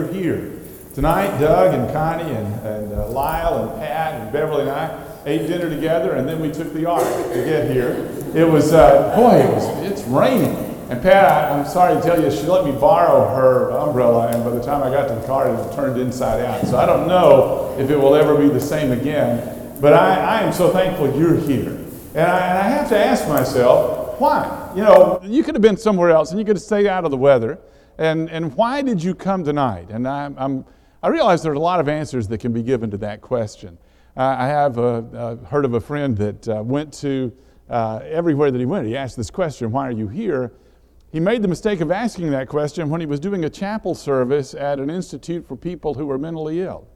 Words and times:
you're 0.00 0.12
here. 0.12 0.52
Tonight, 0.94 1.38
Doug 1.38 1.74
and 1.74 1.92
Connie 1.92 2.30
and, 2.30 2.54
and 2.66 2.92
uh, 2.92 3.08
Lyle 3.08 3.70
and 3.70 3.80
Pat 3.80 4.20
and 4.20 4.32
Beverly 4.32 4.62
and 4.62 4.70
I 4.70 5.06
ate 5.26 5.46
dinner 5.46 5.68
together, 5.68 6.14
and 6.14 6.28
then 6.28 6.40
we 6.40 6.50
took 6.50 6.72
the 6.72 6.86
ark 6.86 7.04
to 7.04 7.44
get 7.44 7.70
here. 7.70 8.08
It 8.34 8.48
was, 8.48 8.72
uh, 8.72 9.14
boy, 9.14 9.36
it 9.36 9.54
was, 9.54 9.90
it's 9.90 10.02
raining. 10.08 10.56
And 10.90 11.00
Pat, 11.00 11.52
I'm 11.52 11.66
sorry 11.66 11.94
to 11.94 12.02
tell 12.02 12.20
you, 12.20 12.30
she 12.30 12.46
let 12.46 12.64
me 12.64 12.72
borrow 12.72 13.32
her 13.34 13.70
umbrella, 13.72 14.28
and 14.28 14.42
by 14.42 14.50
the 14.50 14.62
time 14.62 14.82
I 14.82 14.90
got 14.90 15.08
to 15.08 15.14
the 15.14 15.26
car, 15.26 15.48
it 15.48 15.56
had 15.56 15.72
turned 15.74 16.00
inside 16.00 16.44
out. 16.44 16.66
So 16.66 16.78
I 16.78 16.86
don't 16.86 17.06
know 17.06 17.76
if 17.78 17.90
it 17.90 17.96
will 17.96 18.16
ever 18.16 18.36
be 18.36 18.48
the 18.48 18.60
same 18.60 18.90
again. 18.90 19.76
But 19.80 19.92
I, 19.92 20.38
I 20.38 20.40
am 20.42 20.52
so 20.52 20.70
thankful 20.70 21.16
you're 21.16 21.36
here. 21.36 21.70
And 22.14 22.26
I, 22.26 22.46
and 22.48 22.58
I 22.58 22.68
have 22.68 22.88
to 22.88 22.98
ask 22.98 23.28
myself, 23.28 24.20
why? 24.20 24.72
You 24.74 24.82
know, 24.82 25.20
you 25.22 25.44
could 25.44 25.54
have 25.54 25.62
been 25.62 25.76
somewhere 25.76 26.10
else, 26.10 26.30
and 26.30 26.40
you 26.40 26.44
could 26.44 26.56
have 26.56 26.62
stayed 26.62 26.86
out 26.86 27.04
of 27.04 27.12
the 27.12 27.16
weather. 27.16 27.58
And, 28.00 28.30
and 28.30 28.56
why 28.56 28.80
did 28.80 29.02
you 29.02 29.14
come 29.14 29.44
tonight? 29.44 29.90
And 29.90 30.08
I'm, 30.08 30.34
I'm 30.38 30.64
I 31.02 31.08
realize 31.08 31.42
there's 31.42 31.56
a 31.56 31.60
lot 31.60 31.80
of 31.80 31.88
answers 31.88 32.28
that 32.28 32.38
can 32.38 32.52
be 32.52 32.62
given 32.62 32.90
to 32.90 32.96
that 32.98 33.20
question. 33.20 33.78
Uh, 34.16 34.36
I 34.38 34.46
have 34.46 34.78
uh, 34.78 35.36
heard 35.46 35.64
of 35.64 35.74
a 35.74 35.80
friend 35.80 36.16
that 36.16 36.48
uh, 36.48 36.62
went 36.62 36.92
to 36.94 37.32
uh, 37.68 38.00
everywhere 38.04 38.50
that 38.50 38.58
he 38.58 38.64
went. 38.64 38.86
He 38.86 38.96
asked 38.96 39.16
this 39.16 39.30
question, 39.30 39.70
Why 39.70 39.86
are 39.86 39.92
you 39.92 40.08
here? 40.08 40.52
He 41.12 41.20
made 41.20 41.42
the 41.42 41.48
mistake 41.48 41.80
of 41.80 41.90
asking 41.90 42.30
that 42.30 42.48
question 42.48 42.88
when 42.88 43.00
he 43.00 43.06
was 43.06 43.20
doing 43.20 43.44
a 43.44 43.50
chapel 43.50 43.94
service 43.94 44.54
at 44.54 44.78
an 44.78 44.90
institute 44.90 45.46
for 45.46 45.56
people 45.56 45.94
who 45.94 46.06
were 46.06 46.18
mentally 46.18 46.60
ill. 46.60 46.88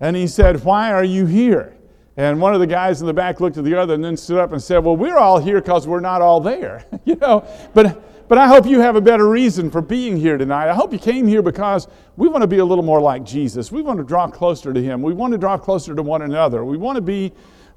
And 0.00 0.14
he 0.14 0.26
said, 0.26 0.62
Why 0.62 0.92
are 0.92 1.04
you 1.04 1.24
here? 1.24 1.74
And 2.16 2.40
one 2.40 2.52
of 2.52 2.60
the 2.60 2.66
guys 2.66 3.00
in 3.00 3.06
the 3.06 3.14
back 3.14 3.40
looked 3.40 3.56
at 3.56 3.64
the 3.64 3.74
other 3.74 3.94
and 3.94 4.04
then 4.04 4.16
stood 4.16 4.38
up 4.38 4.52
and 4.52 4.62
said, 4.62 4.78
Well, 4.78 4.96
we're 4.96 5.18
all 5.18 5.38
here 5.38 5.60
because 5.60 5.86
we're 5.86 6.00
not 6.00 6.20
all 6.20 6.40
there. 6.40 6.84
you 7.04 7.16
know, 7.16 7.46
but 7.74 8.17
but 8.28 8.38
I 8.38 8.46
hope 8.46 8.66
you 8.66 8.80
have 8.80 8.94
a 8.94 9.00
better 9.00 9.28
reason 9.28 9.70
for 9.70 9.80
being 9.80 10.16
here 10.16 10.36
tonight. 10.36 10.68
I 10.68 10.74
hope 10.74 10.92
you 10.92 10.98
came 10.98 11.26
here 11.26 11.42
because 11.42 11.88
we 12.16 12.28
want 12.28 12.42
to 12.42 12.46
be 12.46 12.58
a 12.58 12.64
little 12.64 12.84
more 12.84 13.00
like 13.00 13.24
Jesus. 13.24 13.72
We 13.72 13.82
want 13.82 13.98
to 13.98 14.04
draw 14.04 14.28
closer 14.28 14.72
to 14.72 14.82
Him. 14.82 15.02
We 15.02 15.14
want 15.14 15.32
to 15.32 15.38
draw 15.38 15.56
closer 15.56 15.94
to 15.94 16.02
one 16.02 16.22
another. 16.22 16.64
We 16.64 16.76
want 16.76 16.96
to 16.96 17.02
be 17.02 17.32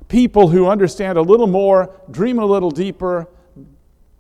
people 0.10 0.50
who 0.50 0.68
understand 0.68 1.18
a 1.18 1.22
little 1.22 1.48
more, 1.48 1.96
dream 2.12 2.40
a 2.40 2.46
little 2.46 2.70
deeper, 2.70 3.28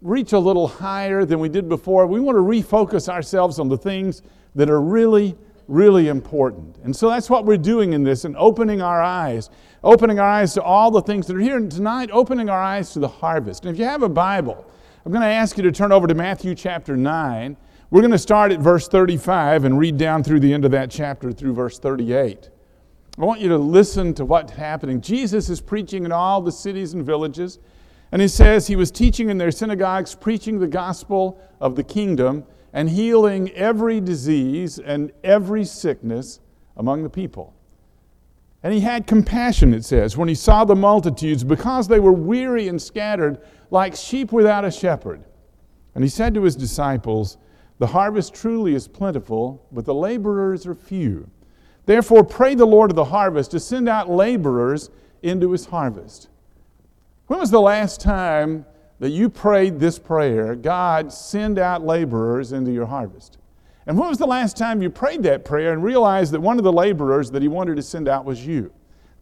reach 0.02 0.32
a 0.32 0.40
little 0.40 0.68
higher 0.68 1.26
than 1.26 1.40
we 1.40 1.50
did 1.50 1.68
before. 1.68 2.08
We 2.08 2.20
want 2.20 2.38
to 2.38 2.42
refocus 2.42 3.10
ourselves 3.10 3.60
on 3.60 3.68
the 3.68 3.78
things 3.78 4.22
that 4.56 4.70
are 4.70 4.82
really, 4.82 5.38
really 5.68 6.08
important. 6.08 6.78
And 6.84 6.95
so 6.95 7.10
that's 7.10 7.30
what 7.30 7.45
we're 7.45 7.58
doing 7.58 7.94
in 7.94 8.04
this 8.04 8.23
and 8.26 8.36
opening 8.38 8.82
our 8.82 9.02
eyes, 9.02 9.50
opening 9.84 10.18
our 10.18 10.28
eyes 10.28 10.54
to 10.54 10.64
all 10.64 10.92
the 10.92 11.02
things 11.02 11.28
that 11.28 11.36
are 11.36 11.42
here. 11.42 11.58
And 11.58 11.72
tonight, 11.72 12.10
opening 12.12 12.50
our 12.50 12.62
eyes 12.62 12.94
to 12.94 13.00
the 13.00 13.08
harvest. 13.08 13.66
And 13.66 13.73
if 13.73 13.80
you 13.80 13.86
have 13.86 14.02
a 14.02 14.10
Bible, 14.10 14.66
I'm 15.04 15.12
going 15.12 15.24
to 15.24 15.28
ask 15.28 15.58
you 15.58 15.64
to 15.64 15.72
turn 15.72 15.92
over 15.92 16.06
to 16.06 16.14
Matthew 16.14 16.54
chapter 16.54 16.96
9. 16.96 17.58
We're 17.90 18.02
going 18.02 18.12
to 18.12 18.20
start 18.20 18.52
at 18.52 18.60
verse 18.60 18.88
35 18.88 19.66
and 19.66 19.80
read 19.80 19.98
down 19.98 20.24
through 20.24 20.42
the 20.42 20.54
end 20.54 20.64
of 20.64 20.70
that 20.72 20.92
chapter 20.92 21.32
through 21.32 21.56
verse 21.56 21.80
38. 21.80 22.52
I 23.18 23.26
want 23.26 23.42
you 23.42 23.50
to 23.50 23.58
listen 23.58 24.14
to 24.14 24.26
what's 24.26 24.52
happening. 24.52 25.02
Jesus 25.02 25.50
is 25.50 25.60
preaching 25.60 26.06
in 26.06 26.12
all 26.12 26.40
the 26.40 26.52
cities 26.52 26.94
and 26.94 27.04
villages, 27.04 27.58
and 28.12 28.22
he 28.22 28.28
says 28.28 28.68
he 28.68 28.76
was 28.76 28.92
teaching 28.92 29.32
in 29.32 29.40
their 29.40 29.50
synagogues, 29.50 30.14
preaching 30.14 30.60
the 30.60 30.68
gospel 30.68 31.42
of 31.60 31.76
the 31.76 31.84
kingdom, 31.84 32.44
and 32.72 32.88
healing 32.88 33.50
every 33.54 34.00
disease 34.02 34.78
and 34.78 35.12
every 35.24 35.66
sickness 35.66 36.42
among 36.78 37.02
the 37.02 37.10
people. 37.10 37.56
And 38.64 38.73
he 38.73 38.81
had 38.81 39.08
compassion, 39.08 39.73
it 39.73 39.84
says, 39.84 40.17
when 40.17 40.28
he 40.28 40.36
saw 40.36 40.64
the 40.64 40.76
multitudes, 40.76 41.44
because 41.44 41.88
they 41.88 42.00
were 42.00 42.12
weary 42.12 42.67
and 42.67 42.80
scattered 42.80 43.40
like 43.72 43.95
sheep 43.95 44.31
without 44.31 44.66
a 44.66 44.72
shepherd. 44.72 45.23
And 45.95 46.04
he 46.04 46.09
said 46.09 46.34
to 46.36 46.44
his 46.44 46.56
disciples, 46.56 47.38
The 47.80 47.88
harvest 47.88 48.36
truly 48.36 48.76
is 48.76 48.88
plentiful, 48.88 49.66
but 49.72 49.86
the 49.86 49.95
laborers 49.95 50.67
are 50.67 50.76
few. 50.76 51.30
Therefore, 51.86 52.23
pray 52.23 52.54
the 52.54 52.66
Lord 52.66 52.92
of 52.92 52.95
the 52.95 53.06
harvest 53.06 53.52
to 53.52 53.59
send 53.59 53.89
out 53.89 54.09
laborers 54.09 54.92
into 55.23 55.52
his 55.52 55.66
harvest. 55.66 56.30
When 57.28 57.39
was 57.39 57.52
the 57.52 57.62
last 57.62 58.00
time 58.00 58.66
that 58.99 59.10
you 59.10 59.30
prayed 59.30 59.80
this 59.80 59.98
prayer 59.98 60.55
God, 60.55 61.11
send 61.11 61.58
out 61.58 61.83
laborers 61.83 62.52
into 62.52 62.72
your 62.72 62.86
harvest? 62.86 63.39
And 63.87 63.97
when 63.97 64.09
was 64.09 64.17
the 64.17 64.27
last 64.27 64.58
time 64.58 64.81
you 64.81 64.89
prayed 64.89 65.23
that 65.23 65.43
prayer 65.43 65.73
and 65.73 65.83
realized 65.83 66.31
that 66.33 66.42
one 66.42 66.58
of 66.58 66.64
the 66.64 66.73
laborers 66.73 67.31
that 67.31 67.42
he 67.42 67.47
wanted 67.47 67.75
to 67.75 67.81
send 67.81 68.08
out 68.08 68.25
was 68.25 68.45
you? 68.45 68.71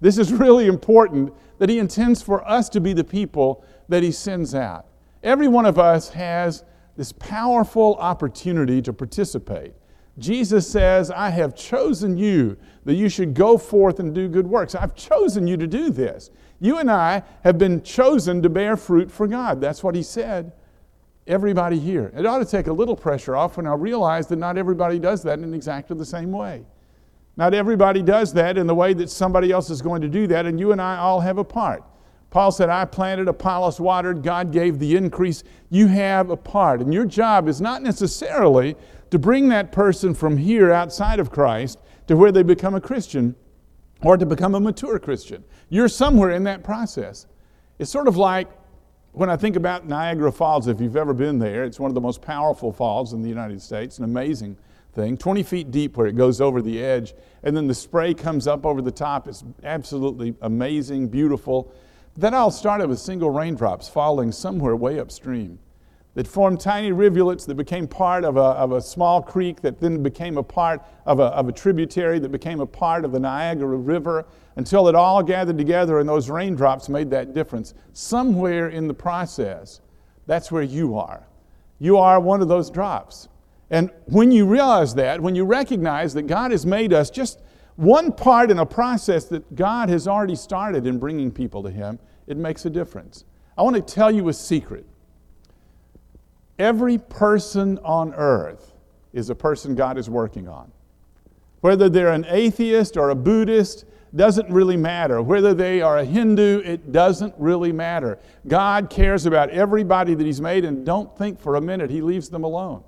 This 0.01 0.17
is 0.17 0.33
really 0.33 0.67
important 0.67 1.33
that 1.59 1.69
he 1.69 1.79
intends 1.79 2.21
for 2.21 2.47
us 2.47 2.69
to 2.69 2.81
be 2.81 2.93
the 2.93 3.03
people 3.03 3.63
that 3.89 4.03
He 4.03 4.11
sends 4.11 4.55
out. 4.55 4.85
Every 5.21 5.49
one 5.49 5.65
of 5.65 5.77
us 5.77 6.09
has 6.09 6.63
this 6.95 7.11
powerful 7.11 7.95
opportunity 7.95 8.81
to 8.83 8.93
participate. 8.93 9.73
Jesus 10.17 10.69
says, 10.69 11.11
I 11.11 11.29
have 11.29 11.55
chosen 11.55 12.17
you 12.17 12.57
that 12.85 12.95
you 12.95 13.09
should 13.09 13.33
go 13.33 13.57
forth 13.57 13.99
and 13.99 14.13
do 14.13 14.27
good 14.27 14.47
works. 14.47 14.75
I've 14.75 14.95
chosen 14.95 15.47
you 15.47 15.57
to 15.57 15.67
do 15.67 15.89
this. 15.89 16.29
You 16.59 16.77
and 16.77 16.91
I 16.91 17.23
have 17.43 17.57
been 17.57 17.81
chosen 17.83 18.41
to 18.41 18.49
bear 18.49 18.75
fruit 18.75 19.09
for 19.09 19.27
God. 19.27 19.61
That's 19.61 19.83
what 19.83 19.95
He 19.95 20.03
said. 20.03 20.51
Everybody 21.29 21.77
here. 21.79 22.11
It 22.17 22.25
ought 22.25 22.39
to 22.39 22.45
take 22.45 22.65
a 22.67 22.73
little 22.73 22.95
pressure 22.95 23.35
off 23.35 23.57
when 23.57 23.67
I 23.67 23.75
realize 23.75 24.25
that 24.27 24.37
not 24.37 24.57
everybody 24.57 24.97
does 24.97 25.21
that 25.23 25.37
in 25.37 25.53
exactly 25.53 25.95
the 25.95 26.05
same 26.05 26.31
way. 26.31 26.65
Not 27.37 27.53
everybody 27.53 28.01
does 28.01 28.33
that 28.33 28.57
in 28.57 28.65
the 28.65 28.73
way 28.73 28.93
that 28.95 29.11
somebody 29.11 29.51
else 29.51 29.69
is 29.69 29.79
going 29.79 30.01
to 30.01 30.09
do 30.09 30.25
that, 30.25 30.47
and 30.47 30.59
you 30.59 30.71
and 30.71 30.81
I 30.81 30.97
all 30.97 31.19
have 31.19 31.37
a 31.37 31.43
part. 31.43 31.83
Paul 32.31 32.51
said, 32.51 32.69
I 32.69 32.83
planted, 32.85 33.27
Apollos 33.27 33.79
watered, 33.79 34.23
God 34.23 34.51
gave 34.51 34.79
the 34.79 34.95
increase. 34.95 35.43
You 35.69 35.85
have 35.85 36.31
a 36.31 36.37
part. 36.37 36.81
And 36.81 36.91
your 36.91 37.05
job 37.05 37.47
is 37.47 37.61
not 37.61 37.83
necessarily 37.83 38.75
to 39.11 39.19
bring 39.19 39.49
that 39.49 39.71
person 39.71 40.15
from 40.15 40.35
here 40.35 40.71
outside 40.71 41.19
of 41.19 41.31
Christ 41.31 41.77
to 42.07 42.17
where 42.17 42.31
they 42.31 42.43
become 42.43 42.73
a 42.73 42.81
Christian 42.81 43.35
or 44.01 44.17
to 44.17 44.25
become 44.25 44.55
a 44.55 44.59
mature 44.59 44.97
Christian. 44.97 45.43
You're 45.69 45.89
somewhere 45.89 46.31
in 46.31 46.43
that 46.45 46.63
process. 46.63 47.27
It's 47.77 47.91
sort 47.91 48.07
of 48.07 48.17
like 48.17 48.49
when 49.11 49.29
I 49.29 49.37
think 49.37 49.55
about 49.55 49.87
Niagara 49.87 50.31
Falls, 50.31 50.67
if 50.67 50.79
you've 50.79 50.95
ever 50.95 51.13
been 51.13 51.39
there, 51.39 51.63
it's 51.63 51.79
one 51.79 51.89
of 51.89 51.95
the 51.95 52.01
most 52.01 52.21
powerful 52.21 52.71
falls 52.71 53.13
in 53.13 53.21
the 53.21 53.29
United 53.29 53.61
States, 53.61 53.97
an 53.97 54.03
amazing 54.03 54.57
thing, 54.93 55.17
20 55.17 55.43
feet 55.43 55.71
deep 55.71 55.97
where 55.97 56.07
it 56.07 56.15
goes 56.15 56.39
over 56.39 56.61
the 56.61 56.83
edge, 56.83 57.13
and 57.43 57.55
then 57.55 57.67
the 57.67 57.73
spray 57.73 58.13
comes 58.13 58.47
up 58.47 58.65
over 58.65 58.81
the 58.81 58.91
top. 58.91 59.27
It's 59.27 59.43
absolutely 59.63 60.35
amazing, 60.41 61.07
beautiful. 61.07 61.71
That 62.17 62.33
all 62.33 62.51
started 62.51 62.89
with 62.89 62.99
single 62.99 63.29
raindrops 63.29 63.89
falling 63.89 64.31
somewhere 64.31 64.75
way 64.75 64.99
upstream 64.99 65.59
that 66.15 66.27
formed 66.27 66.59
tiny 66.59 66.91
rivulets 66.91 67.45
that 67.45 67.55
became 67.55 67.87
part 67.87 68.25
of 68.25 68.35
a, 68.35 68.41
of 68.41 68.71
a 68.71 68.81
small 68.81 69.21
creek 69.21 69.61
that 69.61 69.79
then 69.79 70.01
became 70.03 70.37
a 70.37 70.43
part 70.43 70.81
of 71.05 71.19
a, 71.19 71.25
of 71.25 71.47
a 71.47 71.51
tributary 71.51 72.19
that 72.19 72.29
became 72.29 72.59
a 72.59 72.65
part 72.65 73.05
of 73.05 73.11
the 73.11 73.19
Niagara 73.19 73.77
River 73.77 74.25
until 74.59 74.89
it 74.89 74.93
all 74.93 75.23
gathered 75.23 75.57
together 75.57 75.99
and 75.99 76.09
those 76.09 76.29
raindrops 76.29 76.89
made 76.89 77.09
that 77.09 77.33
difference. 77.33 77.73
Somewhere 77.93 78.67
in 78.67 78.89
the 78.89 78.93
process, 78.93 79.79
that's 80.27 80.51
where 80.51 80.63
you 80.63 80.97
are. 80.97 81.25
You 81.79 81.95
are 81.95 82.19
one 82.19 82.41
of 82.41 82.49
those 82.49 82.69
drops. 82.69 83.29
And 83.69 83.89
when 84.07 84.31
you 84.31 84.45
realize 84.45 84.93
that, 84.95 85.21
when 85.21 85.33
you 85.33 85.45
recognize 85.45 86.13
that 86.15 86.23
God 86.23 86.51
has 86.51 86.65
made 86.65 86.91
us 86.91 87.09
just 87.09 87.39
one 87.77 88.11
part 88.11 88.51
in 88.51 88.59
a 88.59 88.65
process 88.65 89.23
that 89.27 89.55
God 89.55 89.87
has 89.87 90.09
already 90.09 90.35
started 90.35 90.85
in 90.85 90.99
bringing 90.99 91.31
people 91.31 91.63
to 91.63 91.71
Him, 91.71 91.97
it 92.27 92.35
makes 92.35 92.65
a 92.65 92.69
difference. 92.69 93.23
I 93.57 93.61
want 93.61 93.77
to 93.77 93.81
tell 93.81 94.11
you 94.11 94.27
a 94.27 94.33
secret. 94.33 94.85
Every 96.57 96.97
person 96.97 97.77
on 97.85 98.13
earth 98.13 98.73
is 99.13 99.29
a 99.29 99.35
person 99.35 99.73
God 99.73 99.97
is 99.97 100.09
working 100.09 100.49
on. 100.49 100.69
Whether 101.61 101.87
they're 101.87 102.11
an 102.11 102.25
atheist 102.27 102.97
or 102.97 103.11
a 103.11 103.15
Buddhist, 103.15 103.85
doesn't 104.15 104.49
really 104.49 104.77
matter. 104.77 105.21
Whether 105.21 105.53
they 105.53 105.81
are 105.81 105.97
a 105.97 106.05
Hindu, 106.05 106.61
it 106.65 106.91
doesn't 106.91 107.33
really 107.37 107.71
matter. 107.71 108.19
God 108.47 108.89
cares 108.89 109.25
about 109.25 109.49
everybody 109.49 110.15
that 110.15 110.25
He's 110.25 110.41
made, 110.41 110.65
and 110.65 110.85
don't 110.85 111.15
think 111.17 111.39
for 111.39 111.55
a 111.55 111.61
minute 111.61 111.89
He 111.89 112.01
leaves 112.01 112.29
them 112.29 112.43
alone. 112.43 112.83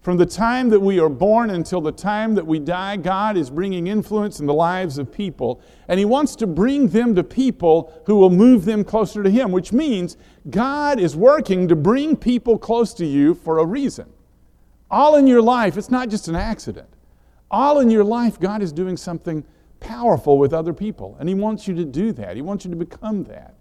From 0.00 0.16
the 0.16 0.26
time 0.26 0.68
that 0.70 0.80
we 0.80 1.00
are 1.00 1.08
born 1.08 1.50
until 1.50 1.80
the 1.80 1.92
time 1.92 2.34
that 2.36 2.46
we 2.46 2.58
die, 2.60 2.96
God 2.96 3.36
is 3.36 3.50
bringing 3.50 3.88
influence 3.88 4.40
in 4.40 4.46
the 4.46 4.54
lives 4.54 4.96
of 4.96 5.12
people. 5.12 5.60
And 5.88 5.98
He 5.98 6.04
wants 6.04 6.36
to 6.36 6.46
bring 6.46 6.88
them 6.88 7.14
to 7.14 7.24
people 7.24 7.92
who 8.06 8.16
will 8.16 8.30
move 8.30 8.64
them 8.64 8.84
closer 8.84 9.22
to 9.22 9.30
Him, 9.30 9.50
which 9.52 9.72
means 9.72 10.16
God 10.48 10.98
is 11.00 11.16
working 11.16 11.68
to 11.68 11.76
bring 11.76 12.16
people 12.16 12.58
close 12.58 12.94
to 12.94 13.06
you 13.06 13.34
for 13.34 13.58
a 13.58 13.66
reason. 13.66 14.06
All 14.90 15.16
in 15.16 15.26
your 15.26 15.42
life, 15.42 15.76
it's 15.76 15.90
not 15.90 16.08
just 16.08 16.28
an 16.28 16.36
accident. 16.36 16.88
All 17.50 17.80
in 17.80 17.90
your 17.90 18.04
life, 18.04 18.38
God 18.38 18.62
is 18.62 18.72
doing 18.72 18.96
something 18.96 19.44
powerful 19.80 20.38
with 20.38 20.52
other 20.52 20.72
people. 20.72 21.16
And 21.18 21.28
He 21.28 21.34
wants 21.34 21.68
you 21.68 21.74
to 21.74 21.84
do 21.84 22.12
that, 22.12 22.36
He 22.36 22.42
wants 22.42 22.64
you 22.64 22.70
to 22.70 22.76
become 22.76 23.24
that. 23.24 23.54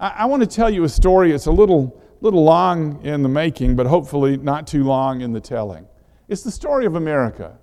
I, 0.00 0.08
I 0.08 0.24
want 0.26 0.42
to 0.42 0.48
tell 0.48 0.70
you 0.70 0.84
a 0.84 0.88
story. 0.88 1.32
It's 1.32 1.46
a 1.46 1.52
little 1.52 2.00
little 2.20 2.42
long 2.42 3.04
in 3.04 3.22
the 3.22 3.28
making, 3.28 3.76
but 3.76 3.86
hopefully 3.86 4.38
not 4.38 4.66
too 4.66 4.82
long 4.82 5.20
in 5.20 5.32
the 5.32 5.40
telling. 5.40 5.86
It's 6.28 6.42
the 6.42 6.50
story 6.50 6.86
of 6.86 6.94
America. 6.94 7.58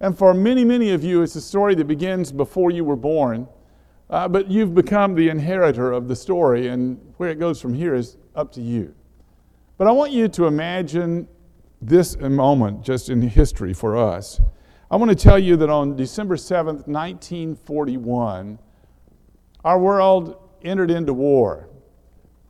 And 0.00 0.16
for 0.16 0.32
many, 0.32 0.64
many 0.64 0.90
of 0.90 1.02
you, 1.02 1.22
it's 1.22 1.34
a 1.34 1.40
story 1.40 1.74
that 1.74 1.86
begins 1.86 2.30
before 2.30 2.70
you 2.70 2.84
were 2.84 2.94
born, 2.94 3.48
uh, 4.10 4.28
but 4.28 4.48
you've 4.48 4.72
become 4.72 5.16
the 5.16 5.28
inheritor 5.28 5.90
of 5.90 6.06
the 6.06 6.14
story, 6.14 6.68
and 6.68 7.00
where 7.16 7.30
it 7.30 7.40
goes 7.40 7.60
from 7.60 7.74
here 7.74 7.94
is 7.94 8.16
up 8.36 8.52
to 8.52 8.60
you. 8.60 8.94
But 9.78 9.88
I 9.88 9.90
want 9.90 10.12
you 10.12 10.28
to 10.28 10.46
imagine 10.46 11.26
this 11.82 12.16
moment 12.16 12.84
just 12.84 13.08
in 13.08 13.20
history 13.20 13.72
for 13.72 13.96
us. 13.96 14.40
I 14.94 14.96
want 14.96 15.10
to 15.10 15.16
tell 15.16 15.40
you 15.40 15.56
that 15.56 15.68
on 15.68 15.96
December 15.96 16.36
7th, 16.36 16.86
1941, 16.86 18.60
our 19.64 19.76
world 19.76 20.36
entered 20.62 20.88
into 20.88 21.12
war. 21.12 21.68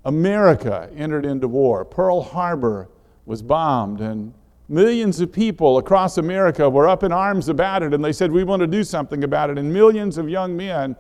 America 0.05 0.91
entered 0.95 1.25
into 1.25 1.49
war. 1.49 1.87
Pearl 1.87 2.21
Harbor 2.21 2.91
was 3.25 3.41
bombed, 3.41 4.03
and 4.03 4.35
millions 4.69 5.21
of 5.21 5.33
people 5.33 5.79
across 5.79 6.19
America 6.19 6.69
were 6.69 6.87
up 6.87 7.03
in 7.03 7.13
arms 7.13 7.49
about 7.49 7.83
it, 7.83 7.95
and 7.95 8.05
they 8.05 8.13
said, 8.13 8.31
We 8.31 8.45
want 8.45 8.61
to 8.61 8.67
do 8.67 8.85
something 8.85 9.25
about 9.25 9.49
it. 9.49 9.57
And 9.57 9.73
millions 9.73 10.19
of 10.19 10.29
young 10.29 10.55
men 10.55 10.97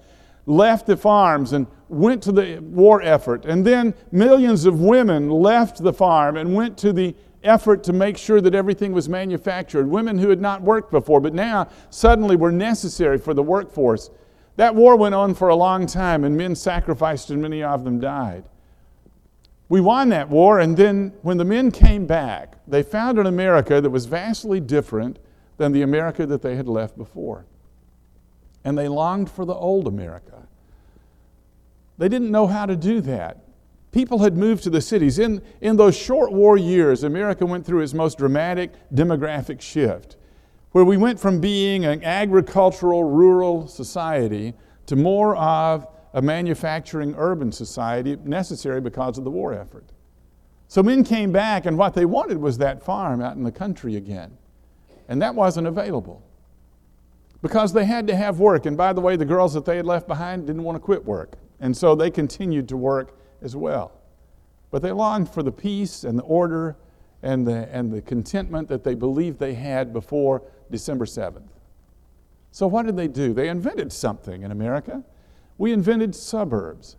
left 0.47 0.87
the 0.87 0.97
farms 0.97 1.52
and 1.52 1.67
went 1.90 2.23
to 2.23 2.32
the 2.32 2.58
war 2.61 3.02
effort. 3.02 3.44
And 3.44 3.67
then 3.67 3.93
millions 4.11 4.64
of 4.64 4.81
women 4.81 5.29
left 5.29 5.82
the 5.82 5.93
farm 5.93 6.38
and 6.38 6.55
went 6.55 6.79
to 6.79 6.94
the 6.94 7.14
effort 7.44 7.85
to 7.85 7.93
make 7.93 8.17
sure 8.17 8.41
that 8.41 8.55
everything 8.55 8.93
was 8.93 9.08
manufactured. 9.08 9.88
Women 9.88 10.19
who 10.19 10.31
had 10.31 10.41
not 10.41 10.62
worked 10.62 10.91
before, 10.91 11.20
but 11.20 11.35
now 11.35 11.69
suddenly 11.91 12.37
were 12.37 12.52
necessary 12.52 13.19
for 13.19 13.35
the 13.35 13.43
workforce. 13.43 14.11
That 14.56 14.75
war 14.75 14.96
went 14.96 15.14
on 15.14 15.35
for 15.35 15.49
a 15.49 15.56
long 15.56 15.87
time, 15.87 16.25
and 16.25 16.37
men 16.37 16.55
sacrificed, 16.55 17.31
and 17.31 17.43
many 17.43 17.62
of 17.62 17.85
them 17.85 17.99
died. 18.00 18.44
We 19.69 19.81
won 19.81 20.11
that 20.11 20.29
war, 20.29 20.61
and 20.61 20.76
then 20.76 21.12
when 21.23 21.38
the 21.38 21.44
men 21.44 21.70
came 21.70 22.06
back, 22.06 22.56
they 22.67 22.82
found 22.82 23.19
an 23.19 23.26
America 23.26 23.81
that 23.81 23.90
was 23.90 24.06
vastly 24.06 24.61
different 24.61 25.19
than 25.56 25.73
the 25.73 25.82
America 25.82 26.26
that 26.26 26.43
they 26.43 26.56
had 26.56 26.69
left 26.69 26.97
before. 26.97 27.47
And 28.64 28.76
they 28.76 28.88
longed 28.88 29.31
for 29.31 29.44
the 29.44 29.55
old 29.55 29.87
America. 29.87 30.47
They 31.99 32.08
didn't 32.08 32.31
know 32.31 32.47
how 32.47 32.67
to 32.67 32.76
do 32.76 33.00
that. 33.02 33.44
People 33.94 34.19
had 34.19 34.37
moved 34.37 34.64
to 34.64 34.70
the 34.70 34.81
cities. 34.81 35.20
In, 35.20 35.41
in 35.61 35.76
those 35.76 35.96
short 35.96 36.32
war 36.32 36.56
years, 36.56 37.05
America 37.05 37.46
went 37.46 37.64
through 37.64 37.81
its 37.81 37.94
most 37.94 38.19
dramatic 38.19 38.73
demographic 38.93 39.61
shift, 39.61 40.17
where 40.73 40.85
we 40.85 40.96
went 40.96 41.20
from 41.20 41.41
being 41.41 41.85
an 41.85 42.02
agricultural, 42.02 43.05
rural 43.05 43.69
society 43.69 44.52
to 44.87 44.96
more 44.96 45.37
of 45.37 45.87
a 46.12 46.20
manufacturing 46.20 47.14
urban 47.17 47.52
society 47.52 48.17
necessary 48.25 48.81
because 48.81 49.17
of 49.17 49.23
the 49.23 49.31
war 49.31 49.55
effort. 49.55 49.85
So 50.67 50.82
men 50.82 51.05
came 51.05 51.31
back, 51.31 51.64
and 51.64 51.79
what 51.79 51.94
they 51.94 52.05
wanted 52.05 52.38
was 52.38 52.58
that 52.58 52.82
farm 52.82 53.23
out 53.23 53.37
in 53.37 53.44
the 53.44 53.52
country 53.52 53.94
again. 53.94 54.37
And 55.06 55.23
that 55.23 55.37
wasn't 55.37 55.69
available 55.69 56.20
because 57.43 57.73
they 57.73 57.85
had 57.85 58.08
to 58.08 58.17
have 58.17 58.40
work. 58.40 58.67
And 58.67 58.76
by 58.76 58.93
the 58.93 59.00
way, 59.00 59.14
the 59.14 59.25
girls 59.25 59.55
that 59.55 59.64
they 59.64 59.76
had 59.76 59.87
left 59.87 60.08
behind 60.08 60.49
didn't 60.49 60.64
want 60.64 60.75
to 60.75 60.81
quit 60.81 61.05
work. 61.05 61.37
And 61.61 61.76
so 61.76 61.94
they 61.94 62.11
continued 62.11 62.69
to 62.70 62.76
work 62.76 63.20
as 63.44 63.55
well. 63.55 63.93
But 64.70 64.82
they 64.82 64.91
longed 64.91 65.29
for 65.29 65.43
the 65.43 65.52
peace 65.52 66.02
and 66.02 66.19
the 66.19 66.23
order 66.25 66.76
and 67.23 67.46
the, 67.46 67.69
and 67.73 67.93
the 67.93 68.02
contentment 68.02 68.69
that 68.69 68.82
they 68.82 68.94
believed 68.94 69.38
they 69.38 69.55
had 69.55 69.93
before 69.93 70.43
December 70.70 71.05
7th. 71.05 71.49
So, 72.50 72.67
what 72.67 72.87
did 72.87 72.96
they 72.96 73.08
do? 73.08 73.32
They 73.32 73.49
invented 73.49 73.93
something 73.93 74.43
in 74.43 74.50
America 74.50 75.05
we 75.58 75.73
invented 75.73 76.14
suburbs. 76.14 76.96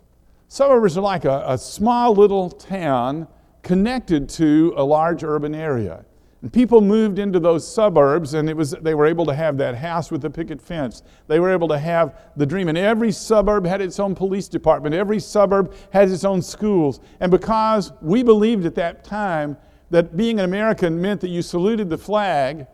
Suburbs 0.47 0.97
are 0.97 1.01
like 1.01 1.25
a, 1.25 1.43
a 1.47 1.57
small 1.57 2.13
little 2.13 2.49
town 2.49 3.27
connected 3.63 4.29
to 4.29 4.73
a 4.77 4.83
large 4.83 5.23
urban 5.23 5.53
area. 5.55 6.05
And 6.41 6.51
people 6.51 6.81
moved 6.81 7.17
into 7.17 7.39
those 7.39 7.67
suburbs, 7.67 8.33
and 8.33 8.49
it 8.49 8.55
was, 8.55 8.71
they 8.71 8.93
were 8.93 9.05
able 9.05 9.25
to 9.25 9.33
have 9.33 9.57
that 9.57 9.75
house 9.75 10.11
with 10.11 10.21
the 10.21 10.29
picket 10.29 10.61
fence. 10.61 11.01
They 11.27 11.39
were 11.39 11.51
able 11.51 11.67
to 11.69 11.79
have 11.79 12.19
the 12.35 12.45
dream. 12.45 12.67
And 12.67 12.77
every 12.77 13.11
suburb 13.11 13.65
had 13.65 13.81
its 13.81 13.99
own 13.99 14.13
police 14.15 14.47
department, 14.47 14.93
every 14.93 15.19
suburb 15.19 15.73
had 15.91 16.09
its 16.09 16.23
own 16.23 16.41
schools. 16.41 16.99
And 17.19 17.31
because 17.31 17.91
we 18.01 18.21
believed 18.21 18.65
at 18.65 18.75
that 18.75 19.03
time 19.03 19.57
that 19.89 20.15
being 20.15 20.39
an 20.39 20.45
American 20.45 21.01
meant 21.01 21.21
that 21.21 21.29
you 21.29 21.41
saluted 21.41 21.89
the 21.89 21.97
flag 21.97 22.67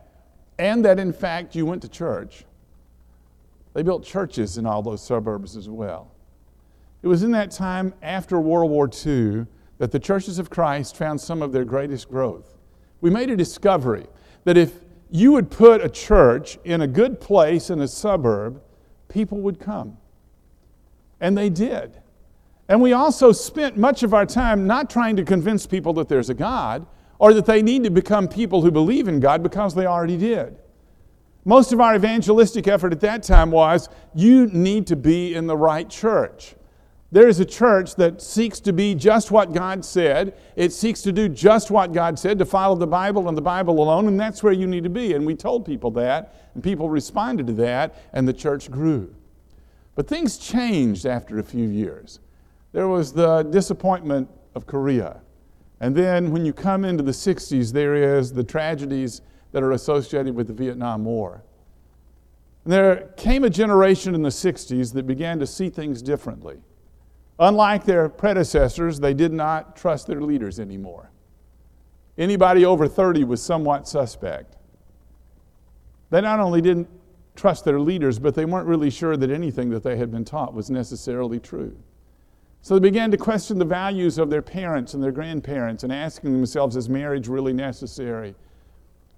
and 0.58 0.84
that, 0.84 0.98
in 0.98 1.12
fact, 1.12 1.54
you 1.54 1.64
went 1.64 1.82
to 1.82 1.88
church, 1.88 2.44
they 3.74 3.82
built 3.82 4.04
churches 4.04 4.58
in 4.58 4.66
all 4.66 4.82
those 4.82 5.02
suburbs 5.02 5.56
as 5.56 5.68
well. 5.68 6.12
It 7.02 7.08
was 7.08 7.22
in 7.22 7.30
that 7.32 7.50
time 7.50 7.94
after 8.02 8.38
World 8.38 8.70
War 8.70 8.88
II 8.88 9.46
that 9.78 9.90
the 9.90 9.98
churches 9.98 10.38
of 10.38 10.50
Christ 10.50 10.96
found 10.96 11.20
some 11.20 11.42
of 11.42 11.52
their 11.52 11.64
greatest 11.64 12.08
growth. 12.08 12.58
We 13.02 13.10
made 13.10 13.28
a 13.28 13.36
discovery 13.36 14.06
that 14.44 14.56
if 14.56 14.72
you 15.10 15.32
would 15.32 15.50
put 15.50 15.84
a 15.84 15.88
church 15.90 16.58
in 16.64 16.80
a 16.80 16.86
good 16.86 17.20
place 17.20 17.68
in 17.68 17.80
a 17.80 17.88
suburb, 17.88 18.62
people 19.08 19.38
would 19.42 19.60
come. 19.60 19.98
And 21.20 21.36
they 21.36 21.50
did. 21.50 22.00
And 22.68 22.80
we 22.80 22.94
also 22.94 23.32
spent 23.32 23.76
much 23.76 24.02
of 24.02 24.14
our 24.14 24.24
time 24.24 24.66
not 24.66 24.88
trying 24.88 25.16
to 25.16 25.24
convince 25.24 25.66
people 25.66 25.92
that 25.94 26.08
there's 26.08 26.30
a 26.30 26.34
God 26.34 26.86
or 27.18 27.34
that 27.34 27.44
they 27.44 27.60
need 27.60 27.84
to 27.84 27.90
become 27.90 28.26
people 28.26 28.62
who 28.62 28.70
believe 28.70 29.08
in 29.08 29.20
God 29.20 29.42
because 29.42 29.74
they 29.74 29.84
already 29.84 30.16
did. 30.16 30.56
Most 31.44 31.72
of 31.72 31.80
our 31.80 31.94
evangelistic 31.94 32.68
effort 32.68 32.92
at 32.92 33.00
that 33.00 33.24
time 33.24 33.50
was 33.50 33.88
you 34.14 34.46
need 34.46 34.86
to 34.86 34.96
be 34.96 35.34
in 35.34 35.46
the 35.46 35.56
right 35.56 35.90
church. 35.90 36.54
There 37.12 37.28
is 37.28 37.40
a 37.40 37.44
church 37.44 37.94
that 37.96 38.22
seeks 38.22 38.58
to 38.60 38.72
be 38.72 38.94
just 38.94 39.30
what 39.30 39.52
God 39.52 39.84
said. 39.84 40.34
It 40.56 40.72
seeks 40.72 41.02
to 41.02 41.12
do 41.12 41.28
just 41.28 41.70
what 41.70 41.92
God 41.92 42.18
said, 42.18 42.38
to 42.38 42.46
follow 42.46 42.74
the 42.74 42.86
Bible 42.86 43.28
and 43.28 43.36
the 43.36 43.42
Bible 43.42 43.82
alone, 43.82 44.08
and 44.08 44.18
that's 44.18 44.42
where 44.42 44.52
you 44.54 44.66
need 44.66 44.82
to 44.84 44.90
be. 44.90 45.12
And 45.12 45.26
we 45.26 45.34
told 45.34 45.66
people 45.66 45.90
that, 45.90 46.34
and 46.54 46.64
people 46.64 46.88
responded 46.88 47.46
to 47.48 47.52
that, 47.54 47.94
and 48.14 48.26
the 48.26 48.32
church 48.32 48.70
grew. 48.70 49.14
But 49.94 50.08
things 50.08 50.38
changed 50.38 51.04
after 51.04 51.38
a 51.38 51.42
few 51.42 51.68
years. 51.68 52.18
There 52.72 52.88
was 52.88 53.12
the 53.12 53.42
disappointment 53.42 54.30
of 54.54 54.66
Korea. 54.66 55.20
And 55.80 55.94
then 55.94 56.30
when 56.30 56.46
you 56.46 56.54
come 56.54 56.82
into 56.82 57.02
the 57.02 57.12
60s, 57.12 57.72
there 57.72 57.94
is 57.94 58.32
the 58.32 58.44
tragedies 58.44 59.20
that 59.50 59.62
are 59.62 59.72
associated 59.72 60.34
with 60.34 60.46
the 60.46 60.54
Vietnam 60.54 61.04
War. 61.04 61.44
And 62.64 62.72
there 62.72 63.12
came 63.18 63.44
a 63.44 63.50
generation 63.50 64.14
in 64.14 64.22
the 64.22 64.30
60s 64.30 64.94
that 64.94 65.06
began 65.06 65.38
to 65.40 65.46
see 65.46 65.68
things 65.68 66.00
differently. 66.00 66.62
Unlike 67.42 67.86
their 67.86 68.08
predecessors, 68.08 69.00
they 69.00 69.14
did 69.14 69.32
not 69.32 69.74
trust 69.74 70.06
their 70.06 70.20
leaders 70.20 70.60
anymore. 70.60 71.10
Anybody 72.16 72.64
over 72.64 72.86
30 72.86 73.24
was 73.24 73.42
somewhat 73.42 73.88
suspect. 73.88 74.56
They 76.10 76.20
not 76.20 76.38
only 76.38 76.60
didn't 76.60 76.88
trust 77.34 77.64
their 77.64 77.80
leaders, 77.80 78.20
but 78.20 78.36
they 78.36 78.44
weren't 78.44 78.68
really 78.68 78.90
sure 78.90 79.16
that 79.16 79.28
anything 79.28 79.70
that 79.70 79.82
they 79.82 79.96
had 79.96 80.12
been 80.12 80.24
taught 80.24 80.54
was 80.54 80.70
necessarily 80.70 81.40
true. 81.40 81.76
So 82.60 82.74
they 82.74 82.80
began 82.80 83.10
to 83.10 83.16
question 83.16 83.58
the 83.58 83.64
values 83.64 84.18
of 84.18 84.30
their 84.30 84.42
parents 84.42 84.94
and 84.94 85.02
their 85.02 85.10
grandparents 85.10 85.82
and 85.82 85.92
asking 85.92 86.30
themselves, 86.32 86.76
is 86.76 86.88
marriage 86.88 87.26
really 87.26 87.52
necessary? 87.52 88.36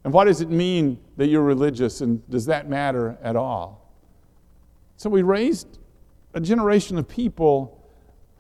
And 0.03 0.15
what 0.15 0.25
does 0.25 0.41
it 0.41 0.49
mean 0.49 0.99
that 1.19 1.27
you're 1.27 1.43
religious, 1.43 2.01
and 2.01 2.27
does 2.31 2.47
that 2.47 2.71
matter 2.71 3.19
at 3.23 3.37
all? 3.37 3.93
So 4.97 5.11
we 5.11 5.21
raised 5.21 5.79
a 6.33 6.41
generation 6.41 6.97
of 6.97 7.07
people 7.07 7.84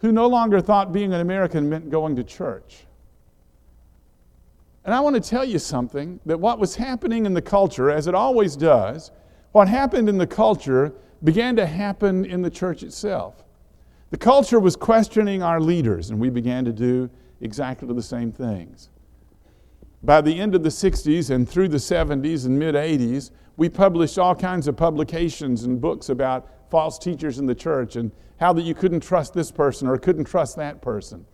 who 0.04 0.12
no 0.12 0.26
longer 0.26 0.60
thought 0.60 0.92
being 0.92 1.14
an 1.14 1.20
American 1.20 1.68
meant 1.68 1.88
going 1.88 2.14
to 2.16 2.22
church. 2.22 2.84
And 4.84 4.92
I 4.92 5.00
want 5.00 5.14
to 5.16 5.20
tell 5.20 5.44
you 5.44 5.58
something 5.58 6.20
that 6.26 6.38
what 6.38 6.58
was 6.58 6.76
happening 6.76 7.24
in 7.24 7.32
the 7.32 7.40
culture, 7.40 7.90
as 7.90 8.06
it 8.06 8.14
always 8.14 8.54
does, 8.54 9.10
what 9.52 9.66
happened 9.66 10.08
in 10.08 10.18
the 10.18 10.26
culture 10.26 10.92
began 11.22 11.56
to 11.56 11.64
happen 11.64 12.26
in 12.26 12.42
the 12.42 12.50
church 12.50 12.82
itself. 12.82 13.44
The 14.10 14.18
culture 14.18 14.60
was 14.60 14.76
questioning 14.76 15.42
our 15.42 15.58
leaders, 15.60 16.10
and 16.10 16.20
we 16.20 16.28
began 16.28 16.66
to 16.66 16.72
do 16.72 17.08
exactly 17.40 17.92
the 17.94 18.02
same 18.02 18.30
things 18.30 18.90
by 20.04 20.20
the 20.20 20.38
end 20.38 20.54
of 20.54 20.62
the 20.62 20.68
60s 20.68 21.30
and 21.30 21.48
through 21.48 21.68
the 21.68 21.78
70s 21.78 22.44
and 22.44 22.58
mid 22.58 22.74
80s, 22.74 23.30
we 23.56 23.68
published 23.68 24.18
all 24.18 24.34
kinds 24.34 24.68
of 24.68 24.76
publications 24.76 25.64
and 25.64 25.80
books 25.80 26.10
about 26.10 26.48
false 26.70 26.98
teachers 26.98 27.38
in 27.38 27.46
the 27.46 27.54
church 27.54 27.96
and 27.96 28.12
how 28.44 28.52
that 28.52 28.64
you 28.64 28.74
couldn't 28.74 29.00
trust 29.00 29.32
this 29.32 29.50
person 29.50 29.88
or 29.88 29.96
couldn't 29.96 30.26
trust 30.26 30.54
that 30.56 30.82
person. 30.82 31.24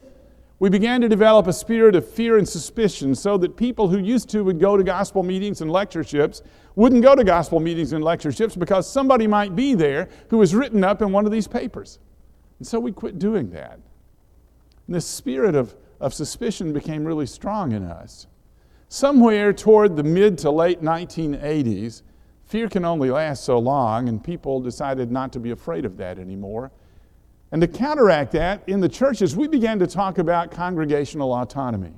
We 0.60 0.70
began 0.70 1.00
to 1.00 1.08
develop 1.08 1.48
a 1.48 1.52
spirit 1.52 1.96
of 1.96 2.08
fear 2.08 2.38
and 2.38 2.48
suspicion 2.48 3.16
so 3.16 3.36
that 3.38 3.56
people 3.56 3.88
who 3.88 3.98
used 3.98 4.28
to 4.28 4.44
would 4.44 4.60
go 4.60 4.76
to 4.76 4.84
gospel 4.84 5.24
meetings 5.24 5.60
and 5.60 5.72
lectureships 5.72 6.40
wouldn't 6.76 7.02
go 7.02 7.16
to 7.16 7.24
gospel 7.24 7.58
meetings 7.58 7.92
and 7.92 8.04
lectureships 8.04 8.54
because 8.54 8.88
somebody 8.88 9.26
might 9.26 9.56
be 9.56 9.74
there 9.74 10.08
who 10.28 10.38
was 10.38 10.54
written 10.54 10.84
up 10.84 11.02
in 11.02 11.10
one 11.10 11.26
of 11.26 11.32
these 11.32 11.48
papers. 11.48 11.98
And 12.60 12.68
so 12.68 12.78
we 12.78 12.92
quit 12.92 13.18
doing 13.18 13.50
that. 13.50 13.80
And 14.86 14.94
this 14.94 15.06
spirit 15.06 15.56
of, 15.56 15.74
of 15.98 16.14
suspicion 16.14 16.72
became 16.72 17.04
really 17.04 17.26
strong 17.26 17.72
in 17.72 17.82
us. 17.82 18.28
Somewhere 18.88 19.52
toward 19.52 19.96
the 19.96 20.04
mid 20.04 20.38
to 20.38 20.52
late 20.52 20.80
1980s, 20.80 22.02
fear 22.44 22.68
can 22.68 22.84
only 22.84 23.10
last 23.10 23.42
so 23.42 23.58
long, 23.58 24.08
and 24.08 24.22
people 24.22 24.60
decided 24.60 25.10
not 25.10 25.32
to 25.32 25.40
be 25.40 25.50
afraid 25.50 25.84
of 25.84 25.96
that 25.96 26.16
anymore. 26.16 26.70
And 27.52 27.60
to 27.62 27.68
counteract 27.68 28.32
that, 28.32 28.62
in 28.68 28.80
the 28.80 28.88
churches, 28.88 29.36
we 29.36 29.48
began 29.48 29.78
to 29.80 29.86
talk 29.86 30.18
about 30.18 30.50
congregational 30.50 31.32
autonomy. 31.32 31.92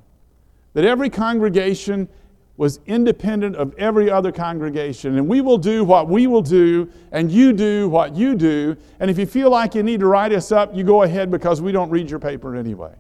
That 0.73 0.85
every 0.85 1.11
congregation 1.11 2.09
was 2.57 2.81
independent 2.87 3.57
of 3.57 3.75
every 3.77 4.11
other 4.11 4.33
congregation, 4.33 5.19
and 5.19 5.27
we 5.27 5.41
will 5.41 5.59
do 5.59 5.85
what 5.85 6.09
we 6.09 6.27
will 6.27 6.43
do, 6.43 6.89
and 7.11 7.31
you 7.31 7.53
do 7.53 7.89
what 7.89 8.15
you 8.15 8.35
do. 8.35 8.77
And 9.01 9.11
if 9.11 9.19
you 9.19 9.27
feel 9.27 9.51
like 9.51 9.75
you 9.75 9.83
need 9.83 10.01
to 10.01 10.07
write 10.07 10.33
us 10.33 10.53
up, 10.53 10.75
you 10.75 10.85
go 10.85 11.03
ahead 11.03 11.31
because 11.31 11.61
we 11.61 11.73
don't 11.73 11.91
read 11.91 12.11
your 12.11 12.19
paper 12.19 12.57
anyway. 12.57 12.95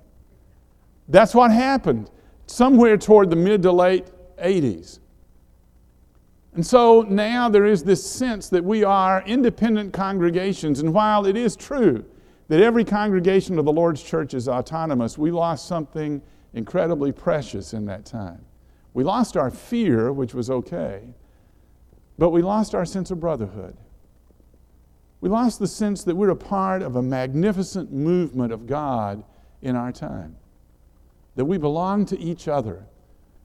That's 1.08 1.34
what 1.34 1.50
happened 1.50 2.10
somewhere 2.46 2.96
toward 2.96 3.30
the 3.30 3.36
mid 3.36 3.62
to 3.62 3.72
late 3.72 4.06
80s. 4.38 4.98
And 6.54 6.66
so 6.66 7.02
now 7.02 7.48
there 7.48 7.64
is 7.64 7.82
this 7.82 8.04
sense 8.04 8.50
that 8.50 8.62
we 8.62 8.84
are 8.84 9.22
independent 9.26 9.92
congregations. 9.94 10.80
And 10.80 10.92
while 10.92 11.24
it 11.24 11.36
is 11.36 11.56
true 11.56 12.04
that 12.52 12.60
every 12.60 12.84
congregation 12.84 13.58
of 13.58 13.64
the 13.64 13.72
Lord's 13.72 14.02
church 14.02 14.34
is 14.34 14.46
autonomous, 14.46 15.16
we 15.16 15.30
lost 15.30 15.66
something 15.66 16.20
incredibly 16.52 17.10
precious 17.10 17.72
in 17.72 17.86
that 17.86 18.04
time. 18.04 18.44
We 18.92 19.04
lost 19.04 19.38
our 19.38 19.50
fear, 19.50 20.12
which 20.12 20.34
was 20.34 20.50
okay, 20.50 21.14
but 22.18 22.28
we 22.28 22.42
lost 22.42 22.74
our 22.74 22.84
sense 22.84 23.10
of 23.10 23.18
brotherhood. 23.18 23.74
We 25.22 25.30
lost 25.30 25.60
the 25.60 25.66
sense 25.66 26.04
that 26.04 26.14
we're 26.14 26.28
a 26.28 26.36
part 26.36 26.82
of 26.82 26.96
a 26.96 27.02
magnificent 27.02 27.90
movement 27.90 28.52
of 28.52 28.66
God 28.66 29.24
in 29.62 29.74
our 29.74 29.90
time, 29.90 30.36
that 31.36 31.46
we 31.46 31.56
belong 31.56 32.04
to 32.04 32.20
each 32.20 32.48
other. 32.48 32.84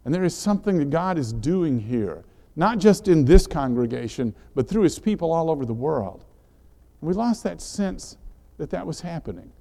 And 0.04 0.14
there 0.14 0.26
is 0.26 0.36
something 0.36 0.80
that 0.80 0.90
God 0.90 1.18
is 1.18 1.32
doing 1.32 1.80
here 1.80 2.26
not 2.58 2.80
just 2.80 3.08
in 3.08 3.24
this 3.24 3.48
congregation, 3.48 4.36
but 4.54 4.68
through 4.68 4.82
his 4.82 5.00
people 5.00 5.32
all 5.32 5.50
over 5.50 5.66
the 5.66 5.74
world. 5.74 6.26
We 7.00 7.14
lost 7.14 7.44
that 7.44 7.62
sense 7.62 8.18
that 8.58 8.70
that 8.72 8.86
was 8.86 9.02
happening. 9.02 9.52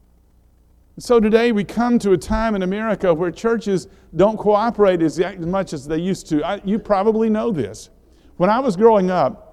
So 0.99 1.21
today 1.21 1.53
we 1.53 1.63
come 1.63 1.99
to 1.99 2.13
a 2.13 2.17
time 2.17 2.55
in 2.55 2.63
America 2.63 3.13
where 3.13 3.31
churches 3.31 3.87
don't 4.15 4.39
cooperate 4.39 5.03
as 5.03 5.19
much 5.39 5.75
as 5.75 5.87
they 5.87 5.99
used 5.99 6.27
to. 6.31 6.43
I, 6.43 6.61
you 6.65 6.79
probably 6.79 7.29
know 7.29 7.51
this. 7.51 7.91
When 8.39 8.49
I 8.49 8.61
was 8.61 8.77
growing 8.77 9.11
up, 9.11 9.47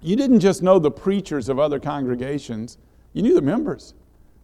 you 0.00 0.16
didn't 0.16 0.40
just 0.40 0.62
know 0.62 0.78
the 0.78 0.90
preachers 0.90 1.50
of 1.50 1.58
other 1.58 1.78
congregations, 1.78 2.78
you 3.12 3.22
knew 3.22 3.34
the 3.34 3.42
members. 3.42 3.92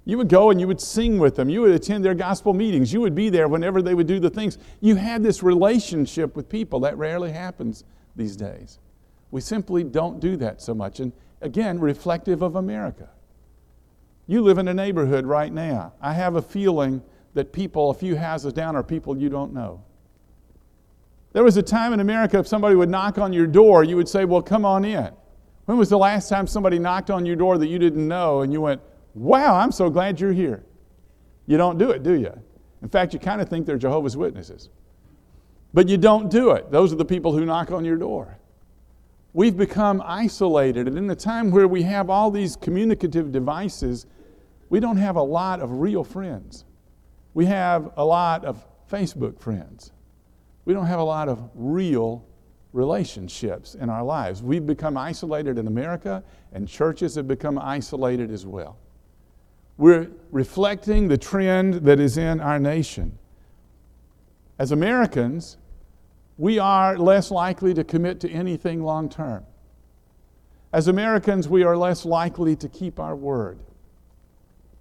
You 0.04 0.18
would 0.18 0.28
go 0.28 0.50
and 0.50 0.60
you 0.60 0.68
would 0.68 0.80
sing 0.80 1.18
with 1.18 1.34
them. 1.34 1.48
You 1.48 1.62
would 1.62 1.72
attend 1.72 2.04
their 2.04 2.14
gospel 2.14 2.54
meetings. 2.54 2.92
You 2.92 3.00
would 3.00 3.14
be 3.14 3.28
there 3.28 3.48
whenever 3.48 3.82
they 3.82 3.94
would 3.94 4.06
do 4.06 4.20
the 4.20 4.30
things. 4.30 4.56
You 4.80 4.94
had 4.94 5.22
this 5.22 5.42
relationship 5.42 6.36
with 6.36 6.48
people. 6.48 6.78
That 6.80 6.96
rarely 6.96 7.32
happens 7.32 7.82
these 8.14 8.36
days. 8.36 8.78
We 9.32 9.40
simply 9.40 9.82
don't 9.82 10.20
do 10.20 10.36
that 10.36 10.62
so 10.62 10.74
much. 10.74 11.00
And 11.00 11.12
again, 11.40 11.80
reflective 11.80 12.40
of 12.42 12.54
America. 12.54 13.08
You 14.26 14.42
live 14.42 14.58
in 14.58 14.68
a 14.68 14.74
neighborhood 14.74 15.24
right 15.26 15.52
now. 15.52 15.92
I 16.00 16.12
have 16.12 16.36
a 16.36 16.42
feeling 16.42 17.02
that 17.34 17.52
people 17.52 17.90
a 17.90 17.94
few 17.94 18.16
houses 18.16 18.52
down 18.52 18.74
are 18.74 18.82
people 18.82 19.16
you 19.16 19.28
don't 19.28 19.52
know. 19.52 19.82
There 21.32 21.44
was 21.44 21.56
a 21.56 21.62
time 21.62 21.92
in 21.92 22.00
America 22.00 22.38
if 22.38 22.46
somebody 22.46 22.74
would 22.74 22.88
knock 22.88 23.18
on 23.18 23.32
your 23.32 23.46
door, 23.46 23.84
you 23.84 23.96
would 23.96 24.08
say, 24.08 24.24
Well, 24.24 24.42
come 24.42 24.64
on 24.64 24.84
in. 24.84 25.10
When 25.66 25.76
was 25.76 25.90
the 25.90 25.98
last 25.98 26.28
time 26.28 26.46
somebody 26.46 26.78
knocked 26.78 27.10
on 27.10 27.26
your 27.26 27.36
door 27.36 27.58
that 27.58 27.66
you 27.66 27.78
didn't 27.78 28.06
know 28.06 28.40
and 28.40 28.52
you 28.52 28.60
went, 28.60 28.80
Wow, 29.14 29.56
I'm 29.56 29.70
so 29.70 29.90
glad 29.90 30.18
you're 30.18 30.32
here? 30.32 30.64
You 31.46 31.56
don't 31.56 31.78
do 31.78 31.90
it, 31.90 32.02
do 32.02 32.14
you? 32.14 32.32
In 32.82 32.88
fact, 32.88 33.12
you 33.12 33.20
kind 33.20 33.40
of 33.40 33.48
think 33.48 33.66
they're 33.66 33.78
Jehovah's 33.78 34.16
Witnesses. 34.16 34.70
But 35.72 35.88
you 35.88 35.98
don't 35.98 36.30
do 36.30 36.52
it. 36.52 36.70
Those 36.70 36.92
are 36.92 36.96
the 36.96 37.04
people 37.04 37.32
who 37.32 37.44
knock 37.44 37.70
on 37.70 37.84
your 37.84 37.96
door. 37.96 38.38
We've 39.32 39.56
become 39.56 40.02
isolated, 40.06 40.88
and 40.88 40.96
in 40.96 41.06
the 41.06 41.14
time 41.14 41.50
where 41.50 41.68
we 41.68 41.82
have 41.82 42.08
all 42.08 42.30
these 42.30 42.56
communicative 42.56 43.30
devices, 43.30 44.06
we 44.68 44.80
don't 44.80 44.96
have 44.96 45.16
a 45.16 45.22
lot 45.22 45.60
of 45.60 45.70
real 45.80 46.04
friends. 46.04 46.64
We 47.34 47.46
have 47.46 47.92
a 47.96 48.04
lot 48.04 48.44
of 48.44 48.64
Facebook 48.90 49.38
friends. 49.40 49.92
We 50.64 50.74
don't 50.74 50.86
have 50.86 51.00
a 51.00 51.04
lot 51.04 51.28
of 51.28 51.50
real 51.54 52.26
relationships 52.72 53.74
in 53.74 53.88
our 53.88 54.02
lives. 54.02 54.42
We've 54.42 54.66
become 54.66 54.96
isolated 54.96 55.58
in 55.58 55.66
America, 55.66 56.22
and 56.52 56.68
churches 56.68 57.14
have 57.14 57.28
become 57.28 57.58
isolated 57.58 58.30
as 58.30 58.46
well. 58.46 58.78
We're 59.78 60.08
reflecting 60.30 61.08
the 61.08 61.18
trend 61.18 61.74
that 61.86 62.00
is 62.00 62.18
in 62.18 62.40
our 62.40 62.58
nation. 62.58 63.18
As 64.58 64.72
Americans, 64.72 65.58
we 66.38 66.58
are 66.58 66.98
less 66.98 67.30
likely 67.30 67.74
to 67.74 67.84
commit 67.84 68.20
to 68.20 68.30
anything 68.30 68.82
long 68.82 69.08
term. 69.08 69.44
As 70.72 70.88
Americans, 70.88 71.48
we 71.48 71.62
are 71.62 71.76
less 71.76 72.04
likely 72.04 72.56
to 72.56 72.68
keep 72.68 72.98
our 72.98 73.14
word, 73.14 73.60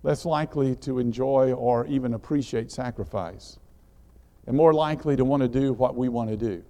less 0.05 0.23
likely 0.23 0.75
to 0.75 0.99
enjoy 0.99 1.51
or 1.53 1.87
even 1.87 2.13
appreciate 2.13 2.71
sacrifice, 2.71 3.57
and 4.45 4.55
more 4.55 4.71
likely 4.71 5.15
to 5.15 5.25
want 5.25 5.41
to 5.41 5.49
do 5.49 5.73
what 5.73 5.95
we 5.95 6.09
want 6.09 6.29
to 6.29 6.37
do 6.37 6.63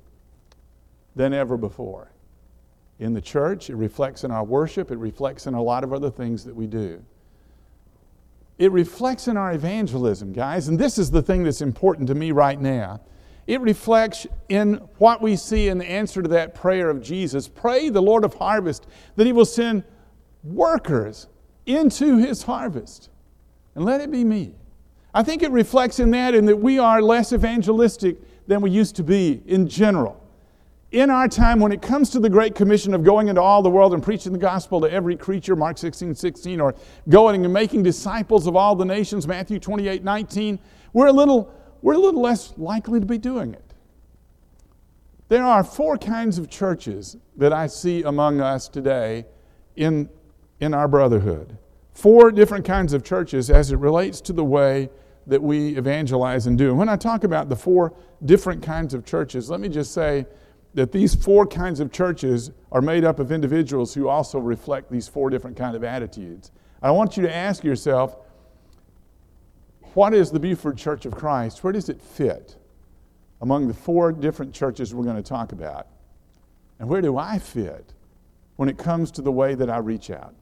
than 1.17 1.33
ever 1.33 1.57
before. 1.57 2.09
In 2.97 3.13
the 3.13 3.19
church, 3.19 3.69
it 3.69 3.75
reflects 3.75 4.23
in 4.23 4.31
our 4.31 4.45
worship, 4.45 4.89
it 4.89 4.97
reflects 4.97 5.47
in 5.47 5.53
a 5.53 5.61
lot 5.61 5.83
of 5.83 5.91
other 5.91 6.09
things 6.09 6.45
that 6.45 6.55
we 6.55 6.65
do. 6.65 7.03
It 8.57 8.71
reflects 8.71 9.27
in 9.27 9.35
our 9.35 9.51
evangelism, 9.51 10.31
guys, 10.31 10.69
and 10.69 10.79
this 10.79 10.97
is 10.97 11.11
the 11.11 11.21
thing 11.21 11.43
that's 11.43 11.59
important 11.59 12.07
to 12.07 12.15
me 12.15 12.31
right 12.31 12.59
now. 12.59 13.01
It 13.47 13.59
reflects 13.59 14.25
in 14.47 14.75
what 14.97 15.21
we 15.21 15.35
see 15.35 15.67
in 15.67 15.77
the 15.77 15.85
answer 15.85 16.21
to 16.21 16.29
that 16.29 16.55
prayer 16.55 16.89
of 16.89 17.01
Jesus. 17.01 17.49
Pray 17.49 17.89
the 17.89 18.01
Lord 18.01 18.23
of 18.23 18.35
harvest 18.35 18.87
that 19.17 19.27
he 19.27 19.33
will 19.33 19.43
send 19.43 19.83
workers 20.41 21.27
into 21.65 22.15
his 22.15 22.43
harvest. 22.43 23.09
And 23.75 23.85
let 23.85 24.01
it 24.01 24.09
be 24.09 24.23
me. 24.23 24.55
I 25.13 25.23
think 25.23 25.43
it 25.43 25.51
reflects 25.51 25.99
in 25.99 26.11
that 26.11 26.33
in 26.33 26.45
that 26.45 26.57
we 26.57 26.79
are 26.79 27.01
less 27.01 27.31
evangelistic 27.31 28.17
than 28.47 28.61
we 28.61 28.71
used 28.71 28.95
to 28.97 29.03
be 29.03 29.41
in 29.45 29.67
general. 29.67 30.21
In 30.91 31.09
our 31.09 31.27
time, 31.27 31.59
when 31.59 31.71
it 31.71 31.81
comes 31.81 32.09
to 32.11 32.19
the 32.19 32.29
Great 32.29 32.55
Commission 32.55 32.93
of 32.93 33.03
going 33.03 33.27
into 33.27 33.41
all 33.41 33.61
the 33.61 33.69
world 33.69 33.93
and 33.93 34.01
preaching 34.01 34.31
the 34.31 34.37
gospel 34.37 34.79
to 34.81 34.91
every 34.91 35.15
creature, 35.15 35.55
Mark 35.55 35.77
16, 35.77 36.15
16, 36.15 36.61
or 36.61 36.75
going 37.09 37.43
and 37.43 37.53
making 37.53 37.83
disciples 37.83 38.47
of 38.47 38.55
all 38.55 38.75
the 38.75 38.85
nations, 38.85 39.27
Matthew 39.27 39.59
28, 39.59 40.03
19, 40.03 40.59
we're 40.93 41.07
a 41.07 41.11
little 41.11 41.51
we're 41.81 41.93
a 41.93 41.99
little 41.99 42.21
less 42.21 42.53
likely 42.57 42.99
to 42.99 43.05
be 43.05 43.17
doing 43.17 43.53
it. 43.53 43.73
There 45.27 45.43
are 45.43 45.63
four 45.63 45.97
kinds 45.97 46.37
of 46.37 46.49
churches 46.49 47.17
that 47.37 47.53
I 47.53 47.67
see 47.67 48.03
among 48.03 48.41
us 48.41 48.67
today 48.67 49.25
in, 49.75 50.09
in 50.59 50.73
our 50.73 50.87
brotherhood. 50.87 51.57
Four 51.95 52.29
different 52.31 52.65
kinds 52.65 52.91
of 52.91 53.03
churches 53.03 53.49
as 53.49 53.71
it 53.71 53.77
relates 53.77 54.19
to 54.21 54.33
the 54.33 54.43
way 54.43 54.89
that 55.27 55.41
we 55.41 55.75
evangelize 55.77 56.45
and 56.45 56.57
do. 56.57 56.69
And 56.69 56.77
when 56.77 56.89
I 56.89 56.97
talk 56.97 57.23
about 57.23 57.47
the 57.49 57.55
four 57.55 57.93
different 58.25 58.61
kinds 58.61 58.93
of 58.93 59.05
churches, 59.05 59.49
let 59.49 59.61
me 59.61 59.69
just 59.69 59.93
say 59.93 60.27
that 60.73 60.91
these 60.91 61.15
four 61.15 61.47
kinds 61.47 61.79
of 61.79 61.93
churches 61.93 62.51
are 62.73 62.81
made 62.81 63.05
up 63.05 63.19
of 63.19 63.31
individuals 63.31 63.93
who 63.93 64.09
also 64.09 64.39
reflect 64.39 64.91
these 64.91 65.07
four 65.07 65.29
different 65.29 65.55
kind 65.55 65.73
of 65.73 65.85
attitudes. 65.85 66.51
I 66.81 66.91
want 66.91 67.15
you 67.15 67.23
to 67.23 67.33
ask 67.33 67.63
yourself, 67.63 68.17
what 69.93 70.13
is 70.13 70.29
the 70.31 70.39
Buford 70.39 70.77
Church 70.77 71.05
of 71.05 71.15
Christ? 71.15 71.63
Where 71.63 71.71
does 71.71 71.87
it 71.87 72.01
fit 72.01 72.57
among 73.39 73.69
the 73.69 73.73
four 73.73 74.11
different 74.11 74.53
churches 74.53 74.93
we're 74.93 75.05
going 75.05 75.15
to 75.15 75.23
talk 75.23 75.53
about? 75.53 75.87
And 76.77 76.89
where 76.89 77.01
do 77.01 77.17
I 77.17 77.39
fit 77.39 77.93
when 78.57 78.67
it 78.67 78.77
comes 78.77 79.11
to 79.11 79.21
the 79.21 79.31
way 79.31 79.55
that 79.55 79.69
I 79.69 79.77
reach 79.77 80.11
out? 80.11 80.35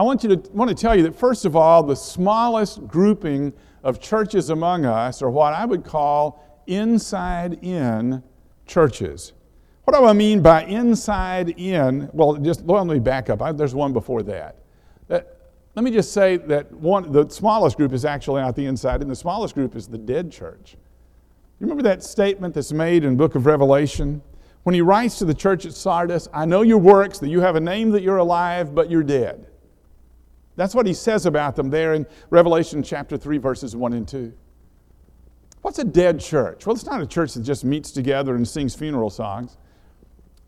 I 0.00 0.02
want, 0.02 0.24
you 0.24 0.34
to, 0.34 0.50
want 0.52 0.70
to 0.70 0.74
tell 0.74 0.96
you 0.96 1.02
that, 1.02 1.14
first 1.14 1.44
of 1.44 1.54
all, 1.54 1.82
the 1.82 1.94
smallest 1.94 2.86
grouping 2.86 3.52
of 3.84 4.00
churches 4.00 4.48
among 4.48 4.86
us 4.86 5.20
are 5.20 5.28
what 5.28 5.52
I 5.52 5.66
would 5.66 5.84
call 5.84 6.62
inside 6.66 7.62
in 7.62 8.22
churches. 8.64 9.34
What 9.84 9.94
do 9.94 10.06
I 10.06 10.14
mean 10.14 10.40
by 10.40 10.64
inside 10.64 11.50
in? 11.50 12.08
Well, 12.14 12.36
just 12.36 12.64
let 12.64 12.86
me 12.86 12.98
back 12.98 13.28
up. 13.28 13.42
I, 13.42 13.52
there's 13.52 13.74
one 13.74 13.92
before 13.92 14.22
that. 14.22 14.56
that 15.08 15.36
let 15.74 15.84
me 15.84 15.90
just 15.90 16.14
say 16.14 16.38
that 16.38 16.72
one, 16.72 17.12
the 17.12 17.28
smallest 17.28 17.76
group 17.76 17.92
is 17.92 18.06
actually 18.06 18.40
out 18.40 18.56
the 18.56 18.64
inside, 18.64 19.02
and 19.02 19.10
the 19.10 19.14
smallest 19.14 19.54
group 19.54 19.76
is 19.76 19.86
the 19.86 19.98
dead 19.98 20.32
church. 20.32 20.78
You 21.58 21.66
remember 21.66 21.82
that 21.82 22.02
statement 22.02 22.54
that's 22.54 22.72
made 22.72 23.04
in 23.04 23.18
book 23.18 23.34
of 23.34 23.44
Revelation? 23.44 24.22
When 24.62 24.74
he 24.74 24.80
writes 24.80 25.18
to 25.18 25.26
the 25.26 25.34
church 25.34 25.66
at 25.66 25.74
Sardis, 25.74 26.26
I 26.32 26.46
know 26.46 26.62
your 26.62 26.78
works, 26.78 27.18
that 27.18 27.28
you 27.28 27.42
have 27.42 27.54
a 27.54 27.60
name 27.60 27.90
that 27.90 28.02
you're 28.02 28.16
alive, 28.16 28.74
but 28.74 28.90
you're 28.90 29.02
dead. 29.02 29.48
That's 30.56 30.74
what 30.74 30.86
he 30.86 30.94
says 30.94 31.26
about 31.26 31.56
them 31.56 31.70
there 31.70 31.94
in 31.94 32.06
Revelation 32.30 32.82
chapter 32.82 33.16
3, 33.16 33.38
verses 33.38 33.74
1 33.74 33.92
and 33.92 34.06
2. 34.06 34.32
What's 35.62 35.78
a 35.78 35.84
dead 35.84 36.20
church? 36.20 36.66
Well, 36.66 36.74
it's 36.74 36.86
not 36.86 37.00
a 37.00 37.06
church 37.06 37.34
that 37.34 37.42
just 37.42 37.64
meets 37.64 37.90
together 37.90 38.34
and 38.34 38.46
sings 38.46 38.74
funeral 38.74 39.10
songs. 39.10 39.58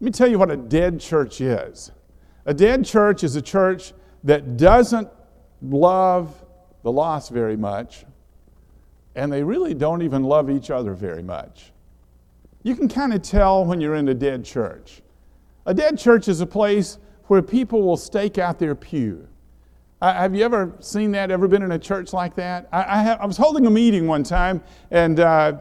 Let 0.00 0.04
me 0.06 0.10
tell 0.10 0.28
you 0.28 0.38
what 0.38 0.50
a 0.50 0.56
dead 0.56 1.00
church 1.00 1.40
is. 1.40 1.92
A 2.46 2.54
dead 2.54 2.84
church 2.84 3.22
is 3.22 3.36
a 3.36 3.42
church 3.42 3.92
that 4.24 4.56
doesn't 4.56 5.08
love 5.60 6.44
the 6.82 6.90
lost 6.90 7.30
very 7.30 7.56
much, 7.56 8.04
and 9.14 9.32
they 9.32 9.42
really 9.42 9.74
don't 9.74 10.02
even 10.02 10.24
love 10.24 10.50
each 10.50 10.70
other 10.70 10.94
very 10.94 11.22
much. 11.22 11.72
You 12.64 12.74
can 12.74 12.88
kind 12.88 13.12
of 13.12 13.22
tell 13.22 13.64
when 13.64 13.80
you're 13.80 13.94
in 13.94 14.08
a 14.08 14.14
dead 14.14 14.44
church. 14.44 15.02
A 15.66 15.74
dead 15.74 15.98
church 15.98 16.26
is 16.26 16.40
a 16.40 16.46
place 16.46 16.98
where 17.26 17.42
people 17.42 17.82
will 17.82 17.96
stake 17.96 18.38
out 18.38 18.58
their 18.58 18.74
pew. 18.74 19.28
Uh, 20.02 20.12
have 20.14 20.34
you 20.34 20.44
ever 20.44 20.72
seen 20.80 21.12
that? 21.12 21.30
Ever 21.30 21.46
been 21.46 21.62
in 21.62 21.70
a 21.70 21.78
church 21.78 22.12
like 22.12 22.34
that? 22.34 22.68
I, 22.72 22.98
I, 22.98 23.02
have, 23.04 23.20
I 23.20 23.24
was 23.24 23.36
holding 23.36 23.66
a 23.66 23.70
meeting 23.70 24.08
one 24.08 24.24
time, 24.24 24.60
and 24.90 25.20
uh, 25.20 25.60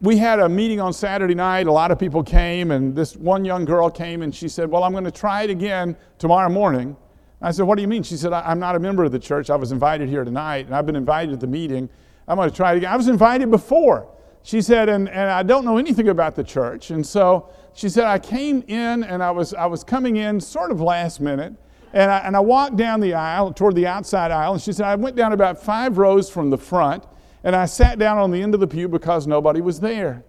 we 0.00 0.16
had 0.16 0.40
a 0.40 0.48
meeting 0.48 0.80
on 0.80 0.94
Saturday 0.94 1.34
night. 1.34 1.66
A 1.66 1.72
lot 1.72 1.90
of 1.90 1.98
people 1.98 2.22
came, 2.22 2.70
and 2.70 2.96
this 2.96 3.14
one 3.14 3.44
young 3.44 3.66
girl 3.66 3.90
came, 3.90 4.22
and 4.22 4.34
she 4.34 4.48
said, 4.48 4.70
Well, 4.70 4.84
I'm 4.84 4.92
going 4.92 5.04
to 5.04 5.10
try 5.10 5.42
it 5.42 5.50
again 5.50 5.98
tomorrow 6.16 6.48
morning. 6.48 6.96
I 7.42 7.50
said, 7.50 7.66
What 7.66 7.76
do 7.76 7.82
you 7.82 7.88
mean? 7.88 8.02
She 8.02 8.16
said, 8.16 8.32
I'm 8.32 8.58
not 8.58 8.74
a 8.74 8.78
member 8.78 9.04
of 9.04 9.12
the 9.12 9.18
church. 9.18 9.50
I 9.50 9.56
was 9.56 9.70
invited 9.70 10.08
here 10.08 10.24
tonight, 10.24 10.64
and 10.64 10.74
I've 10.74 10.86
been 10.86 10.96
invited 10.96 11.32
to 11.32 11.36
the 11.36 11.46
meeting. 11.46 11.90
I'm 12.26 12.38
going 12.38 12.48
to 12.48 12.56
try 12.56 12.72
it 12.72 12.78
again. 12.78 12.90
I 12.90 12.96
was 12.96 13.08
invited 13.08 13.50
before. 13.50 14.08
She 14.44 14.62
said, 14.62 14.88
and, 14.88 15.10
and 15.10 15.30
I 15.30 15.42
don't 15.42 15.66
know 15.66 15.76
anything 15.76 16.08
about 16.08 16.36
the 16.36 16.44
church. 16.44 16.90
And 16.90 17.06
so 17.06 17.50
she 17.74 17.90
said, 17.90 18.04
I 18.04 18.18
came 18.18 18.64
in 18.66 19.04
and 19.04 19.22
I 19.22 19.30
was, 19.30 19.52
I 19.52 19.66
was 19.66 19.84
coming 19.84 20.16
in 20.16 20.40
sort 20.40 20.70
of 20.70 20.80
last 20.80 21.20
minute. 21.20 21.54
And 21.94 22.10
I, 22.10 22.18
and 22.18 22.36
I 22.36 22.40
walked 22.40 22.76
down 22.76 22.98
the 22.98 23.14
aisle, 23.14 23.52
toward 23.52 23.76
the 23.76 23.86
outside 23.86 24.32
aisle. 24.32 24.54
And 24.54 24.60
she 24.60 24.72
said, 24.72 24.84
I 24.84 24.96
went 24.96 25.14
down 25.14 25.32
about 25.32 25.62
five 25.62 25.96
rows 25.96 26.28
from 26.28 26.50
the 26.50 26.58
front. 26.58 27.04
And 27.44 27.54
I 27.54 27.66
sat 27.66 28.00
down 28.00 28.18
on 28.18 28.32
the 28.32 28.42
end 28.42 28.52
of 28.52 28.58
the 28.58 28.66
pew 28.66 28.88
because 28.88 29.28
nobody 29.28 29.60
was 29.60 29.78
there. 29.78 30.24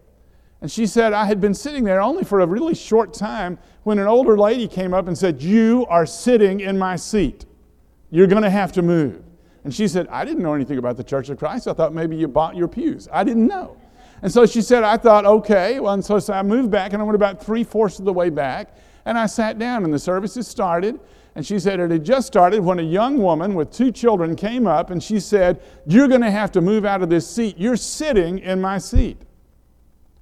And 0.62 0.72
she 0.72 0.86
said, 0.86 1.12
I 1.12 1.26
had 1.26 1.42
been 1.42 1.56
sitting 1.56 1.84
there 1.84 2.02
only 2.02 2.24
for 2.24 2.42
a 2.42 2.46
really 2.46 2.76
short 2.76 3.16
time 3.16 3.58
when 3.84 3.98
an 3.98 4.06
older 4.06 4.38
lady 4.38 4.68
came 4.68 4.94
up 4.94 5.08
and 5.08 5.18
said, 5.18 5.42
You 5.42 5.88
are 5.90 6.06
sitting 6.06 6.60
in 6.60 6.78
my 6.78 6.96
seat. 6.98 7.46
You're 8.12 8.28
going 8.28 8.44
to 8.44 8.50
have 8.50 8.72
to 8.74 8.84
move. 8.84 9.24
And 9.64 9.74
she 9.74 9.88
said, 9.88 10.08
I 10.10 10.24
didn't 10.24 10.44
know 10.44 10.54
anything 10.54 10.78
about 10.78 10.98
the 10.98 11.04
Church 11.04 11.30
of 11.30 11.40
Christ. 11.40 11.68
I 11.68 11.74
thought 11.74 11.94
maybe 11.94 12.16
you 12.16 12.28
bought 12.28 12.56
your 12.56 12.68
pews. 12.68 13.08
I 13.12 13.24
didn't 13.24 13.48
know. 13.48 13.76
And 14.26 14.34
so 14.34 14.48
she 14.48 14.64
said, 14.64 14.84
I 14.84 14.98
thought, 14.98 15.24
okay. 15.24 15.80
Well, 15.80 15.94
and 15.94 16.04
so, 16.04 16.18
so 16.18 16.34
I 16.34 16.42
moved 16.42 16.72
back 16.72 16.94
and 16.94 17.02
I 17.02 17.06
went 17.06 17.16
about 17.16 17.46
three 17.46 17.64
fourths 17.64 18.00
of 18.00 18.06
the 18.06 18.12
way 18.12 18.32
back 18.32 18.76
and 19.06 19.20
I 19.20 19.28
sat 19.28 19.60
down 19.60 19.84
and 19.84 19.94
the 19.94 20.00
services 20.00 20.48
started. 20.48 21.00
And 21.36 21.46
she 21.46 21.60
said 21.60 21.80
it 21.80 21.92
had 21.92 22.04
just 22.04 22.26
started 22.26 22.62
when 22.62 22.80
a 22.80 22.82
young 22.82 23.20
woman 23.20 23.54
with 23.54 23.72
two 23.72 23.92
children 23.92 24.36
came 24.36 24.66
up 24.66 24.90
and 24.90 25.04
she 25.04 25.20
said, 25.20 25.62
You're 25.86 26.08
going 26.08 26.22
to 26.22 26.32
have 26.32 26.52
to 26.54 26.62
move 26.62 26.86
out 26.86 27.04
of 27.04 27.10
this 27.12 27.30
seat. 27.30 27.60
You're 27.60 27.76
sitting 27.76 28.40
in 28.40 28.60
my 28.60 28.80
seat. 28.80 29.22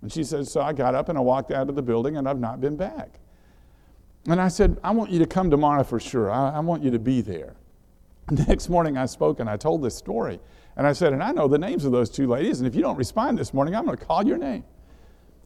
And 0.02 0.12
she 0.12 0.26
said, 0.26 0.50
So 0.50 0.60
I 0.60 0.74
got 0.74 0.96
up 0.96 1.08
and 1.08 1.18
I 1.18 1.22
walked 1.22 1.52
out 1.52 1.70
of 1.70 1.76
the 1.76 1.82
building 1.82 2.18
and 2.18 2.28
I've 2.28 2.42
not 2.42 2.60
been 2.60 2.76
back. 2.76 3.22
And 4.28 4.42
I 4.42 4.50
said, 4.50 4.82
I 4.84 4.92
want 4.92 5.12
you 5.12 5.20
to 5.20 5.26
come 5.26 5.50
tomorrow 5.50 5.86
for 5.86 6.02
sure. 6.02 6.30
I, 6.30 6.58
I 6.58 6.60
want 6.60 6.84
you 6.84 6.92
to 6.92 7.00
be 7.00 7.22
there. 7.22 7.56
The 8.28 8.44
next 8.44 8.68
morning 8.68 8.98
I 8.98 9.06
spoke 9.06 9.40
and 9.40 9.50
I 9.50 9.56
told 9.56 9.82
this 9.82 9.96
story. 9.96 10.42
And 10.76 10.88
I 10.88 10.94
said, 10.94 11.14
And 11.14 11.24
I 11.24 11.32
know 11.32 11.48
the 11.48 11.58
names 11.58 11.86
of 11.86 11.92
those 11.92 12.10
two 12.10 12.28
ladies. 12.28 12.60
And 12.60 12.68
if 12.68 12.76
you 12.76 12.82
don't 12.82 12.98
respond 12.98 13.38
this 13.38 13.54
morning, 13.54 13.76
I'm 13.76 13.86
going 13.86 13.98
to 13.98 14.06
call 14.06 14.26
your 14.26 14.38
name. 14.38 14.64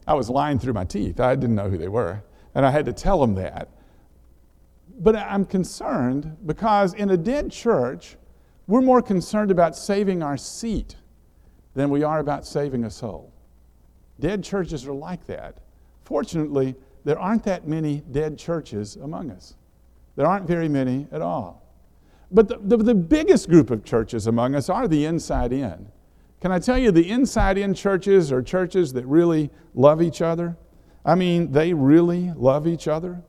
I 0.07 0.13
was 0.13 0.29
lying 0.29 0.57
through 0.57 0.73
my 0.73 0.85
teeth. 0.85 1.19
I 1.19 1.35
didn't 1.35 1.55
know 1.55 1.69
who 1.69 1.77
they 1.77 1.89
were. 1.89 2.23
And 2.55 2.65
I 2.65 2.71
had 2.71 2.85
to 2.85 2.93
tell 2.93 3.19
them 3.19 3.35
that. 3.35 3.69
But 4.99 5.15
I'm 5.15 5.45
concerned 5.45 6.37
because 6.45 6.93
in 6.93 7.09
a 7.09 7.17
dead 7.17 7.51
church, 7.51 8.15
we're 8.67 8.81
more 8.81 9.01
concerned 9.01 9.51
about 9.51 9.75
saving 9.75 10.23
our 10.23 10.37
seat 10.37 10.95
than 11.73 11.89
we 11.89 12.03
are 12.03 12.19
about 12.19 12.45
saving 12.45 12.85
a 12.85 12.89
soul. 12.89 13.33
Dead 14.19 14.43
churches 14.43 14.87
are 14.87 14.93
like 14.93 15.25
that. 15.27 15.59
Fortunately, 16.03 16.75
there 17.03 17.19
aren't 17.19 17.43
that 17.43 17.67
many 17.67 18.01
dead 18.11 18.37
churches 18.37 18.95
among 18.95 19.29
us. 19.29 19.55
There 20.15 20.25
aren't 20.25 20.47
very 20.47 20.67
many 20.67 21.07
at 21.11 21.21
all. 21.21 21.66
But 22.31 22.47
the, 22.47 22.57
the, 22.57 22.77
the, 22.77 22.95
biggest 22.95 23.49
group 23.49 23.71
of 23.71 23.85
churches 23.85 24.27
among 24.27 24.55
us 24.55 24.69
are 24.69 24.87
the 24.87 25.05
inside 25.05 25.53
in. 25.53 25.87
Can 26.41 26.51
I 26.51 26.59
tell 26.59 26.77
you, 26.77 26.91
the 26.91 27.09
inside 27.09 27.57
in 27.57 27.73
churches 27.73 28.31
are 28.31 28.41
churches 28.41 28.93
that 28.93 29.05
really 29.05 29.49
love 29.73 30.01
each 30.01 30.21
other? 30.21 30.57
I 31.05 31.15
mean, 31.15 31.51
they 31.51 31.73
really 31.73 32.33
love 32.35 32.67
each 32.67 32.87
other. 32.87 33.21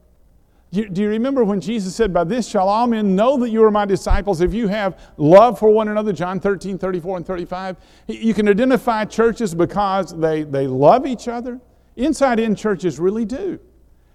Do 0.71 0.81
you, 0.81 0.89
do 0.91 1.03
you, 1.03 1.09
remember 1.09 1.45
when 1.45 1.61
Jesus 1.61 1.95
said, 1.95 2.13
By 2.13 2.25
this 2.25 2.47
shall 2.47 2.69
all 2.69 2.87
men 2.87 3.17
know 3.17 3.39
that 3.39 3.49
you 3.51 3.65
are 3.65 3.71
my 3.71 3.87
disciples 3.87 4.43
if 4.43 4.53
you 4.53 4.69
have 4.69 5.01
love 5.17 5.59
for 5.59 5.71
one 5.71 5.89
another? 5.89 6.13
John 6.13 6.41
13, 6.41 6.77
34, 6.77 7.17
and 7.19 7.27
35. 7.27 7.77
You 8.09 8.35
can 8.35 8.49
identify 8.49 9.05
churches 9.07 9.55
because 9.55 10.15
they, 10.19 10.43
they 10.43 10.67
love 10.67 11.07
each 11.07 11.29
other. 11.29 11.61
Inside 11.97 12.39
in 12.39 12.55
churches 12.55 12.99
really 12.99 13.25
do. 13.25 13.59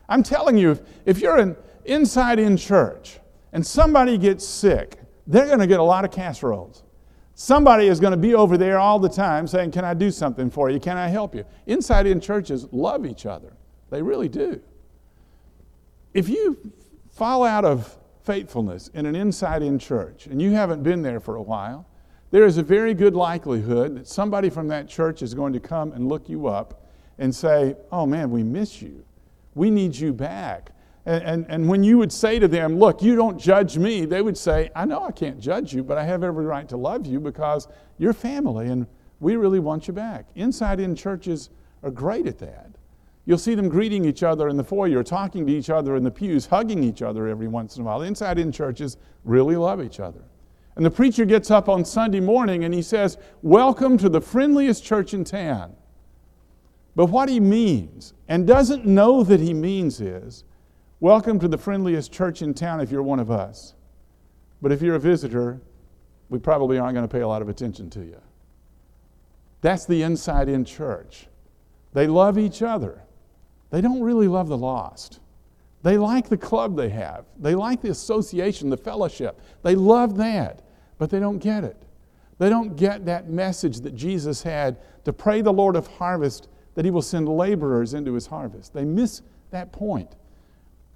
I'm 0.08 0.22
telling 0.22 0.58
you, 0.58 0.72
if, 0.72 0.82
if 1.06 1.20
you're 1.20 1.38
an 1.38 1.56
inside 1.86 2.38
in 2.38 2.56
church 2.58 3.20
and 3.54 3.66
somebody 3.66 4.18
gets 4.18 4.46
sick, 4.46 5.00
they're 5.26 5.46
going 5.46 5.60
to 5.60 5.68
get 5.68 5.80
a 5.80 5.84
lot 5.84 6.04
of 6.04 6.12
casseroles. 6.12 6.84
Somebody 7.36 7.88
is 7.88 8.00
going 8.00 8.12
to 8.12 8.18
be 8.18 8.36
over 8.36 8.58
there 8.58 8.78
all 8.78 9.00
the 9.00 9.10
time 9.10 9.48
saying, 9.48 9.72
Can 9.72 9.86
I 9.86 9.94
do 9.94 10.12
something 10.12 10.50
for 10.50 10.70
you? 10.70 10.80
Can 10.80 10.98
I 10.98 11.08
help 11.08 11.34
you? 11.34 11.46
Inside 11.66 12.06
in 12.06 12.20
churches 12.20 12.68
love 12.72 13.06
each 13.06 13.26
other. 13.26 13.54
They 13.90 14.02
really 14.02 14.28
do. 14.28 14.60
If 16.14 16.30
you 16.30 16.74
fall 17.12 17.44
out 17.44 17.64
of 17.64 17.98
faithfulness 18.24 18.90
in 18.90 19.06
an 19.06 19.16
inside 19.16 19.64
in 19.64 19.80
church 19.80 20.28
and 20.28 20.42
you 20.42 20.52
haven't 20.52 20.84
been 20.84 21.02
there 21.02 21.20
for 21.20 21.36
a 21.36 21.42
while, 21.42 21.88
there 22.32 22.46
is 22.46 22.58
a 22.58 22.64
very 22.64 22.94
good 22.94 23.16
likelihood 23.16 23.98
that 23.98 24.08
somebody 24.08 24.50
from 24.50 24.68
that 24.70 24.88
church 24.88 25.22
is 25.22 25.34
going 25.34 25.54
to 25.54 25.60
come 25.60 25.92
and 25.92 26.08
look 26.08 26.30
you 26.30 26.48
up 26.48 26.88
and 27.18 27.34
say, 27.34 27.76
Oh 27.92 28.06
man, 28.06 28.32
we 28.32 28.44
miss 28.44 28.82
you. 28.82 29.06
We 29.56 29.70
need 29.70 29.96
you 29.96 30.14
back. 30.14 30.72
And, 31.06 31.24
and, 31.24 31.46
and, 31.50 31.68
when 31.68 31.84
you 31.84 31.98
would 31.98 32.14
say 32.14 32.40
to 32.40 32.48
them, 32.48 32.80
Look, 32.80 33.02
you 33.02 33.18
don't 33.18 33.38
judge 33.38 33.78
me, 33.78 34.06
they 34.06 34.22
would 34.22 34.38
say, 34.38 34.72
I 34.74 34.86
know 34.86 35.04
I 35.04 35.12
can't 35.12 35.38
judge 35.40 35.74
you, 35.74 35.84
but 35.84 35.98
I 35.98 36.04
have 36.06 36.24
every 36.24 36.46
right 36.46 36.68
to 36.70 36.78
love 36.78 37.06
you 37.06 37.20
because 37.20 37.68
you're 37.98 38.14
family 38.14 38.70
and 38.70 38.88
we 39.20 39.36
really 39.36 39.60
want 39.60 39.88
you 39.88 39.94
back. 39.94 40.28
Inside 40.36 40.80
in 40.80 40.96
churches 40.96 41.50
are 41.84 41.92
great 41.92 42.26
at 42.26 42.40
that. 42.40 42.70
You'll 43.26 43.38
see 43.38 43.56
them 43.56 43.70
greeting 43.70 44.06
each 44.06 44.24
other 44.24 44.50
in 44.50 44.58
the 44.58 44.64
foyer, 44.64 45.04
talking 45.04 45.46
to 45.48 45.54
each 45.54 45.70
other 45.70 45.96
in 45.96 46.04
the 46.04 46.12
pews, 46.12 46.46
hugging 46.46 46.84
each 46.84 47.02
other 47.02 47.28
every 47.28 47.48
once 47.48 47.78
in 47.78 47.84
a 47.84 47.86
while. 47.86 48.02
Inside 48.02 48.38
in 48.38 48.52
churches 48.52 48.98
really 49.24 49.56
love 49.56 49.82
each 49.82 50.00
other. 50.00 50.22
And 50.76 50.86
the 50.86 50.92
preacher 50.92 51.24
gets 51.24 51.52
up 51.52 51.70
on 51.70 51.86
Sunday 51.86 52.20
morning 52.20 52.64
and 52.64 52.74
he 52.74 52.82
says, 52.82 53.18
Welcome 53.42 53.98
to 54.00 54.10
the 54.10 54.20
friendliest 54.22 54.84
church 54.84 55.14
in 55.14 55.24
town. 55.24 55.76
But 56.96 57.08
what 57.08 57.30
he 57.30 57.40
means, 57.40 58.14
and 58.28 58.46
doesn't 58.46 58.86
know 58.86 59.24
that 59.24 59.40
he 59.40 59.54
means, 59.54 60.02
is 60.02 60.44
Welcome 61.04 61.38
to 61.40 61.50
the 61.50 61.58
friendliest 61.58 62.14
church 62.14 62.42
in 62.42 62.54
town 62.54 62.80
if 62.80 62.90
you're 62.90 63.04
one 63.04 63.20
of 63.20 63.30
us. 63.30 63.74
But 64.62 64.72
if 64.72 64.82
you're 64.82 64.96
a 64.96 65.00
visitor, 65.00 65.60
we 66.30 66.40
probably 66.40 66.78
aren't 66.80 66.94
going 66.94 67.06
to 67.06 67.12
pay 67.12 67.20
a 67.20 67.28
lot 67.28 67.42
of 67.42 67.50
attention 67.50 67.90
to 67.90 68.00
you. 68.00 68.22
That's 69.60 69.86
the 69.86 70.02
inside 70.02 70.48
in 70.48 70.64
church. 70.64 71.28
They 71.92 72.08
love 72.08 72.38
each 72.38 72.62
other. 72.62 73.02
They 73.70 73.82
don't 73.82 74.02
really 74.02 74.30
love 74.30 74.48
the 74.48 74.58
lost. 74.58 75.20
They 75.82 75.98
like 75.98 76.30
the 76.30 76.38
club 76.38 76.78
they 76.78 76.88
have, 76.92 77.26
they 77.38 77.54
like 77.54 77.82
the 77.82 77.90
association, 77.90 78.70
the 78.70 78.78
fellowship. 78.78 79.42
They 79.62 79.76
love 79.76 80.16
that, 80.20 80.62
but 81.00 81.10
they 81.10 81.20
don't 81.20 81.40
get 81.40 81.66
it. 81.66 81.84
They 82.38 82.48
don't 82.48 82.78
get 82.78 83.06
that 83.08 83.30
message 83.30 83.82
that 83.82 83.94
Jesus 83.94 84.42
had 84.42 84.78
to 85.04 85.12
pray 85.12 85.42
the 85.42 85.52
Lord 85.52 85.76
of 85.76 85.86
harvest 85.86 86.48
that 86.76 86.86
he 86.86 86.92
will 86.92 87.02
send 87.02 87.28
laborers 87.28 87.94
into 87.94 88.14
his 88.14 88.28
harvest. 88.28 88.74
They 88.74 88.86
miss 88.86 89.22
that 89.52 89.74
point. 89.74 90.16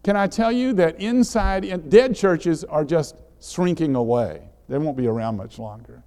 Can 0.03 0.15
I 0.15 0.27
tell 0.27 0.51
you 0.51 0.73
that 0.73 0.99
inside, 0.99 1.65
in, 1.65 1.89
dead 1.89 2.15
churches 2.15 2.63
are 2.63 2.86
just 2.86 3.15
shrinking 3.41 3.95
away? 3.95 4.41
They 4.69 4.77
won't 4.77 4.97
be 4.97 5.07
around 5.07 5.38
much 5.38 5.60
longer. 5.60 6.03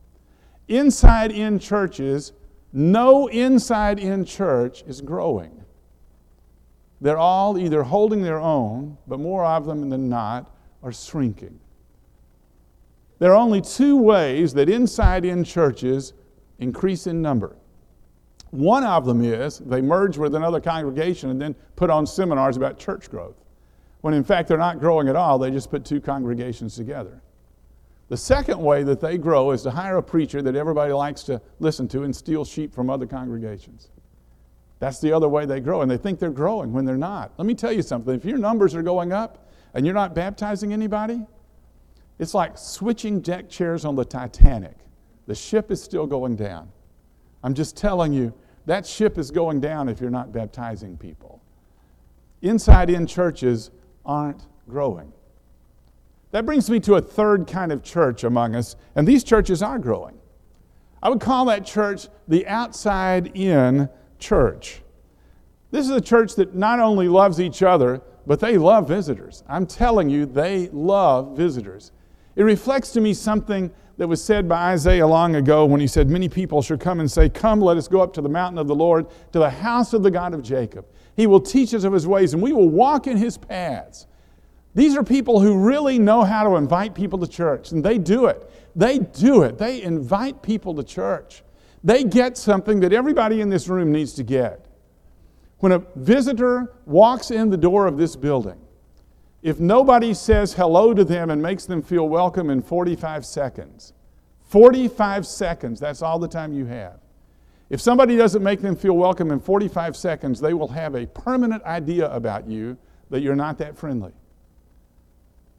Inside 0.69 1.33
in 1.33 1.59
churches, 1.59 2.33
no 2.73 3.27
inside 3.27 3.99
in 3.99 4.25
church 4.25 4.85
is 4.87 5.01
growing. 5.01 5.65
They're 7.01 7.19
all 7.19 7.59
either 7.59 7.83
holding 7.83 8.23
their 8.23 8.39
own, 8.39 8.99
but 9.07 9.19
more 9.19 9.45
of 9.45 9.67
them 9.67 9.89
than 9.89 10.09
not 10.09 10.55
are 10.83 10.93
shrinking. 10.93 11.59
There 13.19 13.33
are 13.33 13.37
only 13.37 13.61
two 13.61 13.97
ways 13.97 14.55
that 14.55 14.69
inside 14.69 15.25
in 15.25 15.45
churches 15.45 16.13
increase 16.59 17.07
in 17.07 17.21
number. 17.21 17.57
One 18.51 18.85
of 18.85 19.05
them 19.05 19.25
is 19.25 19.59
they 19.59 19.81
merge 19.81 20.19
with 20.19 20.35
another 20.35 20.61
congregation 20.61 21.31
and 21.31 21.41
then 21.41 21.55
put 21.77 21.91
on 21.91 22.07
seminars 22.07 22.57
about 22.57 22.79
church 22.79 23.11
growth. 23.11 23.40
When 24.01 24.15
in 24.15 24.25
fact 24.25 24.49
they're 24.49 24.59
not 24.59 24.81
growing 24.81 25.09
at 25.09 25.17
all, 25.17 25.39
they 25.39 25.51
just 25.51 25.71
put 25.71 25.85
two 25.85 26.01
congregations 26.01 26.75
together. 26.75 27.21
The 28.09 28.17
second 28.17 28.59
way 28.59 28.83
that 28.83 29.01
they 29.01 29.19
grow 29.19 29.53
is 29.53 29.63
to 29.63 29.71
hire 29.71 29.99
a 29.99 30.03
preacher 30.03 30.43
that 30.43 30.57
everybody 30.57 30.93
likes 30.93 31.23
to 31.25 31.41
listen 31.61 31.87
to 31.89 32.03
and 32.03 32.15
steal 32.15 32.45
sheep 32.45 32.75
from 32.75 32.91
other 32.91 33.07
congregations. 33.07 33.89
That's 34.81 35.01
the 35.01 35.13
other 35.13 35.29
way 35.29 35.45
they 35.47 35.61
grow, 35.61 35.83
and 35.83 35.91
they 35.91 35.99
think 35.99 36.19
they're 36.19 36.31
growing 36.31 36.73
when 36.73 36.87
they're 36.87 36.97
not. 36.97 37.33
Let 37.37 37.47
me 37.47 37.55
tell 37.55 37.71
you 37.71 37.83
something 37.83 38.15
if 38.15 38.25
your 38.25 38.39
numbers 38.39 38.75
are 38.75 38.83
going 38.83 39.13
up 39.13 39.49
and 39.75 39.85
you're 39.87 39.95
not 39.95 40.15
baptizing 40.15 40.73
anybody, 40.73 41.25
it's 42.19 42.35
like 42.35 42.59
switching 42.59 43.21
deck 43.21 43.49
chairs 43.49 43.85
on 43.85 43.95
the 43.95 44.05
Titanic. 44.05 44.77
The 45.27 45.35
ship 45.35 45.71
is 45.71 45.83
still 45.83 46.07
going 46.07 46.35
down. 46.35 46.73
I'm 47.45 47.55
just 47.55 47.77
telling 47.77 48.13
you, 48.13 48.35
that 48.67 48.87
ship 48.87 49.19
is 49.19 49.31
going 49.31 49.61
down 49.61 49.89
if 49.89 50.01
you're 50.01 50.11
not 50.11 50.33
baptizing 50.33 50.97
people. 50.97 51.41
Inside 52.43 52.91
in 52.91 53.07
churches 53.07 53.71
aren't 54.05 54.47
growing. 54.69 55.13
That 56.33 56.47
brings 56.47 56.71
me 56.71 56.81
to 56.81 56.95
a 56.95 57.01
third 57.01 57.47
kind 57.47 57.73
of 57.73 57.83
church 57.83 58.25
among 58.25 58.55
us, 58.55 58.77
and 58.95 59.07
these 59.07 59.25
churches 59.25 59.63
are 59.63 59.79
growing. 59.79 60.19
I 61.03 61.09
would 61.09 61.21
call 61.21 61.47
that 61.47 61.65
church 61.65 62.09
the 62.29 62.47
outside 62.47 63.37
in 63.37 63.89
church. 64.19 64.83
This 65.71 65.87
is 65.87 65.93
a 65.93 66.01
church 66.01 66.35
that 66.37 66.55
not 66.55 66.79
only 66.79 67.09
loves 67.09 67.41
each 67.41 67.63
other, 67.63 68.03
but 68.27 68.41
they 68.41 68.59
love 68.59 68.87
visitors. 68.87 69.43
I'm 69.49 69.67
telling 69.67 70.11
you, 70.11 70.27
they 70.27 70.69
love 70.69 71.37
visitors. 71.37 71.93
It 72.37 72.43
reflects 72.43 72.91
to 72.93 73.01
me 73.01 73.15
something 73.15 73.71
that 73.97 74.09
was 74.09 74.23
said 74.23 74.49
by 74.49 74.73
Isaiah 74.73 75.07
long 75.07 75.37
ago 75.37 75.67
when 75.67 75.81
he 75.81 75.87
said, 75.87 76.09
Many 76.09 76.29
people 76.29 76.63
should 76.63 76.81
come 76.81 77.01
and 77.01 77.11
say, 77.11 77.29
Come, 77.29 77.61
let 77.61 77.77
us 77.77 77.89
go 77.89 78.01
up 78.01 78.13
to 78.15 78.21
the 78.21 78.29
mountain 78.29 78.59
of 78.59 78.67
the 78.67 78.75
Lord, 78.75 79.07
to 79.33 79.39
the 79.39 79.51
house 79.51 79.93
of 79.93 80.03
the 80.03 80.11
God 80.11 80.33
of 80.33 80.43
Jacob. 80.43 80.87
He 81.17 81.27
will 81.27 81.41
teach 81.41 81.75
us 81.75 81.85
of 81.85 81.93
his 81.93 82.07
ways, 82.07 82.35
and 82.35 82.43
we 82.43 82.53
will 82.53 82.69
walk 82.69 83.07
in 83.07 83.17
his 83.17 83.37
paths. 83.37 84.07
These 84.75 84.97
are 84.97 85.03
people 85.03 85.41
who 85.41 85.59
really 85.59 85.99
know 85.99 86.23
how 86.23 86.49
to 86.49 86.57
invite 86.57 86.95
people 86.95 87.19
to 87.19 87.27
church, 87.27 87.73
and 87.73 87.85
they 87.85 87.99
do 87.99 88.27
it. 88.27 88.51
They 88.77 88.99
do 88.99 89.43
it. 89.43 89.59
They 89.59 89.83
invite 89.83 90.43
people 90.43 90.75
to 90.77 90.85
church. 90.85 91.43
They 91.83 92.05
get 92.05 92.37
something 92.37 92.81
that 92.81 92.93
everybody 92.93 93.41
in 93.41 93.49
this 93.49 93.69
room 93.69 93.91
needs 93.91 94.13
to 94.15 94.23
get. 94.23 94.67
When 95.59 95.73
a 95.73 95.83
visitor 95.97 96.73
walks 96.87 97.31
in 97.31 97.51
the 97.51 97.57
door 97.57 97.87
of 97.87 97.99
this 97.99 98.17
building, 98.17 98.59
if 99.43 99.59
nobody 99.59 100.15
says 100.15 100.53
hello 100.53 100.95
to 100.95 101.05
them 101.05 101.31
and 101.31 101.43
makes 101.43 101.65
them 101.65 101.83
feel 101.83 102.09
welcome 102.09 102.51
in 102.51 102.63
45 102.63 103.25
seconds, 103.25 103.93
45 104.43 105.27
seconds, 105.27 105.81
that's 105.81 106.03
all 106.03 106.19
the 106.19 106.29
time 106.29 106.53
you 106.53 106.67
have. 106.67 107.01
If 107.71 107.81
somebody 107.81 108.17
doesn't 108.17 108.43
make 108.43 108.61
them 108.61 108.75
feel 108.75 108.97
welcome 108.97 109.31
in 109.31 109.39
45 109.39 109.97
seconds, 109.97 110.41
they 110.41 110.55
will 110.55 110.69
have 110.69 110.97
a 110.97 111.07
permanent 111.07 111.63
idea 111.63 112.11
about 112.11 112.49
you 112.49 112.77
that 113.11 113.21
you're 113.21 113.37
not 113.37 113.59
that 113.59 113.77
friendly. 113.77 114.13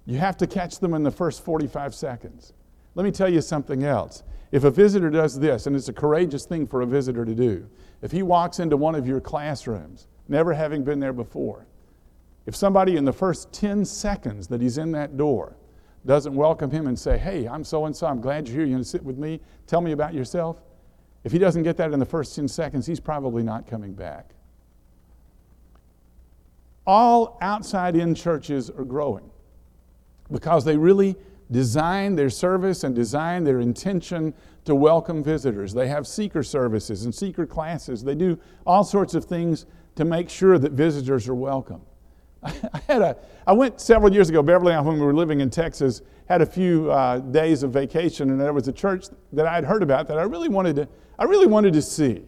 You 0.06 0.18
have 0.18 0.36
to 0.38 0.48
catch 0.48 0.80
them 0.80 0.94
in 0.94 1.04
the 1.04 1.12
first 1.12 1.44
45 1.46 1.96
seconds. 1.96 2.54
Let 2.96 3.06
me 3.06 3.12
tell 3.12 3.30
you 3.30 3.40
something 3.40 3.86
else. 3.86 4.24
If 4.52 4.66
a 4.66 4.72
visitor 4.72 5.10
does 5.10 5.40
this, 5.40 5.68
and 5.68 5.76
it's 5.76 5.88
a 5.88 5.94
courageous 5.94 6.46
thing 6.46 6.68
for 6.68 6.82
a 6.82 6.86
visitor 6.86 7.24
to 7.24 7.34
do, 7.34 7.70
if 8.02 8.12
he 8.12 8.24
walks 8.24 8.60
into 8.60 8.76
one 8.76 8.96
of 8.96 9.08
your 9.08 9.22
classrooms, 9.22 10.08
never 10.28 10.54
having 10.54 10.84
been 10.84 11.00
there 11.00 11.14
before, 11.14 11.66
if 12.46 12.58
somebody 12.58 12.98
in 12.98 13.06
the 13.06 13.14
first 13.14 13.54
10 13.54 13.86
seconds 13.86 14.48
that 14.48 14.60
he's 14.60 14.78
in 14.78 14.92
that 14.92 15.16
door 15.16 15.56
doesn't 16.06 16.36
welcome 16.36 16.72
him 16.72 16.88
and 16.88 17.00
say, 17.00 17.18
Hey, 17.18 17.48
I'm 17.48 17.64
so 17.64 17.86
and 17.86 17.96
so, 17.96 18.08
I'm 18.08 18.20
glad 18.20 18.48
you're 18.48 18.58
here, 18.58 18.66
you're 18.66 18.76
going 18.76 18.84
to 18.84 18.90
sit 18.90 19.04
with 19.04 19.18
me, 19.18 19.40
tell 19.68 19.80
me 19.80 19.94
about 19.94 20.14
yourself, 20.14 20.58
if 21.24 21.32
he 21.32 21.40
doesn't 21.40 21.64
get 21.64 21.78
that 21.78 21.92
in 21.92 22.00
the 22.00 22.06
first 22.06 22.36
10 22.36 22.48
seconds, 22.48 22.86
he's 22.86 23.00
probably 23.00 23.44
not 23.44 23.68
coming 23.68 23.94
back. 23.94 24.32
All 26.86 27.38
outside 27.42 27.96
in 27.96 28.16
churches 28.16 28.70
are 28.70 28.84
growing 28.84 29.30
because 30.32 30.66
they 30.66 30.78
really 30.78 31.16
design 31.52 32.16
their 32.16 32.30
service 32.30 32.84
and 32.84 32.96
design 32.96 33.44
their 33.44 33.60
intention 33.60 34.34
to 34.66 34.74
welcome 34.74 35.24
visitors. 35.24 35.74
They 35.74 35.88
have 35.88 36.08
seeker 36.08 36.44
services 36.44 37.06
and 37.06 37.14
seeker 37.14 37.46
classes. 37.46 38.04
They 38.04 38.16
do 38.16 38.40
all 38.66 38.84
sorts 38.84 39.14
of 39.14 39.26
things 39.26 39.66
to 39.96 40.06
make 40.06 40.30
sure 40.30 40.58
that 40.58 40.72
visitors 40.72 41.28
are 41.28 41.36
welcome. 41.36 41.82
I 42.44 42.82
had 42.88 43.02
a, 43.02 43.18
I 43.46 43.54
went 43.54 43.82
several 43.82 44.12
years 44.14 44.30
ago, 44.30 44.42
Beverly 44.42 44.72
and 44.74 44.80
I, 44.80 44.82
when 44.82 45.00
we 45.00 45.06
were 45.06 45.14
living 45.14 45.42
in 45.42 45.50
Texas, 45.50 46.02
had 46.28 46.42
a 46.42 46.46
few 46.46 46.90
uh, 46.92 47.20
days 47.20 47.62
of 47.64 47.72
vacation, 47.72 48.30
and 48.30 48.40
there 48.40 48.54
was 48.54 48.68
a 48.68 48.72
church 48.72 49.08
that 49.34 49.46
I 49.46 49.54
had 49.54 49.66
heard 49.66 49.84
about 49.84 50.08
that 50.08 50.18
I 50.18 50.24
really 50.24 50.50
wanted 50.50 50.78
to, 50.78 50.88
I 51.22 51.26
really 51.26 51.46
wanted 51.46 51.74
to 51.74 51.84
see. 51.84 52.24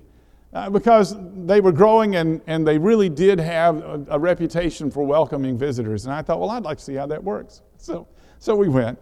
Uh, 0.54 0.70
because 0.70 1.16
they 1.48 1.60
were 1.62 1.72
growing 1.72 2.16
and, 2.16 2.40
and 2.46 2.68
they 2.68 2.78
really 2.78 3.10
did 3.10 3.40
have 3.40 3.78
a, 3.78 4.06
a, 4.12 4.20
reputation 4.20 4.92
for 4.92 5.04
welcoming 5.04 5.58
visitors. 5.58 6.06
And 6.06 6.14
I 6.14 6.22
thought, 6.22 6.40
well, 6.40 6.52
I'd 6.52 6.62
like 6.62 6.78
to 6.78 6.84
see 6.84 6.94
how 6.94 7.08
that 7.08 7.24
works. 7.24 7.62
So, 7.78 8.08
so 8.40 8.56
we 8.56 8.70
went. 8.70 8.98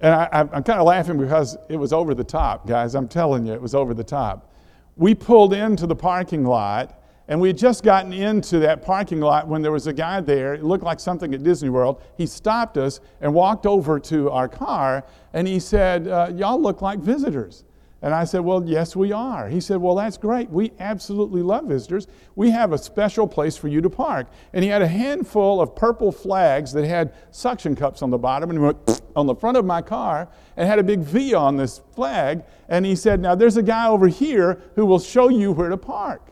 And 0.00 0.14
I, 0.14 0.28
I'm 0.30 0.62
kind 0.62 0.78
of 0.78 0.86
laughing 0.86 1.18
because 1.18 1.56
it 1.68 1.76
was 1.76 1.92
over 1.92 2.14
the 2.14 2.22
top, 2.22 2.64
guys. 2.64 2.94
I'm 2.94 3.08
telling 3.08 3.44
you, 3.46 3.54
it 3.54 3.60
was 3.60 3.74
over 3.74 3.92
the 3.92 4.04
top. 4.04 4.52
We 4.96 5.16
pulled 5.16 5.52
into 5.52 5.88
the 5.88 5.96
parking 5.96 6.44
lot 6.44 7.02
and 7.26 7.40
we 7.40 7.48
had 7.48 7.58
just 7.58 7.82
gotten 7.82 8.12
into 8.12 8.60
that 8.60 8.82
parking 8.82 9.20
lot 9.20 9.48
when 9.48 9.62
there 9.62 9.72
was 9.72 9.88
a 9.88 9.92
guy 9.92 10.20
there. 10.20 10.54
It 10.54 10.62
looked 10.62 10.84
like 10.84 11.00
something 11.00 11.34
at 11.34 11.42
Disney 11.42 11.70
World. 11.70 12.02
He 12.16 12.26
stopped 12.26 12.76
us 12.76 13.00
and 13.20 13.32
walked 13.32 13.66
over 13.66 13.98
to 13.98 14.30
our 14.30 14.48
car 14.48 15.02
and 15.32 15.48
he 15.48 15.58
said, 15.58 16.06
uh, 16.06 16.30
Y'all 16.34 16.60
look 16.60 16.82
like 16.82 17.00
visitors. 17.00 17.64
And 18.02 18.12
I 18.12 18.24
said, 18.24 18.40
Well, 18.40 18.64
yes, 18.66 18.96
we 18.96 19.12
are. 19.12 19.48
He 19.48 19.60
said, 19.60 19.76
Well, 19.76 19.94
that's 19.94 20.18
great. 20.18 20.50
We 20.50 20.72
absolutely 20.80 21.40
love 21.40 21.66
visitors. 21.66 22.08
We 22.34 22.50
have 22.50 22.72
a 22.72 22.78
special 22.78 23.28
place 23.28 23.56
for 23.56 23.68
you 23.68 23.80
to 23.80 23.88
park. 23.88 24.26
And 24.52 24.64
he 24.64 24.70
had 24.70 24.82
a 24.82 24.88
handful 24.88 25.60
of 25.60 25.76
purple 25.76 26.10
flags 26.10 26.72
that 26.72 26.84
had 26.84 27.14
suction 27.30 27.76
cups 27.76 28.02
on 28.02 28.10
the 28.10 28.18
bottom 28.18 28.50
and 28.50 28.60
went 28.60 29.02
on 29.16 29.26
the 29.26 29.34
front 29.34 29.56
of 29.56 29.64
my 29.64 29.80
car 29.80 30.28
and 30.56 30.68
had 30.68 30.80
a 30.80 30.82
big 30.82 31.00
V 31.00 31.32
on 31.32 31.56
this 31.56 31.80
flag. 31.94 32.42
And 32.68 32.84
he 32.84 32.96
said, 32.96 33.20
Now 33.20 33.36
there's 33.36 33.56
a 33.56 33.62
guy 33.62 33.86
over 33.86 34.08
here 34.08 34.60
who 34.74 34.84
will 34.84 35.00
show 35.00 35.28
you 35.28 35.52
where 35.52 35.68
to 35.68 35.76
park. 35.76 36.28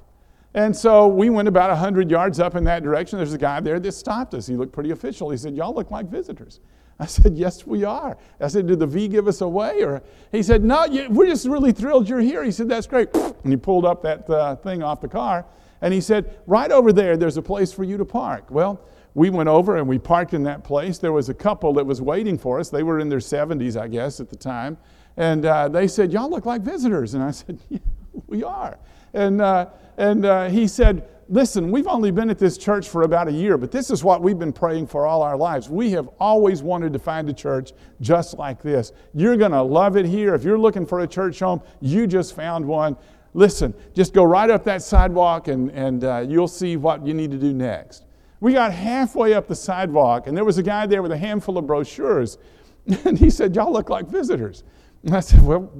And 0.54 0.74
so 0.74 1.06
we 1.06 1.30
went 1.30 1.46
about 1.46 1.70
100 1.70 2.10
yards 2.10 2.40
up 2.40 2.56
in 2.56 2.64
that 2.64 2.82
direction. 2.82 3.18
There's 3.18 3.32
a 3.32 3.38
guy 3.38 3.60
there 3.60 3.78
that 3.78 3.92
stopped 3.92 4.34
us. 4.34 4.48
He 4.48 4.56
looked 4.56 4.72
pretty 4.72 4.90
official. 4.90 5.30
He 5.30 5.36
said, 5.36 5.54
Y'all 5.54 5.72
look 5.72 5.92
like 5.92 6.06
visitors. 6.06 6.58
I 7.00 7.06
said, 7.06 7.34
Yes, 7.34 7.66
we 7.66 7.82
are. 7.82 8.16
I 8.38 8.48
said, 8.48 8.66
Did 8.66 8.78
the 8.78 8.86
V 8.86 9.08
give 9.08 9.26
us 9.26 9.40
away? 9.40 9.82
Or 9.82 10.02
he 10.30 10.42
said, 10.42 10.62
No, 10.62 10.86
we're 11.08 11.26
just 11.26 11.46
really 11.46 11.72
thrilled 11.72 12.08
you're 12.08 12.20
here. 12.20 12.44
He 12.44 12.52
said, 12.52 12.68
That's 12.68 12.86
great. 12.86 13.08
And 13.42 13.50
he 13.50 13.56
pulled 13.56 13.86
up 13.86 14.02
that 14.02 14.28
uh, 14.28 14.56
thing 14.56 14.82
off 14.82 15.00
the 15.00 15.08
car. 15.08 15.46
And 15.80 15.94
he 15.94 16.02
said, 16.02 16.38
Right 16.46 16.70
over 16.70 16.92
there, 16.92 17.16
there's 17.16 17.38
a 17.38 17.42
place 17.42 17.72
for 17.72 17.84
you 17.84 17.96
to 17.96 18.04
park. 18.04 18.50
Well, 18.50 18.86
we 19.14 19.30
went 19.30 19.48
over 19.48 19.76
and 19.78 19.88
we 19.88 19.98
parked 19.98 20.34
in 20.34 20.42
that 20.42 20.62
place. 20.62 20.98
There 20.98 21.12
was 21.12 21.30
a 21.30 21.34
couple 21.34 21.72
that 21.74 21.86
was 21.86 22.02
waiting 22.02 22.36
for 22.36 22.60
us. 22.60 22.68
They 22.68 22.82
were 22.82 23.00
in 23.00 23.08
their 23.08 23.18
70s, 23.18 23.80
I 23.80 23.88
guess, 23.88 24.20
at 24.20 24.28
the 24.28 24.36
time. 24.36 24.76
And 25.16 25.46
uh, 25.46 25.68
they 25.68 25.88
said, 25.88 26.12
Y'all 26.12 26.28
look 26.28 26.44
like 26.44 26.60
visitors. 26.60 27.14
And 27.14 27.22
I 27.22 27.30
said, 27.30 27.58
Yeah, 27.70 27.78
we 28.26 28.44
are. 28.44 28.78
And, 29.14 29.40
uh, 29.40 29.70
and 29.96 30.26
uh, 30.26 30.48
he 30.50 30.68
said, 30.68 31.08
Listen, 31.32 31.70
we've 31.70 31.86
only 31.86 32.10
been 32.10 32.28
at 32.28 32.40
this 32.40 32.58
church 32.58 32.88
for 32.88 33.02
about 33.02 33.28
a 33.28 33.32
year, 33.32 33.56
but 33.56 33.70
this 33.70 33.88
is 33.88 34.02
what 34.02 34.20
we've 34.20 34.40
been 34.40 34.52
praying 34.52 34.88
for 34.88 35.06
all 35.06 35.22
our 35.22 35.36
lives. 35.36 35.70
We 35.70 35.92
have 35.92 36.08
always 36.18 36.60
wanted 36.60 36.92
to 36.92 36.98
find 36.98 37.30
a 37.30 37.32
church 37.32 37.72
just 38.00 38.36
like 38.36 38.60
this. 38.60 38.90
You're 39.14 39.36
going 39.36 39.52
to 39.52 39.62
love 39.62 39.96
it 39.96 40.06
here. 40.06 40.34
If 40.34 40.42
you're 40.42 40.58
looking 40.58 40.84
for 40.84 41.00
a 41.00 41.06
church 41.06 41.38
home, 41.38 41.62
you 41.80 42.08
just 42.08 42.34
found 42.34 42.66
one. 42.66 42.96
Listen, 43.32 43.72
just 43.94 44.12
go 44.12 44.24
right 44.24 44.50
up 44.50 44.64
that 44.64 44.82
sidewalk 44.82 45.46
and, 45.46 45.70
and 45.70 46.02
uh, 46.02 46.26
you'll 46.28 46.48
see 46.48 46.76
what 46.76 47.06
you 47.06 47.14
need 47.14 47.30
to 47.30 47.38
do 47.38 47.52
next. 47.52 48.06
We 48.40 48.52
got 48.52 48.72
halfway 48.72 49.32
up 49.34 49.46
the 49.46 49.54
sidewalk, 49.54 50.26
and 50.26 50.36
there 50.36 50.44
was 50.44 50.58
a 50.58 50.64
guy 50.64 50.86
there 50.86 51.00
with 51.00 51.12
a 51.12 51.18
handful 51.18 51.58
of 51.58 51.66
brochures. 51.66 52.38
And 53.04 53.16
he 53.16 53.30
said, 53.30 53.54
Y'all 53.54 53.72
look 53.72 53.88
like 53.88 54.08
visitors. 54.08 54.64
And 55.04 55.14
I 55.14 55.20
said, 55.20 55.42
Well, 55.42 55.70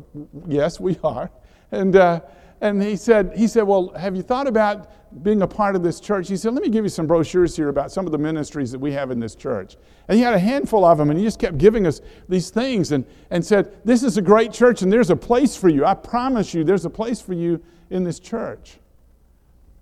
yes, 0.47 0.79
we 0.79 0.97
are. 1.03 1.31
And 1.73 1.97
uh, 1.97 2.21
and 2.61 2.83
he 2.83 2.97
said, 2.97 3.33
he 3.35 3.47
said, 3.47 3.63
Well, 3.63 3.93
have 3.95 4.15
you 4.15 4.23
thought 4.23 4.47
about 4.47 5.00
being 5.23 5.43
a 5.43 5.47
part 5.47 5.77
of 5.77 5.83
this 5.83 6.01
church? 6.01 6.29
He 6.29 6.37
said, 6.37 6.55
Let 6.55 6.63
me 6.63 6.69
give 6.69 6.85
you 6.85 6.89
some 6.89 7.07
brochures 7.07 7.57
here 7.57 7.69
about 7.69 7.93
some 7.93 8.07
of 8.07 8.13
the 8.13 8.19
ministries 8.19 8.71
that 8.73 8.79
we 8.79 8.93
have 8.93 9.11
in 9.11 9.21
this 9.21 9.35
church. 9.35 9.77
And 10.09 10.17
he 10.17 10.23
had 10.23 10.35
a 10.35 10.39
handful 10.39 10.85
of 10.85 10.99
them, 10.99 11.11
and 11.11 11.19
he 11.19 11.25
just 11.25 11.39
kept 11.39 11.59
giving 11.59 11.87
us 11.87 12.01
these 12.29 12.51
things 12.51 12.93
and, 12.93 13.05
and 13.31 13.45
said, 13.45 13.85
This 13.85 14.03
is 14.03 14.17
a 14.17 14.23
great 14.23 14.53
church, 14.53 14.83
and 14.83 14.93
there's 14.93 15.11
a 15.11 15.17
place 15.17 15.57
for 15.57 15.69
you. 15.69 15.85
I 15.85 15.95
promise 15.95 16.55
you, 16.55 16.65
there's 16.65 16.85
a 16.85 16.91
place 16.91 17.21
for 17.21 17.35
you 17.35 17.63
in 17.91 18.05
this 18.05 18.21
church. 18.21 18.79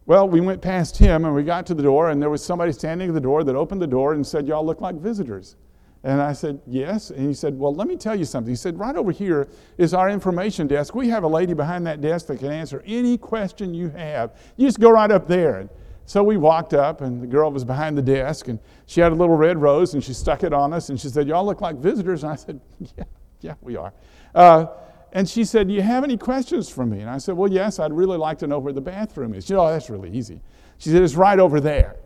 Well, 0.07 0.27
we 0.27 0.41
went 0.41 0.62
past 0.62 0.97
him 0.97 1.27
and 1.27 1.35
we 1.35 1.43
got 1.43 1.67
to 1.67 1.75
the 1.75 1.83
door, 1.83 2.09
and 2.09 2.21
there 2.21 2.31
was 2.31 2.43
somebody 2.43 2.73
standing 2.73 3.09
at 3.09 3.14
the 3.14 3.21
door 3.21 3.45
that 3.45 3.55
opened 3.55 3.83
the 3.83 3.87
door 3.87 4.14
and 4.14 4.27
said, 4.27 4.49
Y'all 4.49 4.64
look 4.64 4.81
like 4.81 4.95
visitors. 4.97 5.57
And 6.05 6.23
I 6.23 6.33
said, 6.33 6.61
Yes. 6.67 7.11
And 7.11 7.27
he 7.27 7.35
said, 7.35 7.59
Well, 7.59 7.75
let 7.75 7.89
me 7.89 7.97
tell 7.97 8.15
you 8.15 8.25
something. 8.25 8.51
He 8.51 8.57
said, 8.57 8.79
Right 8.79 8.97
over 8.97 9.11
here 9.11 9.49
is 9.79 9.95
our 9.95 10.09
information 10.09 10.67
desk. 10.67 10.95
We 10.95 11.09
have 11.09 11.25
a 11.25 11.29
lady 11.29 11.55
behind 11.55 11.87
that 11.87 12.01
desk 12.01 12.27
that 12.27 12.39
can 12.39 12.53
answer 12.53 12.83
any 12.87 13.19
question 13.19 13.75
you 13.75 13.89
have. 13.91 14.37
You 14.57 14.67
just 14.67 14.81
go 14.81 14.91
right 14.91 15.11
up 15.11 15.27
there. 15.27 15.57
And 15.57 15.71
so 16.07 16.23
we 16.23 16.37
walked 16.39 16.73
up, 16.73 17.03
and 17.03 17.21
the 17.21 17.27
girl 17.27 17.51
was 17.51 17.65
behind 17.65 17.99
the 17.99 18.03
desk, 18.03 18.49
and 18.49 18.59
she 18.87 19.03
had 19.03 19.13
a 19.13 19.15
little 19.15 19.37
red 19.37 19.61
rose, 19.61 19.93
and 19.93 20.03
she 20.03 20.15
stuck 20.15 20.43
it 20.43 20.55
on 20.55 20.73
us, 20.73 20.89
and 20.89 20.99
she 20.99 21.09
said, 21.09 21.29
Y'all 21.29 21.45
look 21.45 21.61
like 21.61 21.77
visitors. 21.77 22.23
And 22.23 22.33
I 22.33 22.37
said, 22.37 22.61
Yeah, 22.97 23.05
yeah, 23.41 23.55
we 23.61 23.77
are. 23.77 23.93
Uh, 24.35 24.67
and 25.13 25.29
she 25.29 25.45
said, 25.45 25.69
Do 25.69 25.75
you 25.75 25.83
have 25.83 26.05
any 26.05 26.17
questions 26.17 26.69
for 26.69 26.87
me? 26.87 27.01
And 27.01 27.11
I 27.11 27.19
said, 27.19 27.37
Well, 27.37 27.51
yes, 27.51 27.79
I'd 27.79 27.93
really 27.93 28.19
like 28.19 28.39
to 28.39 28.47
know 28.47 28.59
where 28.59 28.73
the 28.73 28.81
bathroom 28.81 29.35
is. 29.35 29.45
She 29.45 29.49
said, 29.49 29.59
Oh, 29.59 29.69
that's 29.69 29.91
really 29.91 30.11
easy. 30.11 30.41
She 30.79 30.91
said, 30.91 31.03
It's 31.03 31.15
right 31.15 31.39
over 31.39 31.61
there. 31.61 31.97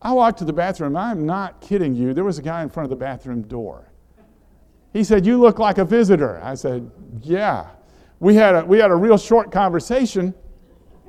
I 0.00 0.12
walked 0.12 0.38
to 0.38 0.44
the 0.44 0.52
bathroom. 0.52 0.96
I'm 0.96 1.26
not 1.26 1.60
kidding 1.60 1.94
you. 1.94 2.14
There 2.14 2.24
was 2.24 2.38
a 2.38 2.42
guy 2.42 2.62
in 2.62 2.68
front 2.68 2.84
of 2.84 2.90
the 2.90 2.96
bathroom 2.96 3.42
door. 3.42 3.92
He 4.92 5.04
said, 5.04 5.26
You 5.26 5.38
look 5.38 5.58
like 5.58 5.78
a 5.78 5.84
visitor. 5.84 6.40
I 6.42 6.54
said, 6.54 6.90
Yeah. 7.20 7.68
We 8.20 8.34
had 8.34 8.54
a, 8.54 8.64
we 8.64 8.78
had 8.78 8.90
a 8.90 8.96
real 8.96 9.18
short 9.18 9.52
conversation. 9.52 10.34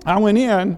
I 0.06 0.19
went 0.19 0.38
in. 0.38 0.78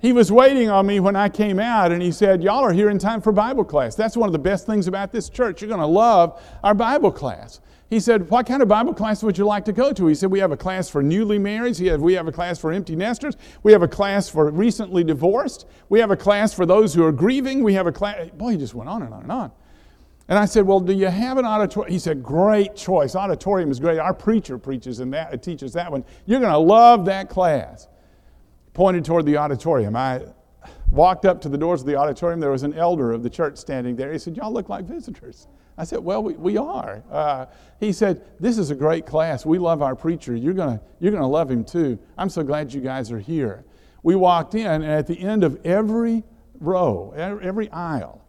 He 0.00 0.12
was 0.12 0.32
waiting 0.32 0.68
on 0.68 0.86
me 0.86 0.98
when 0.98 1.14
I 1.14 1.28
came 1.28 1.60
out, 1.60 1.92
and 1.92 2.02
he 2.02 2.10
said, 2.10 2.42
Y'all 2.42 2.64
are 2.64 2.72
here 2.72 2.90
in 2.90 2.98
time 2.98 3.20
for 3.20 3.30
Bible 3.30 3.64
class. 3.64 3.94
That's 3.94 4.16
one 4.16 4.28
of 4.28 4.32
the 4.32 4.38
best 4.38 4.66
things 4.66 4.88
about 4.88 5.12
this 5.12 5.28
church. 5.28 5.62
You're 5.62 5.68
going 5.68 5.80
to 5.80 5.86
love 5.86 6.42
our 6.64 6.74
Bible 6.74 7.12
class. 7.12 7.60
He 7.92 8.00
said, 8.00 8.30
What 8.30 8.46
kind 8.46 8.62
of 8.62 8.68
Bible 8.68 8.94
class 8.94 9.22
would 9.22 9.36
you 9.36 9.44
like 9.44 9.66
to 9.66 9.72
go 9.72 9.92
to? 9.92 10.06
He 10.06 10.14
said, 10.14 10.30
We 10.30 10.38
have 10.38 10.50
a 10.50 10.56
class 10.56 10.88
for 10.88 11.02
newly 11.02 11.38
married. 11.38 11.76
He 11.76 11.94
we 11.94 12.14
have 12.14 12.26
a 12.26 12.32
class 12.32 12.58
for 12.58 12.72
empty 12.72 12.96
nesters. 12.96 13.36
We 13.64 13.72
have 13.72 13.82
a 13.82 13.86
class 13.86 14.30
for 14.30 14.50
recently 14.50 15.04
divorced. 15.04 15.66
We 15.90 16.00
have 16.00 16.10
a 16.10 16.16
class 16.16 16.54
for 16.54 16.64
those 16.64 16.94
who 16.94 17.04
are 17.04 17.12
grieving. 17.12 17.62
We 17.62 17.74
have 17.74 17.86
a 17.86 17.92
class. 17.92 18.30
Boy, 18.30 18.52
he 18.52 18.56
just 18.56 18.72
went 18.72 18.88
on 18.88 19.02
and 19.02 19.12
on 19.12 19.24
and 19.24 19.30
on. 19.30 19.52
And 20.28 20.38
I 20.38 20.46
said, 20.46 20.66
Well, 20.66 20.80
do 20.80 20.94
you 20.94 21.08
have 21.08 21.36
an 21.36 21.44
auditorium? 21.44 21.92
He 21.92 21.98
said, 21.98 22.22
Great 22.22 22.74
choice. 22.74 23.14
Auditorium 23.14 23.70
is 23.70 23.78
great. 23.78 23.98
Our 23.98 24.14
preacher 24.14 24.56
preaches 24.56 25.00
in 25.00 25.10
that, 25.10 25.42
teaches 25.42 25.74
that 25.74 25.92
one. 25.92 26.02
You're 26.24 26.40
going 26.40 26.50
to 26.50 26.56
love 26.56 27.04
that 27.04 27.28
class. 27.28 27.88
Pointed 28.72 29.04
toward 29.04 29.26
the 29.26 29.36
auditorium. 29.36 29.96
I 29.96 30.22
walked 30.90 31.26
up 31.26 31.42
to 31.42 31.50
the 31.50 31.58
doors 31.58 31.82
of 31.82 31.86
the 31.86 31.96
auditorium. 31.96 32.40
There 32.40 32.52
was 32.52 32.62
an 32.62 32.72
elder 32.72 33.12
of 33.12 33.22
the 33.22 33.28
church 33.28 33.58
standing 33.58 33.96
there. 33.96 34.14
He 34.14 34.18
said, 34.18 34.34
Y'all 34.34 34.50
look 34.50 34.70
like 34.70 34.86
visitors. 34.86 35.46
I 35.82 35.84
said, 35.84 35.98
Well, 35.98 36.22
we, 36.22 36.34
we 36.34 36.56
are. 36.56 37.02
Uh, 37.10 37.46
he 37.80 37.92
said, 37.92 38.22
This 38.38 38.56
is 38.56 38.70
a 38.70 38.74
great 38.76 39.04
class. 39.04 39.44
We 39.44 39.58
love 39.58 39.82
our 39.82 39.96
preacher. 39.96 40.36
You're 40.36 40.54
going 40.54 40.78
you're 41.00 41.10
going 41.10 41.24
to 41.24 41.26
love 41.26 41.50
him 41.50 41.64
too. 41.64 41.98
I'm 42.16 42.28
so 42.28 42.44
glad 42.44 42.72
you 42.72 42.80
guys 42.80 43.10
are 43.10 43.18
here. 43.18 43.64
We 44.04 44.14
walked 44.14 44.54
in, 44.54 44.64
and 44.64 44.84
at 44.84 45.08
the 45.08 45.18
end 45.18 45.42
of 45.42 45.58
every 45.66 46.22
row, 46.60 47.10
every 47.16 47.68
aisle, 47.72 48.24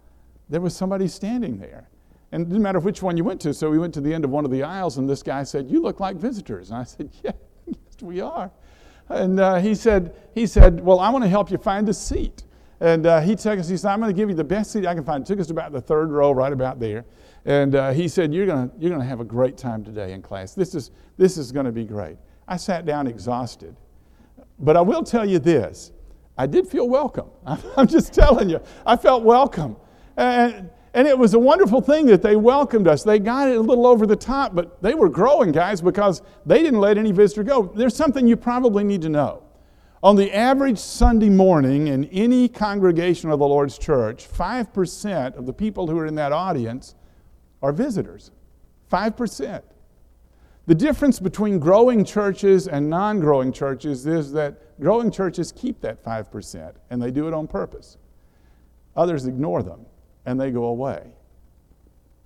there 0.49 0.61
was 0.61 0.75
somebody 0.75 1.07
standing 1.07 1.59
there. 1.59 1.89
And 2.31 2.41
it 2.41 2.45
didn't 2.45 2.63
matter 2.63 2.79
which 2.79 3.03
one 3.03 3.17
you 3.17 3.23
went 3.23 3.39
to. 3.41 3.53
So 3.53 3.69
we 3.69 3.77
went 3.77 3.93
to 3.93 4.01
the 4.01 4.11
end 4.11 4.25
of 4.25 4.31
one 4.31 4.45
of 4.45 4.49
the 4.49 4.63
aisles, 4.63 4.97
and 4.97 5.07
this 5.07 5.21
guy 5.21 5.43
said, 5.43 5.69
You 5.69 5.79
look 5.79 5.99
like 5.99 6.15
visitors. 6.15 6.71
And 6.71 6.79
I 6.79 6.85
said, 6.85 7.11
Yeah, 7.23 7.33
yes, 7.67 8.01
we 8.01 8.19
are. 8.19 8.49
And 9.09 9.39
uh, 9.39 9.57
he, 9.57 9.75
said, 9.75 10.15
he 10.33 10.47
said, 10.47 10.83
Well, 10.83 10.99
I 10.99 11.11
want 11.11 11.23
to 11.23 11.29
help 11.29 11.51
you 11.51 11.59
find 11.59 11.87
a 11.87 11.93
seat. 11.93 12.45
And 12.79 13.05
uh, 13.05 13.21
he 13.21 13.35
took 13.35 13.59
us, 13.59 13.69
he 13.69 13.77
said, 13.77 13.91
I'm 13.91 13.99
going 13.99 14.11
to 14.11 14.17
give 14.19 14.29
you 14.29 14.35
the 14.35 14.43
best 14.43 14.71
seat 14.71 14.87
I 14.87 14.95
can 14.95 15.03
find. 15.03 15.23
It 15.23 15.27
took 15.27 15.39
us 15.39 15.45
to 15.47 15.53
about 15.53 15.71
the 15.71 15.81
third 15.81 16.09
row, 16.09 16.31
right 16.31 16.51
about 16.51 16.79
there. 16.79 17.05
And 17.45 17.75
uh, 17.75 17.91
he 17.91 18.07
said, 18.07 18.33
You're 18.33 18.45
going 18.45 18.71
you're 18.79 18.91
gonna 18.91 19.03
have 19.03 19.19
a 19.19 19.25
great 19.25 19.57
time 19.57 19.83
today 19.83 20.13
in 20.13 20.21
class. 20.21 20.53
This 20.53 20.75
is, 20.75 20.91
this 21.17 21.37
is 21.37 21.51
going 21.51 21.65
to 21.65 21.71
be 21.71 21.83
great. 21.83 22.17
I 22.47 22.57
sat 22.57 22.85
down 22.85 23.07
exhausted. 23.07 23.75
But 24.59 24.77
I 24.77 24.81
will 24.81 25.03
tell 25.03 25.27
you 25.27 25.39
this 25.39 25.91
I 26.37 26.47
did 26.47 26.67
feel 26.67 26.87
welcome. 26.87 27.29
I'm 27.45 27.87
just 27.87 28.13
telling 28.13 28.49
you, 28.49 28.61
I 28.85 28.95
felt 28.95 29.23
welcome. 29.23 29.75
And, 30.17 30.69
and 30.93 31.07
it 31.07 31.17
was 31.17 31.33
a 31.33 31.39
wonderful 31.39 31.81
thing 31.81 32.05
that 32.07 32.21
they 32.21 32.35
welcomed 32.35 32.87
us. 32.87 33.03
They 33.03 33.19
got 33.19 33.49
it 33.49 33.57
a 33.57 33.61
little 33.61 33.87
over 33.87 34.05
the 34.05 34.15
top, 34.15 34.53
but 34.53 34.81
they 34.81 34.93
were 34.93 35.09
growing, 35.09 35.51
guys, 35.51 35.81
because 35.81 36.21
they 36.45 36.61
didn't 36.61 36.79
let 36.79 36.97
any 36.97 37.11
visitor 37.11 37.43
go. 37.43 37.71
There's 37.75 37.95
something 37.95 38.27
you 38.27 38.37
probably 38.37 38.83
need 38.83 39.01
to 39.01 39.09
know. 39.09 39.43
On 40.03 40.15
the 40.15 40.31
average 40.33 40.77
Sunday 40.77 41.29
morning 41.29 41.87
in 41.87 42.05
any 42.05 42.47
congregation 42.47 43.31
of 43.31 43.39
the 43.39 43.47
Lord's 43.47 43.77
church, 43.77 44.27
5% 44.29 45.35
of 45.35 45.45
the 45.45 45.53
people 45.53 45.87
who 45.87 45.97
are 45.97 46.05
in 46.05 46.15
that 46.15 46.31
audience 46.31 46.93
are 47.63 47.71
visitors. 47.71 48.29
5%. 48.91 49.63
The 50.67 50.75
difference 50.75 51.19
between 51.19 51.57
growing 51.57 52.05
churches 52.05 52.67
and 52.67 52.89
non 52.89 53.19
growing 53.19 53.51
churches 53.51 54.05
is 54.05 54.31
that 54.33 54.79
growing 54.79 55.09
churches 55.09 55.51
keep 55.51 55.81
that 55.81 56.03
5%, 56.03 56.73
and 56.91 57.01
they 57.01 57.09
do 57.09 57.27
it 57.27 57.33
on 57.33 57.47
purpose. 57.47 57.97
Others 58.95 59.25
ignore 59.25 59.63
them 59.63 59.85
and 60.25 60.39
they 60.39 60.51
go 60.51 60.65
away. 60.65 61.13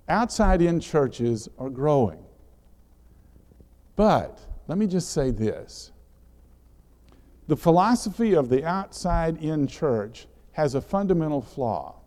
Outside 0.08 0.62
in 0.62 0.80
churches 0.80 1.48
are 1.58 1.70
growing. 1.70 2.22
But 3.96 4.40
let 4.68 4.78
me 4.78 4.86
just 4.86 5.10
say 5.10 5.30
this 5.30 5.92
the 7.48 7.56
philosophy 7.56 8.34
of 8.34 8.48
the 8.48 8.64
outside 8.64 9.42
in 9.42 9.66
church 9.66 10.26
has 10.52 10.74
a 10.74 10.80
fundamental 10.80 11.40
flaw, 11.40 11.97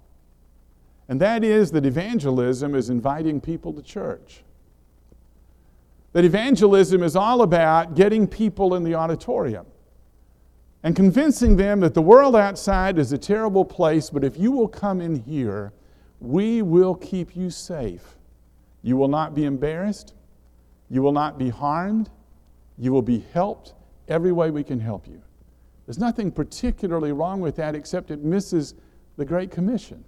and 1.11 1.19
that 1.19 1.43
is 1.43 1.71
that 1.71 1.85
evangelism 1.85 2.73
is 2.73 2.89
inviting 2.89 3.41
people 3.41 3.73
to 3.73 3.81
church. 3.81 4.43
That 6.13 6.23
evangelism 6.23 7.03
is 7.03 7.17
all 7.17 7.41
about 7.41 7.95
getting 7.95 8.25
people 8.25 8.75
in 8.75 8.85
the 8.85 8.95
auditorium 8.95 9.65
and 10.83 10.95
convincing 10.95 11.57
them 11.57 11.81
that 11.81 11.95
the 11.95 12.01
world 12.01 12.33
outside 12.33 12.97
is 12.97 13.11
a 13.11 13.17
terrible 13.17 13.65
place, 13.65 14.09
but 14.09 14.23
if 14.23 14.39
you 14.39 14.53
will 14.53 14.69
come 14.69 15.01
in 15.01 15.17
here, 15.17 15.73
we 16.21 16.61
will 16.61 16.95
keep 16.95 17.35
you 17.35 17.49
safe. 17.49 18.15
You 18.81 18.95
will 18.95 19.09
not 19.09 19.35
be 19.35 19.43
embarrassed. 19.43 20.13
You 20.89 21.01
will 21.01 21.11
not 21.11 21.37
be 21.37 21.49
harmed. 21.49 22.09
You 22.77 22.93
will 22.93 23.01
be 23.01 23.25
helped 23.33 23.73
every 24.07 24.31
way 24.31 24.49
we 24.49 24.63
can 24.63 24.79
help 24.79 25.05
you. 25.09 25.21
There's 25.85 25.99
nothing 25.99 26.31
particularly 26.31 27.11
wrong 27.11 27.41
with 27.41 27.57
that 27.57 27.75
except 27.75 28.11
it 28.11 28.23
misses 28.23 28.75
the 29.17 29.25
Great 29.25 29.51
Commission. 29.51 30.05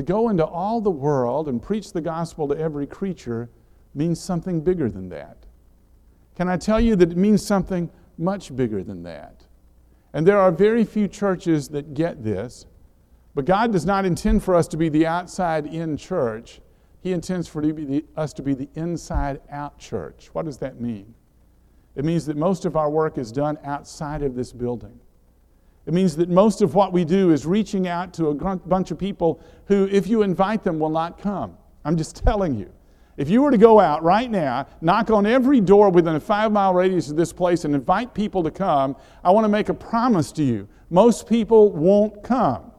To 0.00 0.04
go 0.04 0.30
into 0.30 0.46
all 0.46 0.80
the 0.80 0.90
world 0.90 1.46
and 1.46 1.60
preach 1.60 1.92
the 1.92 2.00
gospel 2.00 2.48
to 2.48 2.56
every 2.56 2.86
creature 2.86 3.50
means 3.94 4.18
something 4.18 4.62
bigger 4.62 4.88
than 4.88 5.10
that. 5.10 5.44
Can 6.36 6.48
I 6.48 6.56
tell 6.56 6.80
you 6.80 6.96
that 6.96 7.12
it 7.12 7.18
means 7.18 7.44
something 7.44 7.90
much 8.16 8.56
bigger 8.56 8.82
than 8.82 9.02
that? 9.02 9.44
And 10.14 10.26
there 10.26 10.38
are 10.38 10.50
very 10.50 10.84
few 10.84 11.06
churches 11.06 11.68
that 11.68 11.92
get 11.92 12.24
this. 12.24 12.64
But 13.34 13.44
God 13.44 13.72
does 13.72 13.84
not 13.84 14.06
intend 14.06 14.42
for 14.42 14.54
us 14.54 14.66
to 14.68 14.78
be 14.78 14.88
the 14.88 15.06
outside 15.06 15.66
in 15.66 15.98
church. 15.98 16.62
He 17.02 17.12
intends 17.12 17.46
for 17.46 17.62
us 18.16 18.32
to 18.32 18.42
be 18.42 18.54
the 18.54 18.70
inside 18.76 19.42
out 19.50 19.78
church. 19.78 20.30
What 20.32 20.46
does 20.46 20.56
that 20.60 20.80
mean? 20.80 21.14
It 21.94 22.06
means 22.06 22.24
that 22.24 22.38
most 22.38 22.64
of 22.64 22.74
our 22.74 22.88
work 22.88 23.18
is 23.18 23.30
done 23.30 23.58
outside 23.64 24.22
of 24.22 24.34
this 24.34 24.50
building. 24.50 24.98
It 25.86 25.94
means 25.94 26.16
that 26.16 26.28
most 26.28 26.62
of 26.62 26.74
what 26.74 26.92
we 26.92 27.04
do 27.04 27.30
is 27.30 27.46
reaching 27.46 27.88
out 27.88 28.12
to 28.14 28.28
a 28.28 28.56
bunch 28.56 28.90
of 28.90 28.98
people 28.98 29.40
who, 29.66 29.88
if 29.90 30.06
you 30.06 30.22
invite 30.22 30.62
them, 30.62 30.78
will 30.78 30.90
not 30.90 31.18
come. 31.18 31.56
I'm 31.84 31.96
just 31.96 32.16
telling 32.24 32.54
you. 32.54 32.70
If 33.16 33.28
you 33.28 33.42
were 33.42 33.50
to 33.50 33.58
go 33.58 33.80
out 33.80 34.02
right 34.02 34.30
now, 34.30 34.66
knock 34.80 35.10
on 35.10 35.26
every 35.26 35.60
door 35.60 35.90
within 35.90 36.14
a 36.14 36.20
five 36.20 36.52
mile 36.52 36.72
radius 36.72 37.10
of 37.10 37.16
this 37.16 37.32
place 37.32 37.64
and 37.64 37.74
invite 37.74 38.14
people 38.14 38.42
to 38.42 38.50
come, 38.50 38.96
I 39.22 39.30
want 39.30 39.44
to 39.44 39.48
make 39.48 39.68
a 39.68 39.74
promise 39.74 40.32
to 40.32 40.42
you. 40.42 40.68
Most 40.88 41.28
people 41.28 41.70
won't 41.70 42.22
come. 42.22 42.72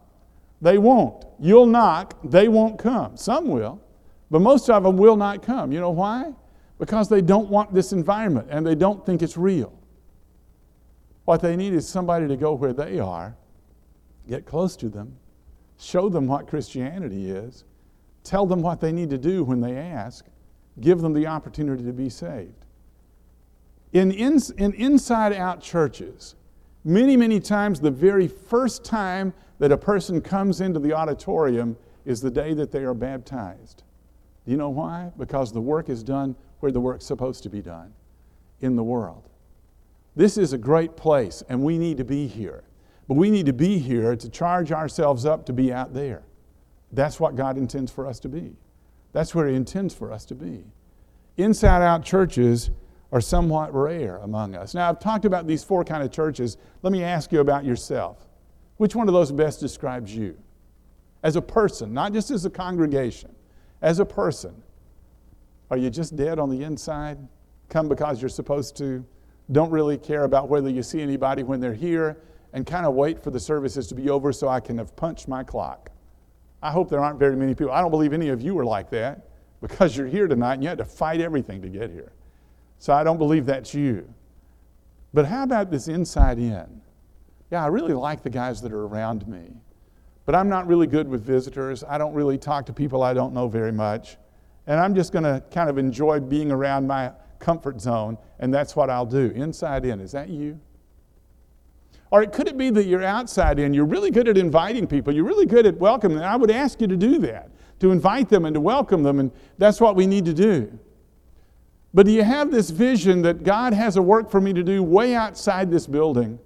They 0.61 0.77
won't. 0.77 1.25
You'll 1.39 1.65
knock, 1.65 2.17
they 2.23 2.47
won't 2.47 2.79
come. 2.79 3.17
Some 3.17 3.47
will, 3.47 3.81
but 4.29 4.41
most 4.41 4.69
of 4.69 4.83
them 4.83 4.97
will 4.97 5.15
not 5.15 5.41
come. 5.43 5.71
You 5.71 5.79
know 5.79 5.91
why? 5.91 6.33
Because 6.79 7.09
they 7.09 7.21
don't 7.21 7.49
want 7.49 7.73
this 7.73 7.93
environment 7.93 8.47
and 8.49 8.65
they 8.65 8.75
don't 8.75 9.05
think 9.05 9.21
it's 9.21 9.37
real. 9.37 9.73
What 11.25 11.41
they 11.41 11.55
need 11.55 11.73
is 11.73 11.87
somebody 11.87 12.27
to 12.27 12.35
go 12.35 12.53
where 12.53 12.73
they 12.73 12.99
are, 12.99 13.35
get 14.27 14.45
close 14.45 14.75
to 14.77 14.89
them, 14.89 15.17
show 15.77 16.09
them 16.09 16.27
what 16.27 16.47
Christianity 16.47 17.29
is, 17.29 17.63
tell 18.23 18.45
them 18.45 18.61
what 18.61 18.81
they 18.81 18.91
need 18.91 19.09
to 19.09 19.17
do 19.17 19.43
when 19.43 19.61
they 19.61 19.77
ask, 19.77 20.25
give 20.79 21.01
them 21.01 21.13
the 21.13 21.27
opportunity 21.27 21.83
to 21.83 21.93
be 21.93 22.09
saved. 22.09 22.65
In, 23.93 24.11
in, 24.11 24.39
in 24.57 24.73
inside 24.73 25.33
out 25.33 25.61
churches, 25.61 26.35
many, 26.83 27.17
many 27.17 27.39
times 27.39 27.79
the 27.79 27.91
very 27.91 28.27
first 28.27 28.83
time 28.85 29.33
that 29.59 29.71
a 29.71 29.77
person 29.77 30.21
comes 30.21 30.61
into 30.61 30.79
the 30.79 30.93
auditorium 30.93 31.77
is 32.05 32.21
the 32.21 32.31
day 32.31 32.53
that 32.53 32.71
they 32.71 32.83
are 32.83 32.93
baptized. 32.93 33.83
Do 34.45 34.51
you 34.51 34.57
know 34.57 34.69
why? 34.69 35.11
Because 35.17 35.51
the 35.51 35.61
work 35.61 35.89
is 35.89 36.03
done 36.03 36.35
where 36.61 36.71
the 36.71 36.79
work's 36.79 37.05
supposed 37.05 37.43
to 37.43 37.49
be 37.49 37.61
done 37.61 37.93
in 38.61 38.75
the 38.75 38.83
world. 38.83 39.29
This 40.15 40.37
is 40.37 40.53
a 40.53 40.57
great 40.57 40.97
place, 40.97 41.43
and 41.47 41.63
we 41.63 41.77
need 41.77 41.97
to 41.97 42.03
be 42.03 42.27
here. 42.27 42.63
But 43.07 43.15
we 43.15 43.29
need 43.29 43.45
to 43.45 43.53
be 43.53 43.77
here 43.77 44.15
to 44.15 44.29
charge 44.29 44.71
ourselves 44.71 45.25
up 45.25 45.45
to 45.45 45.53
be 45.53 45.71
out 45.71 45.93
there. 45.93 46.23
That's 46.91 47.19
what 47.19 47.35
God 47.35 47.57
intends 47.57 47.91
for 47.91 48.05
us 48.05 48.19
to 48.21 48.29
be. 48.29 48.55
That's 49.13 49.33
where 49.33 49.47
He 49.47 49.55
intends 49.55 49.93
for 49.93 50.11
us 50.11 50.25
to 50.25 50.35
be. 50.35 50.63
Inside 51.37 51.81
out 51.81 52.03
churches 52.03 52.71
are 53.11 53.21
somewhat 53.21 53.73
rare 53.73 54.17
among 54.17 54.55
us. 54.55 54.73
Now, 54.73 54.89
I've 54.89 54.99
talked 54.99 55.25
about 55.25 55.47
these 55.47 55.63
four 55.63 55.83
kind 55.83 56.03
of 56.03 56.11
churches. 56.11 56.57
Let 56.81 56.93
me 56.93 57.03
ask 57.03 57.31
you 57.31 57.39
about 57.39 57.65
yourself. 57.65 58.27
Which 58.77 58.95
one 58.95 59.07
of 59.07 59.13
those 59.13 59.31
best 59.31 59.59
describes 59.59 60.15
you? 60.15 60.37
As 61.23 61.35
a 61.35 61.41
person, 61.41 61.93
not 61.93 62.13
just 62.13 62.31
as 62.31 62.45
a 62.45 62.49
congregation, 62.49 63.35
as 63.81 63.99
a 63.99 64.05
person. 64.05 64.63
Are 65.69 65.77
you 65.77 65.89
just 65.89 66.15
dead 66.15 66.39
on 66.39 66.49
the 66.49 66.63
inside? 66.63 67.17
Come 67.69 67.87
because 67.87 68.21
you're 68.21 68.29
supposed 68.29 68.75
to? 68.77 69.05
Don't 69.51 69.71
really 69.71 69.97
care 69.97 70.23
about 70.23 70.49
whether 70.49 70.69
you 70.69 70.83
see 70.83 71.01
anybody 71.01 71.43
when 71.43 71.59
they're 71.59 71.73
here 71.73 72.17
and 72.53 72.65
kind 72.65 72.85
of 72.85 72.93
wait 72.93 73.21
for 73.21 73.31
the 73.31 73.39
services 73.39 73.87
to 73.87 73.95
be 73.95 74.09
over 74.09 74.31
so 74.31 74.47
I 74.47 74.59
can 74.59 74.77
have 74.77 74.95
punched 74.95 75.27
my 75.27 75.43
clock. 75.43 75.91
I 76.61 76.71
hope 76.71 76.89
there 76.89 76.99
aren't 76.99 77.19
very 77.19 77.35
many 77.35 77.55
people. 77.55 77.73
I 77.73 77.81
don't 77.81 77.91
believe 77.91 78.13
any 78.13 78.29
of 78.29 78.41
you 78.41 78.57
are 78.59 78.65
like 78.65 78.89
that 78.91 79.29
because 79.61 79.95
you're 79.95 80.07
here 80.07 80.27
tonight 80.27 80.55
and 80.55 80.63
you 80.63 80.69
had 80.69 80.77
to 80.77 80.85
fight 80.85 81.21
everything 81.21 81.61
to 81.61 81.69
get 81.69 81.91
here. 81.91 82.11
So 82.79 82.93
I 82.93 83.03
don't 83.03 83.17
believe 83.17 83.45
that's 83.45 83.73
you. 83.73 84.11
But 85.13 85.25
how 85.25 85.43
about 85.43 85.71
this 85.71 85.87
inside 85.87 86.39
in? 86.39 86.81
yeah, 87.51 87.63
I 87.63 87.67
really 87.67 87.93
like 87.93 88.23
the 88.23 88.29
guys 88.29 88.61
that 88.61 88.71
are 88.71 88.85
around 88.85 89.27
me. 89.27 89.51
But 90.25 90.35
I'm 90.35 90.47
not 90.47 90.67
really 90.67 90.87
good 90.87 91.07
with 91.07 91.21
visitors. 91.23 91.83
I 91.87 91.97
don't 91.97 92.13
really 92.13 92.37
talk 92.37 92.65
to 92.67 92.73
people 92.73 93.03
I 93.03 93.13
don't 93.13 93.33
know 93.33 93.49
very 93.49 93.73
much. 93.73 94.17
And 94.67 94.79
I'm 94.79 94.95
just 94.95 95.11
going 95.11 95.23
to 95.23 95.43
kind 95.51 95.69
of 95.69 95.77
enjoy 95.77 96.21
being 96.21 96.51
around 96.51 96.87
my 96.87 97.11
comfort 97.41 97.81
zone, 97.81 98.17
and 98.39 98.53
that's 98.53 98.75
what 98.75 98.89
I'll 98.89 99.05
do. 99.05 99.31
Inside 99.35 99.85
in. 99.85 99.99
Is 99.99 100.13
that 100.13 100.29
you? 100.29 100.59
Or 102.11 102.21
it 102.21 102.31
could 102.31 102.47
it 102.47 102.57
be 102.57 102.69
that 102.69 102.85
you're 102.85 103.03
outside 103.03 103.57
in? 103.59 103.73
You're 103.73 103.85
really 103.85 104.11
good 104.11 104.27
at 104.27 104.37
inviting 104.37 104.85
people. 104.85 105.13
You're 105.13 105.25
really 105.25 105.45
good 105.45 105.65
at 105.65 105.77
welcoming. 105.77 106.19
I 106.19 106.35
would 106.35 106.51
ask 106.51 106.79
you 106.81 106.87
to 106.87 106.97
do 106.97 107.19
that, 107.19 107.49
to 107.79 107.91
invite 107.91 108.29
them 108.29 108.45
and 108.45 108.53
to 108.53 108.61
welcome 108.61 109.01
them, 109.01 109.19
and 109.19 109.31
that's 109.57 109.79
what 109.79 109.95
we 109.95 110.05
need 110.05 110.25
to 110.25 110.33
do. 110.33 110.77
But 111.93 112.05
do 112.05 112.11
you 112.11 112.23
have 112.23 112.51
this 112.51 112.69
vision 112.69 113.21
that 113.23 113.43
God 113.43 113.73
has 113.73 113.97
a 113.97 114.01
work 114.01 114.29
for 114.29 114.39
me 114.39 114.53
to 114.53 114.63
do 114.63 114.83
way 114.83 115.15
outside 115.15 115.71
this 115.71 115.87
building? 115.87 116.39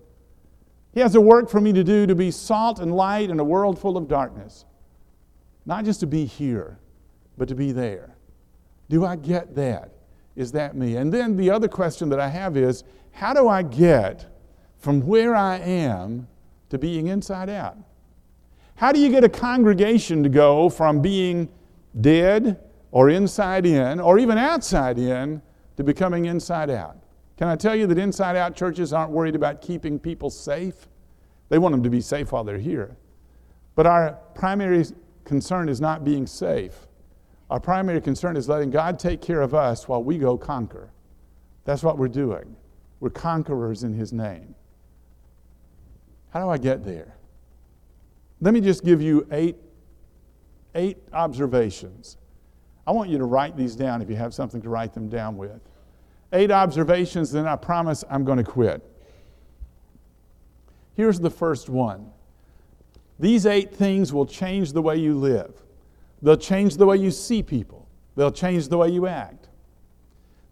He 0.93 0.99
has 1.01 1.13
a 1.15 1.21
work 1.21 1.49
for 1.49 1.60
me 1.60 1.73
to 1.73 1.84
do 1.84 2.08
to 2.08 2.15
be 2.15 2.31
salt 2.31 2.79
and 2.79 2.95
light 2.95 3.29
in 3.29 3.39
a 3.39 3.43
world 3.43 3.77
full 3.77 3.97
of 3.97 4.08
darkness. 4.08 4.65
Not 5.65 5.84
just 5.84 5.99
to 6.01 6.08
be 6.08 6.25
here, 6.25 6.79
but 7.38 7.47
to 7.49 7.55
be 7.55 7.71
there. 7.71 8.15
Do 8.88 9.03
I 9.03 9.15
get 9.15 9.55
that? 9.55 9.94
Is 10.36 10.52
that 10.52 10.76
me? 10.76 10.98
And 10.98 11.13
then 11.13 11.38
the 11.38 11.50
other 11.50 11.67
question 11.67 12.10
that 12.10 12.19
I 12.19 12.30
have 12.30 12.58
is 12.58 12.84
how 13.12 13.34
do 13.34 13.48
I 13.48 13.63
get 13.63 14.26
from 14.78 15.06
where 15.06 15.36
I 15.36 15.58
am 15.58 16.28
to 16.69 16.78
being 16.78 17.08
inside 17.08 17.50
out? 17.50 17.78
How 18.76 18.91
do 18.91 19.00
you 19.00 19.10
get 19.10 19.24
a 19.24 19.30
congregation 19.30 20.21
to 20.24 20.30
go 20.30 20.69
from 20.69 21.02
being 21.02 21.50
dead 22.02 22.60
or 22.91 23.10
inside 23.10 23.65
in 23.65 24.02
or 24.02 24.19
even 24.19 24.38
outside 24.38 25.00
in 25.00 25.41
to 25.78 25.84
becoming 25.84 26.26
inside 26.26 26.69
out? 26.69 26.98
Can 27.38 27.48
I 27.48 27.56
tell 27.56 27.76
you 27.76 27.88
that 27.88 27.98
inside 27.98 28.36
out 28.36 28.56
churches 28.56 28.91
aren't 28.91 29.12
worried 29.12 29.36
about 29.36 29.62
keeping 29.62 29.98
people 29.98 30.30
safe? 30.30 30.88
They 31.50 31.58
want 31.58 31.74
them 31.74 31.84
to 31.84 31.89
be 31.89 32.02
safe 32.02 32.32
while 32.32 32.43
they're 32.43 32.58
here. 32.58 32.98
But 33.76 33.88
our 33.88 34.17
primary 34.34 34.86
concern 35.24 35.69
is 35.69 35.80
not 35.80 36.04
being 36.04 36.28
safe. 36.28 36.88
Our 37.49 37.60
primary 37.60 38.01
concern 38.01 38.38
is 38.38 38.49
letting 38.49 38.71
God 38.71 38.99
take 38.99 39.21
care 39.21 39.41
of 39.41 39.53
us 39.53 39.88
while 39.88 40.03
we 40.03 40.17
go 40.17 40.38
conquer. 40.38 40.89
That's 41.63 41.84
what 41.84 41.97
we're 41.97 42.08
doing. 42.08 42.55
We're 42.99 43.10
conquerors 43.10 43.84
in 43.84 43.93
His 43.93 44.12
name. 44.12 44.55
How 46.31 46.41
do 46.41 46.49
I 46.49 46.58
get 46.58 46.84
there? 46.84 47.15
Let 48.41 48.53
me 48.53 48.62
just 48.62 48.84
give 48.84 49.01
you 49.01 49.27
eight, 49.31 49.58
eight 50.73 50.97
observations. 51.13 52.17
I 52.88 52.91
want 52.91 53.10
you 53.10 53.17
to 53.17 53.25
write 53.25 53.55
these 53.55 53.75
down 53.75 54.01
if 54.01 54.10
you 54.10 54.15
have 54.15 54.34
something 54.34 54.62
to 54.62 54.69
write 54.69 54.93
them 54.93 55.10
down 55.10 55.38
with. 55.38 55.62
Eight 56.34 56.51
observations, 56.51 57.31
then 57.31 57.47
I 57.47 57.55
promise 57.55 58.03
I'm 58.10 58.25
going 58.25 58.38
to 58.38 58.43
quit. 58.43 58.84
Here's 60.95 61.19
the 61.19 61.29
first 61.29 61.69
one 61.69 62.12
these 63.17 63.45
eight 63.45 63.73
things 63.73 64.12
will 64.12 64.25
change 64.25 64.73
the 64.73 64.81
way 64.81 64.97
you 64.97 65.15
live, 65.15 65.63
they'll 66.25 66.35
change 66.35 66.77
the 66.77 66.88
way 66.88 66.97
you 66.97 67.11
see 67.11 67.43
people, 67.43 67.88
they'll 68.15 68.31
change 68.31 68.67
the 68.67 68.77
way 68.79 68.89
you 68.89 69.05
act. 69.05 69.47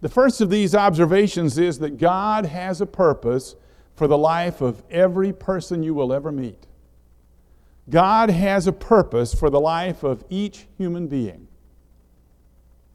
The 0.01 0.09
first 0.09 0.39
of 0.39 0.49
these 0.49 0.75
observations 0.75 1.57
is 1.57 1.79
that 1.79 1.97
God 1.97 2.45
has 2.45 2.79
a 2.79 2.85
purpose 2.85 3.55
for 3.95 4.07
the 4.07 4.17
life 4.17 4.61
of 4.61 4.83
every 4.91 5.33
person 5.33 5.81
you 5.81 5.95
will 5.95 6.13
ever 6.13 6.31
meet. 6.31 6.67
God 7.89 8.29
has 8.29 8.67
a 8.67 8.71
purpose 8.71 9.33
for 9.33 9.49
the 9.49 9.59
life 9.59 10.03
of 10.03 10.23
each 10.29 10.67
human 10.77 11.07
being. 11.07 11.47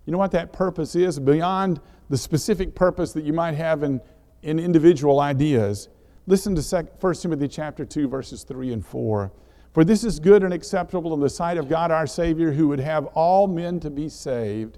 You 0.06 0.12
know 0.12 0.18
what 0.18 0.30
that 0.30 0.52
purpose 0.52 0.94
is? 0.94 1.18
Beyond 1.18 1.80
the 2.08 2.16
specific 2.16 2.74
purpose 2.74 3.12
that 3.12 3.24
you 3.24 3.32
might 3.32 3.54
have 3.54 3.82
in, 3.82 4.00
in 4.42 4.60
individual 4.60 5.18
ideas, 5.18 5.88
listen 6.26 6.54
to 6.54 6.86
1 7.00 7.14
Timothy 7.16 7.48
chapter 7.48 7.84
2, 7.84 8.06
verses 8.06 8.44
3 8.44 8.72
and 8.72 8.86
4. 8.86 9.32
For 9.78 9.84
this 9.84 10.02
is 10.02 10.18
good 10.18 10.42
and 10.42 10.52
acceptable 10.52 11.14
in 11.14 11.20
the 11.20 11.30
sight 11.30 11.56
of 11.56 11.68
God 11.68 11.92
our 11.92 12.04
Savior, 12.04 12.50
who 12.50 12.66
would 12.66 12.80
have 12.80 13.06
all 13.14 13.46
men 13.46 13.78
to 13.78 13.90
be 13.90 14.08
saved 14.08 14.76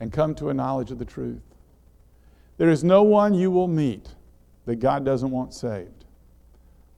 and 0.00 0.12
come 0.12 0.34
to 0.34 0.48
a 0.48 0.52
knowledge 0.52 0.90
of 0.90 0.98
the 0.98 1.04
truth. 1.04 1.44
There 2.56 2.68
is 2.68 2.82
no 2.82 3.04
one 3.04 3.34
you 3.34 3.52
will 3.52 3.68
meet 3.68 4.16
that 4.66 4.80
God 4.80 5.04
doesn't 5.04 5.30
want 5.30 5.54
saved. 5.54 6.06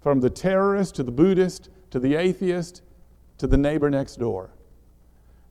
From 0.00 0.20
the 0.20 0.30
terrorist 0.30 0.94
to 0.94 1.02
the 1.02 1.11
Buddhist 1.12 1.68
to 1.90 1.98
the 1.98 2.14
atheist 2.14 2.80
to 3.37 3.46
the 3.46 3.59
neighbor 3.59 3.90
next 3.90 4.16
door. 4.16 4.48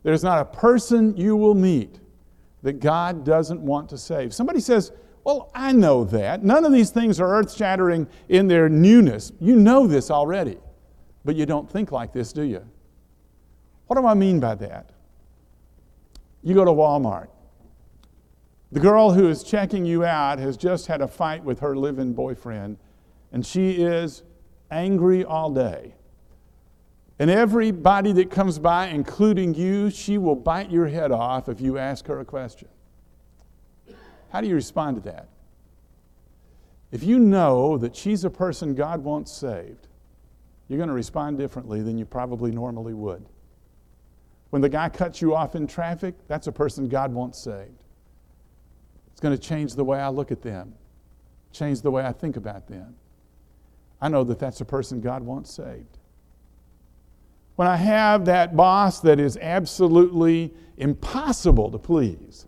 There's 0.01 0.23
not 0.23 0.39
a 0.39 0.45
person 0.45 1.15
you 1.15 1.35
will 1.35 1.53
meet 1.53 1.99
that 2.63 2.79
God 2.79 3.23
doesn't 3.23 3.61
want 3.61 3.87
to 3.89 3.99
save. 3.99 4.33
Somebody 4.33 4.61
says, 4.61 4.91
Well, 5.23 5.51
I 5.53 5.73
know 5.73 6.05
that. 6.05 6.43
None 6.43 6.65
of 6.65 6.71
these 6.71 6.89
things 6.89 7.19
are 7.19 7.35
earth 7.35 7.55
shattering 7.55 8.07
in 8.29 8.47
their 8.47 8.67
newness. 8.67 9.31
You 9.39 9.55
know 9.55 9.85
this 9.85 10.09
already, 10.09 10.57
but 11.25 11.35
you 11.35 11.45
don't 11.45 11.69
think 11.69 11.91
like 11.91 12.13
this, 12.13 12.33
do 12.33 12.43
you? 12.43 12.65
What 13.87 13.99
do 13.99 14.05
I 14.05 14.13
mean 14.13 14.39
by 14.39 14.55
that? 14.55 14.89
You 16.41 16.53
go 16.53 16.65
to 16.65 16.71
Walmart. 16.71 17.27
The 18.71 18.79
girl 18.79 19.11
who 19.11 19.29
is 19.29 19.43
checking 19.43 19.85
you 19.85 20.03
out 20.03 20.39
has 20.39 20.57
just 20.57 20.87
had 20.87 21.01
a 21.01 21.07
fight 21.07 21.43
with 21.43 21.59
her 21.59 21.75
live 21.75 21.99
in 21.99 22.13
boyfriend, 22.13 22.77
and 23.31 23.45
she 23.45 23.83
is 23.83 24.23
angry 24.71 25.23
all 25.23 25.51
day. 25.51 25.93
And 27.19 27.29
everybody 27.29 28.11
that 28.13 28.31
comes 28.31 28.57
by, 28.57 28.87
including 28.87 29.53
you, 29.53 29.91
she 29.91 30.17
will 30.17 30.35
bite 30.35 30.71
your 30.71 30.87
head 30.87 31.11
off 31.11 31.47
if 31.47 31.61
you 31.61 31.77
ask 31.77 32.07
her 32.07 32.19
a 32.19 32.25
question. 32.25 32.67
How 34.31 34.41
do 34.41 34.47
you 34.47 34.55
respond 34.55 34.97
to 34.97 35.03
that? 35.11 35.29
If 36.91 37.03
you 37.03 37.19
know 37.19 37.77
that 37.77 37.95
she's 37.95 38.23
a 38.23 38.29
person 38.29 38.73
God 38.73 39.03
wants 39.03 39.31
saved, 39.31 39.87
you're 40.67 40.77
going 40.77 40.89
to 40.89 40.95
respond 40.95 41.37
differently 41.37 41.81
than 41.81 41.97
you 41.97 42.05
probably 42.05 42.51
normally 42.51 42.93
would. 42.93 43.25
When 44.49 44.61
the 44.61 44.69
guy 44.69 44.89
cuts 44.89 45.21
you 45.21 45.35
off 45.35 45.55
in 45.55 45.67
traffic, 45.67 46.15
that's 46.27 46.47
a 46.47 46.51
person 46.51 46.87
God 46.87 47.11
wants 47.11 47.39
saved. 47.39 47.83
It's 49.11 49.19
going 49.19 49.35
to 49.35 49.41
change 49.41 49.73
the 49.73 49.83
way 49.83 49.99
I 49.99 50.09
look 50.09 50.31
at 50.31 50.41
them, 50.41 50.73
change 51.51 51.81
the 51.81 51.91
way 51.91 52.05
I 52.05 52.11
think 52.11 52.37
about 52.37 52.67
them. 52.67 52.95
I 54.01 54.09
know 54.09 54.23
that 54.23 54.39
that's 54.39 54.61
a 54.61 54.65
person 54.65 55.01
God 55.01 55.23
wants 55.23 55.51
saved. 55.51 55.97
When 57.55 57.67
I 57.67 57.77
have 57.77 58.25
that 58.25 58.55
boss 58.55 58.99
that 59.01 59.19
is 59.19 59.37
absolutely 59.37 60.53
impossible 60.77 61.71
to 61.71 61.77
please, 61.77 62.47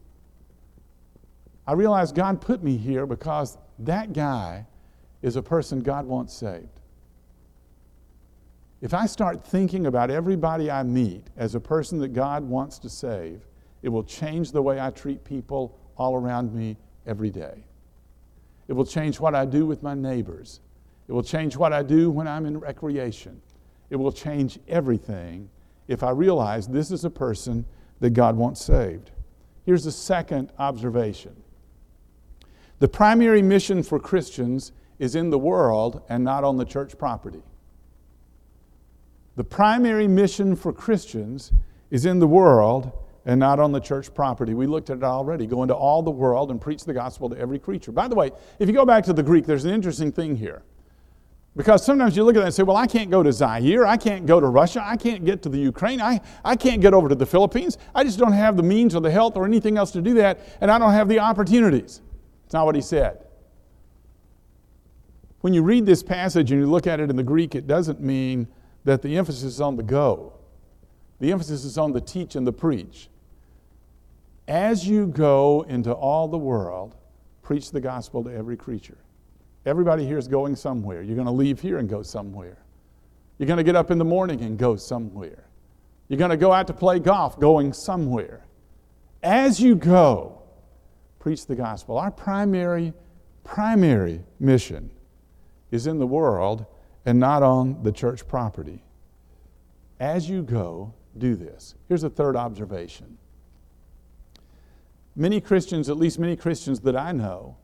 I 1.67 1.73
realize 1.73 2.12
God 2.12 2.41
put 2.41 2.63
me 2.63 2.78
here 2.78 3.06
because 3.06 3.58
that 3.80 4.13
guy 4.13 4.65
is 5.21 5.36
a 5.36 5.41
person 5.41 5.82
God 5.82 6.06
wants 6.06 6.34
saved. 6.34 6.74
If 8.81 8.93
I 8.93 9.05
start 9.05 9.45
thinking 9.45 9.85
about 9.85 10.11
everybody 10.11 10.69
I 10.69 10.83
meet 10.83 11.27
as 11.38 11.55
a 11.55 11.59
person 11.59 11.99
that 11.99 12.09
God 12.09 12.43
wants 12.43 12.77
to 12.79 12.89
save, 12.89 13.47
it 13.81 13.89
will 13.89 14.03
change 14.03 14.51
the 14.51 14.61
way 14.61 14.79
I 14.79 14.89
treat 14.91 15.23
people 15.23 15.77
all 15.97 16.15
around 16.15 16.53
me 16.53 16.77
every 17.05 17.29
day. 17.29 17.63
It 18.67 18.73
will 18.73 18.85
change 18.85 19.19
what 19.19 19.35
I 19.35 19.45
do 19.45 19.65
with 19.65 19.83
my 19.83 19.93
neighbors. 19.93 20.59
It 21.07 21.13
will 21.13 21.23
change 21.23 21.55
what 21.55 21.71
I 21.71 21.83
do 21.83 22.09
when 22.09 22.27
I'm 22.27 22.45
in 22.45 22.59
recreation. 22.59 23.41
It 23.89 23.95
will 23.95 24.11
change 24.11 24.59
everything 24.67 25.49
if 25.88 26.03
I 26.03 26.09
realize 26.09 26.67
this 26.67 26.91
is 26.91 27.05
a 27.05 27.09
person 27.09 27.65
that 27.99 28.11
God 28.11 28.35
wants 28.35 28.63
saved. 28.65 29.11
Here's 29.63 29.83
the 29.83 29.91
second 29.91 30.51
observation 30.59 31.35
the 32.79 32.88
primary 32.89 33.41
mission 33.41 33.83
for 33.83 33.99
Christians 33.99 34.73
is 34.99 35.15
in 35.15 35.29
the 35.29 35.39
world 35.39 36.01
and 36.09 36.23
not 36.23 36.43
on 36.43 36.57
the 36.57 36.65
church 36.65 36.97
property. 36.97 37.41
The 39.36 39.43
primary 39.43 40.08
mission 40.08 40.56
for 40.56 40.71
Christians 40.71 41.52
is 41.91 42.06
in 42.06 42.19
the 42.19 42.28
world 42.28 42.91
and 43.26 43.39
not 43.39 43.60
on 43.60 43.71
the 43.71 43.80
church 43.80 44.13
property. 44.13 44.54
We 44.54 44.67
looked 44.67 44.89
at 44.89 44.98
it 44.98 45.04
already. 45.04 45.45
Go 45.48 45.63
into 45.63 45.74
all 45.74 46.02
the 46.02 46.12
world 46.12 46.52
and 46.52 46.62
preach 46.62 46.86
the 46.86 46.93
gospel 46.93 47.30
to 47.30 47.38
every 47.38 47.60
creature. 47.60 47.91
By 47.91 48.08
the 48.08 48.15
way, 48.15 48.32
if 48.60 48.69
you 48.69 48.74
go 48.74 48.86
back 48.86 49.04
to 49.06 49.13
the 49.13 49.24
Greek, 49.24 49.45
there's 49.45 49.65
an 49.65 49.74
interesting 49.74 50.12
thing 50.12 50.36
here. 50.36 50.63
Because 51.56 51.86
sometimes 51.86 52.17
you 52.17 52.24
look 52.24 52.36
at 52.36 52.39
that 52.39 52.48
and 52.48 52.54
say, 52.54 52.63
well, 52.63 52.76
I 52.76 52.86
can't 52.86 53.10
go 53.10 53.24
to 53.24 53.32
Zaire, 53.32 53.88
I 53.88 53.95
can't 53.95 54.26
go 54.26 54.41
to 54.41 54.48
Russia, 54.48 54.84
I 54.86 54.98
can't 54.98 55.24
get 55.24 55.41
to 55.43 55.50
the 55.50 55.58
Ukraine, 55.58 56.02
I, 56.02 56.19
I 56.43 56.58
can't 56.58 56.82
get 56.82 56.93
over 56.93 57.08
to 57.08 57.15
the 57.15 57.26
Philippines. 57.26 57.78
I 57.95 58.04
just 58.04 58.19
don't 58.19 58.34
have 58.34 58.58
the 58.58 58.63
means 58.63 58.93
or 58.93 59.00
the 59.00 59.12
health 59.12 59.38
or 59.38 59.45
anything 59.45 59.78
else 59.78 59.91
to 59.91 60.02
do 60.02 60.13
that, 60.15 60.39
and 60.60 60.69
I 60.69 60.78
don't 60.78 60.91
have 60.91 61.08
the 61.08 61.19
opportunities. 61.19 62.02
It's 62.43 62.54
not 62.54 62.65
what 62.65 62.76
he 62.76 62.82
said. 62.82 63.26
When 65.39 65.54
you 65.54 65.63
read 65.63 65.86
this 65.86 66.04
passage 66.04 66.52
and 66.52 66.60
you 66.60 66.67
look 66.67 66.88
at 66.88 67.00
it 67.00 67.10
in 67.10 67.15
the 67.15 67.24
Greek, 67.24 67.56
it 67.56 67.67
doesn't 67.67 68.02
mean 68.02 68.48
that 68.86 69.02
the 69.02 69.17
emphasis 69.17 69.43
is 69.43 69.62
on 69.62 69.76
the 69.76 69.84
go. 69.84 70.34
The 71.19 71.32
emphasis 71.32 71.65
is 71.65 71.78
on 71.78 71.91
the 71.91 72.02
teach 72.02 72.36
and 72.36 72.48
the 72.48 72.54
preach. 72.54 73.10
As 74.48 74.88
you 74.88 75.08
go 75.08 75.65
into 75.67 75.91
all 75.91 76.28
the 76.28 76.38
world, 76.38 76.95
preach 77.41 77.71
the 77.71 77.82
gospel 77.82 78.24
to 78.24 78.32
every 78.32 78.56
creature. 78.56 78.98
Everybody 79.65 80.06
here 80.06 80.19
is 80.19 80.28
going 80.28 80.56
somewhere. 80.56 81.02
You're 81.02 81.15
going 81.15 81.26
to 81.26 81.32
leave 81.32 81.60
here 81.60 81.80
and 81.80 81.89
go 81.89 82.04
somewhere. 82.04 82.58
You're 83.39 83.48
going 83.48 83.58
to 83.58 83.63
get 83.63 83.76
up 83.76 83.89
in 83.89 83.98
the 83.98 84.06
morning 84.06 84.41
and 84.41 84.58
go 84.58 84.76
somewhere. 84.76 85.45
You're 86.08 86.19
going 86.19 86.32
to 86.32 86.38
go 86.38 86.54
out 86.54 86.67
to 86.67 86.74
play 86.74 87.00
golf 87.00 87.39
going 87.39 87.74
somewhere. 87.74 88.45
As 89.24 89.60
you 89.60 89.76
go, 89.76 90.43
preach 91.17 91.48
the 91.48 91.56
gospel. 91.56 91.98
Our 91.98 92.12
primary, 92.12 92.93
primary 93.43 94.21
mission 94.39 94.91
is 95.71 95.88
in 95.88 95.98
the 95.98 96.06
world 96.06 96.67
and 97.06 97.20
not 97.20 97.44
on 97.44 97.84
the 97.84 97.91
church 97.91 98.28
property. 98.28 98.84
As 100.00 100.30
you 100.30 100.41
go, 100.41 100.94
do 101.18 101.36
this. 101.36 101.76
Here's 101.88 102.04
a 102.04 102.10
third 102.10 102.36
observation. 102.36 103.18
Many 105.15 105.39
Christians, 105.39 105.89
at 105.89 105.98
least 105.98 106.20
many 106.20 106.36
Christians 106.36 106.82
that 106.82 106.96
I 106.96 107.12
know, 107.12 107.56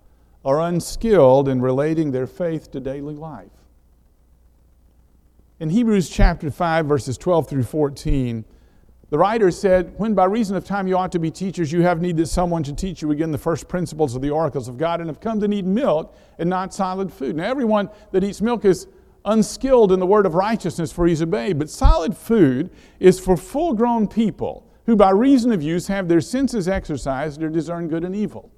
are 0.46 0.62
unskilled 0.62 1.50
in 1.50 1.62
relating 1.62 2.12
their 2.12 2.28
faith 2.28 2.72
to 2.72 2.80
daily 2.80 3.16
life. 3.16 3.52
In 5.60 5.70
Hebrews 5.70 6.10
chapter 6.10 6.50
5, 6.50 6.86
verses 6.86 7.18
12 7.18 7.50
through 7.50 7.64
14, 7.64 8.46
the 9.12 9.18
writer 9.18 9.52
said, 9.52 9.94
When 9.98 10.16
by 10.16 10.26
reason 10.26 10.56
of 10.56 10.64
time 10.64 10.88
you 10.88 10.98
ought 10.98 11.12
to 11.12 11.20
be 11.20 11.30
teachers, 11.30 11.72
you 11.72 11.82
have 11.82 12.02
need 12.02 12.18
that 12.18 12.28
someone 12.28 12.64
should 12.64 12.78
teach 12.78 13.02
you 13.02 13.12
again 13.12 13.32
the 13.32 13.38
first 13.38 13.68
principles 13.68 14.16
of 14.16 14.22
the 14.22 14.30
oracles 14.30 14.70
of 14.70 14.78
God, 14.78 15.02
and 15.02 15.10
have 15.10 15.20
come 15.20 15.40
to 15.42 15.48
need 15.48 15.66
milk 15.66 16.16
and 16.40 16.50
not 16.50 16.74
solid 16.74 17.12
food. 17.12 17.36
Now, 17.36 17.44
everyone 17.44 17.90
that 18.12 18.24
eats 18.24 18.42
milk 18.42 18.64
is 18.64 18.88
unskilled 19.26 19.92
in 19.92 20.00
the 20.00 20.06
word 20.06 20.26
of 20.26 20.34
righteousness, 20.34 20.92
for 20.92 21.08
he's 21.08 21.24
babe. 21.26 21.60
But 21.60 21.70
solid 21.70 22.16
food 22.16 22.70
is 23.00 23.20
for 23.20 23.38
full 23.38 23.74
grown 23.74 24.08
people 24.08 24.68
who, 24.86 24.96
by 24.96 25.12
reason 25.12 25.52
of 25.52 25.62
use, 25.62 25.88
have 25.88 26.08
their 26.08 26.22
senses 26.22 26.68
exercised 26.68 27.40
to 27.40 27.50
discern 27.50 27.88
good 27.88 28.04
and 28.04 28.16
evil. 28.16 28.52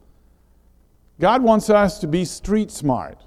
God 1.19 1.43
wants 1.43 1.69
us 1.69 1.99
to 1.99 2.07
be 2.07 2.25
street 2.25 2.71
smart. 2.71 3.23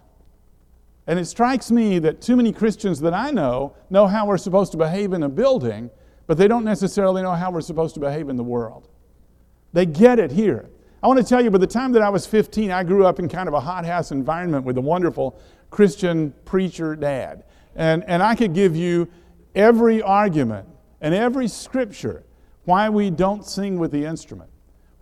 And 1.06 1.18
it 1.18 1.26
strikes 1.26 1.70
me 1.70 1.98
that 2.00 2.20
too 2.20 2.36
many 2.36 2.52
Christians 2.52 3.00
that 3.00 3.14
I 3.14 3.30
know 3.30 3.76
know 3.90 4.06
how 4.06 4.26
we're 4.26 4.38
supposed 4.38 4.72
to 4.72 4.78
behave 4.78 5.12
in 5.12 5.22
a 5.22 5.28
building, 5.28 5.90
but 6.26 6.36
they 6.36 6.48
don't 6.48 6.64
necessarily 6.64 7.22
know 7.22 7.32
how 7.32 7.50
we're 7.50 7.60
supposed 7.60 7.94
to 7.94 8.00
behave 8.00 8.28
in 8.28 8.36
the 8.36 8.42
world. 8.42 8.88
They 9.72 9.86
get 9.86 10.18
it 10.18 10.32
here. 10.32 10.68
I 11.02 11.08
want 11.08 11.20
to 11.20 11.24
tell 11.24 11.44
you, 11.44 11.50
by 11.50 11.58
the 11.58 11.66
time 11.66 11.92
that 11.92 12.02
I 12.02 12.08
was 12.08 12.26
15, 12.26 12.72
I 12.72 12.82
grew 12.82 13.06
up 13.06 13.20
in 13.20 13.28
kind 13.28 13.46
of 13.46 13.54
a 13.54 13.60
hothouse 13.60 14.10
environment 14.10 14.64
with 14.64 14.76
a 14.78 14.80
wonderful 14.80 15.38
Christian 15.70 16.32
preacher 16.44 16.96
dad. 16.96 17.44
And, 17.74 18.04
and 18.04 18.22
I 18.22 18.34
could 18.34 18.54
give 18.54 18.74
you 18.76 19.08
every 19.54 20.02
argument 20.02 20.68
and 21.00 21.14
every 21.14 21.48
scripture 21.48 22.24
why 22.64 22.88
we 22.88 23.10
don't 23.10 23.44
sing 23.44 23.78
with 23.78 23.92
the 23.92 24.04
instrument, 24.04 24.50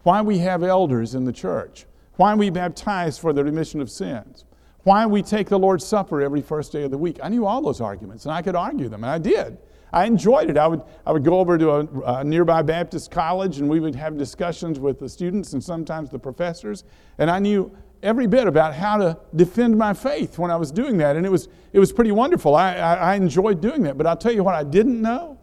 why 0.03 0.21
we 0.21 0.39
have 0.39 0.63
elders 0.63 1.15
in 1.15 1.25
the 1.25 1.33
church, 1.33 1.87
why 2.17 2.35
we 2.35 2.51
baptize 2.51 3.19
for 3.19 3.33
the 3.33 3.43
remission 3.43 3.81
of 3.81 3.91
sins, 3.91 4.45
why 4.83 5.07
we 5.07 5.23
take 5.23 5.49
the 5.49 5.59
Lord's 5.59 5.85
Supper 5.85 6.21
every 6.21 6.43
first 6.43 6.73
day 6.73 6.83
of 6.83 6.91
the 6.91 6.99
week. 6.99 7.19
I 7.23 7.29
knew 7.29 7.47
all 7.47 7.63
those 7.63 7.81
arguments, 7.81 8.27
and 8.27 8.33
I 8.33 8.43
could 8.43 8.55
argue 8.55 8.89
them, 8.89 9.03
and 9.03 9.11
I 9.11 9.19
did. 9.19 9.57
I 9.95 10.07
enjoyed 10.07 10.51
it. 10.51 10.59
I 10.59 10.67
would, 10.67 10.83
I 11.07 11.13
would 11.13 11.25
go 11.25 11.39
over 11.39 11.57
to 11.57 11.71
a, 11.71 11.87
a, 12.17 12.25
nearby 12.25 12.63
Baptist 12.63 13.11
college, 13.11 13.59
and 13.59 13.69
we 13.69 13.79
would 13.81 13.95
have 13.95 14.19
discussions 14.19 14.81
with 14.81 14.99
the 14.99 15.09
students 15.09 15.53
and 15.53 15.63
sometimes 15.63 16.11
the 16.11 16.19
professors, 16.19 16.85
and 17.19 17.31
I 17.31 17.39
knew 17.39 17.75
every 18.05 18.27
bit 18.27 18.47
about 18.47 18.75
how 18.75 18.99
to 18.99 19.19
defend 19.35 19.77
my 19.77 19.95
faith 19.95 20.39
when 20.39 20.51
I 20.51 20.57
was 20.57 20.71
doing 20.71 20.99
that, 20.99 21.17
and 21.17 21.27
it 21.27 21.31
was, 21.31 21.49
it 21.73 21.79
was 21.79 21.93
pretty 21.93 22.13
wonderful. 22.13 22.55
I, 22.55 22.75
I, 22.75 22.95
I 22.95 23.15
enjoyed 23.15 23.61
doing 23.61 23.83
that, 23.83 23.99
but 23.99 24.07
I'll 24.07 24.17
tell 24.17 24.33
you 24.33 24.45
what 24.45 24.55
I 24.55 24.63
didn't 24.63 25.01
know 25.01 25.39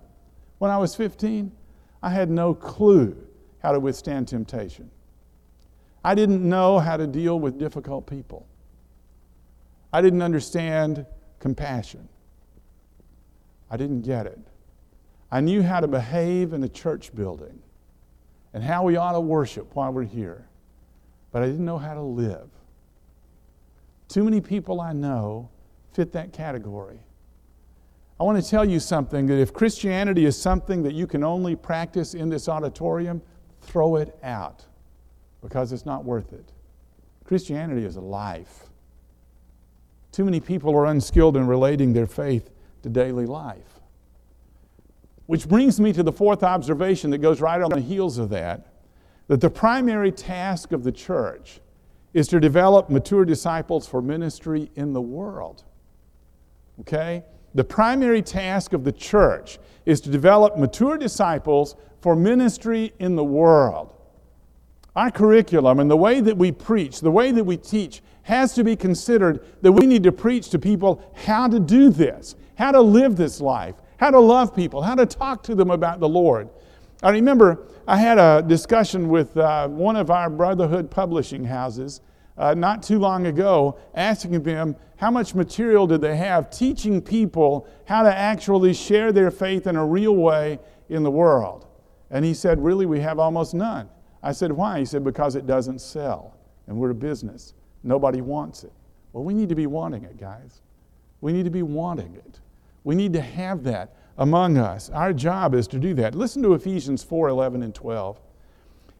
when 0.59 0.71
I 0.71 0.77
was 0.77 0.95
15. 0.95 1.51
I 2.03 2.09
had 2.09 2.29
no 2.29 2.53
clue 2.53 3.17
how 3.59 3.71
to 3.71 3.79
withstand 3.79 4.27
temptation. 4.27 4.89
I 6.03 6.15
didn't 6.15 6.47
know 6.47 6.79
how 6.79 6.97
to 6.97 7.07
deal 7.07 7.39
with 7.39 7.59
difficult 7.59 8.07
people. 8.07 8.47
I 9.91 10.01
didn't 10.01 10.21
understand 10.21 11.05
compassion. 11.39 12.07
I 13.69 13.77
didn't 13.77 14.01
get 14.01 14.25
it. 14.25 14.39
I 15.31 15.41
knew 15.41 15.63
how 15.63 15.79
to 15.79 15.87
behave 15.87 16.53
in 16.53 16.63
a 16.63 16.69
church 16.69 17.13
building 17.15 17.59
and 18.53 18.63
how 18.63 18.83
we 18.83 18.97
ought 18.97 19.13
to 19.13 19.19
worship 19.21 19.75
while 19.75 19.91
we're 19.91 20.03
here, 20.03 20.47
but 21.31 21.41
I 21.41 21.47
didn't 21.47 21.65
know 21.65 21.77
how 21.77 21.93
to 21.93 22.01
live. 22.01 22.49
Too 24.11 24.25
many 24.25 24.41
people 24.41 24.81
I 24.81 24.91
know 24.91 25.49
fit 25.93 26.11
that 26.11 26.33
category. 26.33 26.99
I 28.19 28.23
want 28.23 28.43
to 28.43 28.47
tell 28.47 28.65
you 28.65 28.77
something 28.81 29.25
that 29.27 29.39
if 29.39 29.53
Christianity 29.53 30.25
is 30.25 30.37
something 30.37 30.83
that 30.83 30.93
you 30.93 31.07
can 31.07 31.23
only 31.23 31.55
practice 31.55 32.13
in 32.13 32.27
this 32.27 32.49
auditorium, 32.49 33.21
throw 33.61 33.95
it 33.95 34.13
out 34.21 34.65
because 35.41 35.71
it's 35.71 35.85
not 35.85 36.03
worth 36.03 36.33
it. 36.33 36.51
Christianity 37.23 37.85
is 37.85 37.95
a 37.95 38.01
life. 38.01 38.67
Too 40.11 40.25
many 40.25 40.41
people 40.41 40.75
are 40.75 40.87
unskilled 40.87 41.37
in 41.37 41.47
relating 41.47 41.93
their 41.93 42.05
faith 42.05 42.49
to 42.83 42.89
daily 42.89 43.25
life. 43.25 43.79
Which 45.27 45.47
brings 45.47 45.79
me 45.79 45.93
to 45.93 46.03
the 46.03 46.11
fourth 46.11 46.43
observation 46.43 47.11
that 47.11 47.19
goes 47.19 47.39
right 47.39 47.61
on 47.61 47.69
the 47.69 47.79
heels 47.79 48.17
of 48.17 48.27
that 48.31 48.67
that 49.29 49.39
the 49.39 49.49
primary 49.49 50.11
task 50.11 50.73
of 50.73 50.83
the 50.83 50.91
church 50.91 51.61
is 52.13 52.27
to 52.29 52.39
develop 52.39 52.89
mature 52.89 53.25
disciples 53.25 53.87
for 53.87 54.01
ministry 54.01 54.69
in 54.75 54.93
the 54.93 55.01
world. 55.01 55.63
Okay? 56.81 57.23
The 57.53 57.63
primary 57.63 58.21
task 58.21 58.73
of 58.73 58.83
the 58.83 58.91
church 58.91 59.59
is 59.85 60.01
to 60.01 60.09
develop 60.09 60.57
mature 60.57 60.97
disciples 60.97 61.75
for 62.01 62.15
ministry 62.15 62.93
in 62.99 63.15
the 63.15 63.23
world. 63.23 63.93
Our 64.95 65.11
curriculum 65.11 65.79
and 65.79 65.89
the 65.89 65.97
way 65.97 66.19
that 66.19 66.37
we 66.37 66.51
preach, 66.51 66.99
the 66.99 67.11
way 67.11 67.31
that 67.31 67.43
we 67.43 67.57
teach, 67.57 68.01
has 68.23 68.53
to 68.55 68.63
be 68.63 68.75
considered 68.75 69.45
that 69.61 69.71
we 69.71 69.85
need 69.85 70.03
to 70.03 70.11
preach 70.11 70.49
to 70.49 70.59
people 70.59 71.01
how 71.13 71.47
to 71.47 71.59
do 71.59 71.89
this, 71.89 72.35
how 72.55 72.71
to 72.71 72.81
live 72.81 73.15
this 73.15 73.39
life, 73.39 73.75
how 73.97 74.11
to 74.11 74.19
love 74.19 74.55
people, 74.55 74.81
how 74.81 74.95
to 74.95 75.05
talk 75.05 75.43
to 75.43 75.55
them 75.55 75.71
about 75.71 75.99
the 75.99 76.09
Lord. 76.09 76.49
I 77.03 77.09
remember 77.09 77.67
I 77.87 77.97
had 77.97 78.19
a 78.19 78.43
discussion 78.45 79.09
with 79.09 79.35
uh, 79.35 79.67
one 79.67 79.95
of 79.95 80.11
our 80.11 80.29
Brotherhood 80.29 80.91
publishing 80.91 81.43
houses 81.43 82.01
uh, 82.37 82.53
not 82.53 82.83
too 82.83 82.99
long 82.99 83.27
ago, 83.27 83.77
asking 83.95 84.41
them 84.43 84.75
how 84.97 85.11
much 85.11 85.33
material 85.33 85.87
did 85.87 86.01
they 86.01 86.15
have 86.15 86.49
teaching 86.49 87.01
people 87.01 87.67
how 87.85 88.03
to 88.03 88.15
actually 88.15 88.73
share 88.73 89.11
their 89.11 89.31
faith 89.31 89.67
in 89.67 89.75
a 89.75 89.85
real 89.85 90.15
way 90.15 90.59
in 90.89 91.03
the 91.03 91.11
world. 91.11 91.67
And 92.11 92.23
he 92.23 92.33
said, 92.33 92.63
Really, 92.63 92.85
we 92.85 92.99
have 92.99 93.19
almost 93.19 93.53
none. 93.53 93.89
I 94.21 94.31
said, 94.31 94.51
Why? 94.51 94.79
He 94.79 94.85
said, 94.85 95.03
Because 95.03 95.35
it 95.35 95.47
doesn't 95.47 95.79
sell, 95.79 96.37
and 96.67 96.77
we're 96.77 96.91
a 96.91 96.95
business. 96.95 97.53
Nobody 97.83 98.21
wants 98.21 98.63
it. 98.63 98.73
Well, 99.11 99.23
we 99.23 99.33
need 99.33 99.49
to 99.49 99.55
be 99.55 99.65
wanting 99.65 100.03
it, 100.03 100.17
guys. 100.17 100.61
We 101.19 101.33
need 101.33 101.45
to 101.45 101.51
be 101.51 101.63
wanting 101.63 102.15
it. 102.15 102.39
We 102.83 102.95
need 102.95 103.13
to 103.13 103.21
have 103.21 103.63
that 103.63 103.95
among 104.21 104.55
us. 104.55 104.91
Our 104.91 105.13
job 105.13 105.55
is 105.55 105.67
to 105.69 105.79
do 105.79 105.95
that. 105.95 106.13
Listen 106.13 106.43
to 106.43 106.53
Ephesians 106.53 107.03
4 107.03 107.27
11 107.29 107.63
and 107.63 107.73
12. 107.73 108.21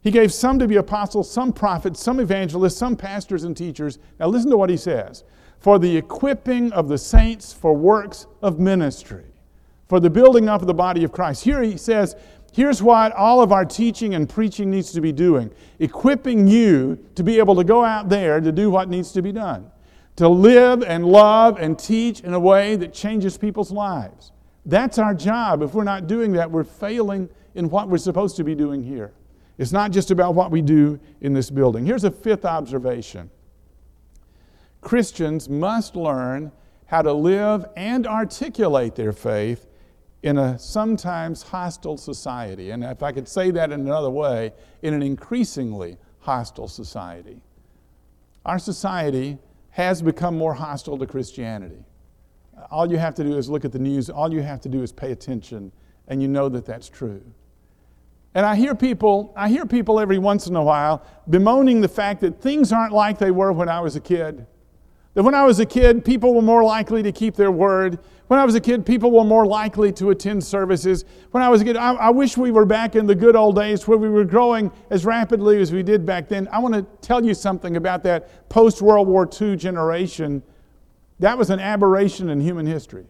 He 0.02 0.10
gave 0.10 0.34
some 0.34 0.58
to 0.58 0.68
be 0.68 0.78
apostles, 0.78 1.32
some 1.32 1.54
prophets, 1.54 2.02
some 2.02 2.20
evangelists, 2.20 2.78
some 2.78 2.96
pastors 2.96 3.44
and 3.44 3.56
teachers. 3.56 4.00
Now, 4.20 4.28
listen 4.28 4.50
to 4.50 4.58
what 4.58 4.72
he 4.72 4.78
says 4.78 5.24
for 5.60 5.78
the 5.78 5.96
equipping 5.96 6.74
of 6.74 6.88
the 6.88 6.98
saints 6.98 7.54
for 7.54 7.76
works 7.76 8.26
of 8.42 8.60
ministry, 8.60 9.26
for 9.88 10.00
the 10.00 10.10
building 10.10 10.50
up 10.50 10.62
of 10.62 10.66
the 10.68 10.74
body 10.74 11.04
of 11.04 11.12
Christ. 11.12 11.44
Here 11.44 11.62
he 11.62 11.78
says, 11.78 12.16
Here's 12.52 12.82
what 12.82 13.12
all 13.14 13.42
of 13.42 13.52
our 13.52 13.64
teaching 13.64 14.16
and 14.16 14.28
preaching 14.28 14.72
needs 14.72 14.92
to 14.92 15.02
be 15.02 15.12
doing 15.12 15.52
equipping 15.78 16.48
you 16.48 16.98
to 17.14 17.24
be 17.24 17.38
able 17.38 17.56
to 17.56 17.64
go 17.64 17.86
out 17.86 18.10
there 18.10 18.42
to 18.42 18.52
do 18.52 18.72
what 18.72 18.90
needs 18.90 19.12
to 19.12 19.22
be 19.22 19.32
done, 19.32 19.70
to 20.16 20.28
live 20.28 20.82
and 20.82 21.06
love 21.06 21.60
and 21.60 21.78
teach 21.78 22.22
in 22.22 22.34
a 22.34 22.40
way 22.40 22.76
that 22.76 22.92
changes 22.92 23.38
people's 23.38 23.72
lives. 23.72 24.32
That's 24.66 24.98
our 24.98 25.14
job. 25.14 25.62
If 25.62 25.74
we're 25.74 25.84
not 25.84 26.08
doing 26.08 26.34
that, 26.34 26.50
we're 26.52 26.64
failing 26.64 27.30
in 27.56 27.70
what 27.70 27.90
we're 27.90 27.98
supposed 27.98 28.36
to 28.38 28.44
be 28.44 28.56
doing 28.56 28.84
here. 28.84 29.14
It's 29.58 29.72
not 29.72 29.92
just 29.92 30.12
about 30.12 30.36
what 30.36 30.52
we 30.52 30.62
do 30.62 31.00
in 31.20 31.34
this 31.34 31.50
building. 31.50 31.86
Here's 31.86 32.04
a 32.04 32.12
fifth 32.12 32.46
observation 32.46 33.30
Christians 34.82 35.50
must 35.50 35.96
learn 35.96 36.52
how 36.86 37.02
to 37.02 37.14
live 37.14 37.66
and 37.78 38.06
articulate 38.06 38.96
their 38.96 39.14
faith 39.14 39.68
in 40.24 40.38
a 40.38 40.58
sometimes 40.60 41.42
hostile 41.44 41.98
society. 41.98 42.72
And 42.72 42.84
if 42.84 43.02
I 43.02 43.12
could 43.12 43.28
say 43.28 43.52
that 43.52 43.72
in 43.72 43.82
another 43.82 44.10
way, 44.10 44.54
in 44.82 44.94
an 44.94 45.02
increasingly 45.02 45.98
hostile 46.20 46.68
society. 46.68 47.42
Our 48.46 48.60
society 48.60 49.38
has 49.72 50.02
become 50.02 50.38
more 50.38 50.54
hostile 50.54 50.98
to 50.98 51.08
Christianity. 51.08 51.86
All 52.70 52.90
you 52.90 52.98
have 52.98 53.16
to 53.16 53.24
do 53.24 53.38
is 53.38 53.50
look 53.50 53.66
at 53.66 53.72
the 53.72 53.80
news, 53.80 54.10
all 54.10 54.32
you 54.32 54.42
have 54.42 54.62
to 54.62 54.70
do 54.70 54.84
is 54.84 54.92
pay 54.92 55.12
attention, 55.12 55.72
and 56.08 56.22
you 56.22 56.28
know 56.28 56.50
that 56.50 56.66
that's 56.66 56.90
true. 56.90 57.24
And 58.34 58.46
I 58.46 58.56
hear 58.56 58.76
people, 58.76 59.34
I 59.36 59.50
hear 59.50 59.66
people 59.66 60.00
every 60.00 60.18
once 60.18 60.48
in 60.48 60.56
a 60.56 60.64
while 60.64 61.06
bemoaning 61.30 61.82
the 61.82 61.90
fact 61.90 62.22
that 62.22 62.42
things 62.42 62.72
aren't 62.72 62.94
like 62.94 63.18
they 63.18 63.32
were 63.32 63.52
when 63.52 63.68
I 63.68 63.82
was 63.82 63.96
a 63.96 64.00
kid. 64.00 64.46
That 65.14 65.24
when 65.24 65.36
I 65.36 65.44
was 65.44 65.60
a 65.60 65.66
kid, 65.66 66.06
people 66.06 66.34
were 66.34 66.42
more 66.42 66.64
likely 66.64 67.04
to 67.04 67.12
keep 67.12 67.36
their 67.36 67.52
word. 67.52 68.00
When 68.28 68.40
I 68.40 68.46
was 68.46 68.56
a 68.56 68.62
kid, 68.62 68.86
people 68.86 69.12
were 69.12 69.26
more 69.26 69.46
likely 69.46 69.92
to 69.94 70.12
attend 70.12 70.42
services. 70.42 71.04
When 71.32 71.44
I 71.44 71.50
was 71.50 71.62
a 71.62 71.66
kid, 71.66 71.76
I, 71.76 71.96
I, 71.96 72.10
wish 72.12 72.38
we 72.38 72.50
were 72.50 72.66
back 72.66 72.96
in 72.96 73.06
the 73.06 73.16
good 73.16 73.36
old 73.36 73.58
days 73.58 73.86
where 73.90 73.98
we 73.98 74.08
were 74.08 74.24
growing 74.24 74.72
as 74.90 75.04
rapidly 75.04 75.60
as 75.60 75.74
we 75.74 75.84
did 75.84 76.06
back 76.06 76.30
then. 76.30 76.48
I 76.50 76.60
want 76.60 76.74
to 76.76 76.84
tell 77.06 77.26
you 77.26 77.34
something 77.34 77.76
about 77.76 78.04
that 78.04 78.48
post 78.48 78.82
World 78.82 79.10
War 79.10 79.30
II 79.42 79.58
generation. 79.58 80.42
That 81.22 81.38
was 81.38 81.52
an 81.52 81.60
aberration 81.60 82.32
in 82.32 82.42
human 82.42 82.66
history. 82.66 83.06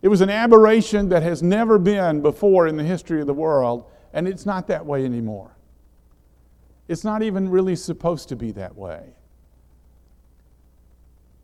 It 0.00 0.08
was 0.08 0.22
an 0.22 0.30
aberration 0.30 1.10
that 1.10 1.22
has 1.22 1.42
never 1.42 1.78
been 1.78 2.22
before 2.22 2.66
in 2.66 2.78
the 2.78 2.82
history 2.82 3.20
of 3.20 3.26
the 3.26 3.34
world, 3.34 3.84
and 4.14 4.26
it's 4.26 4.46
not 4.46 4.66
that 4.68 4.86
way 4.86 5.04
anymore. 5.04 5.54
It's 6.88 7.04
not 7.04 7.22
even 7.22 7.50
really 7.50 7.76
supposed 7.76 8.30
to 8.30 8.36
be 8.36 8.50
that 8.52 8.74
way. 8.74 9.14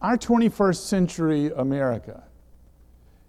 Our 0.00 0.16
21st 0.16 0.86
century 0.86 1.52
America 1.54 2.24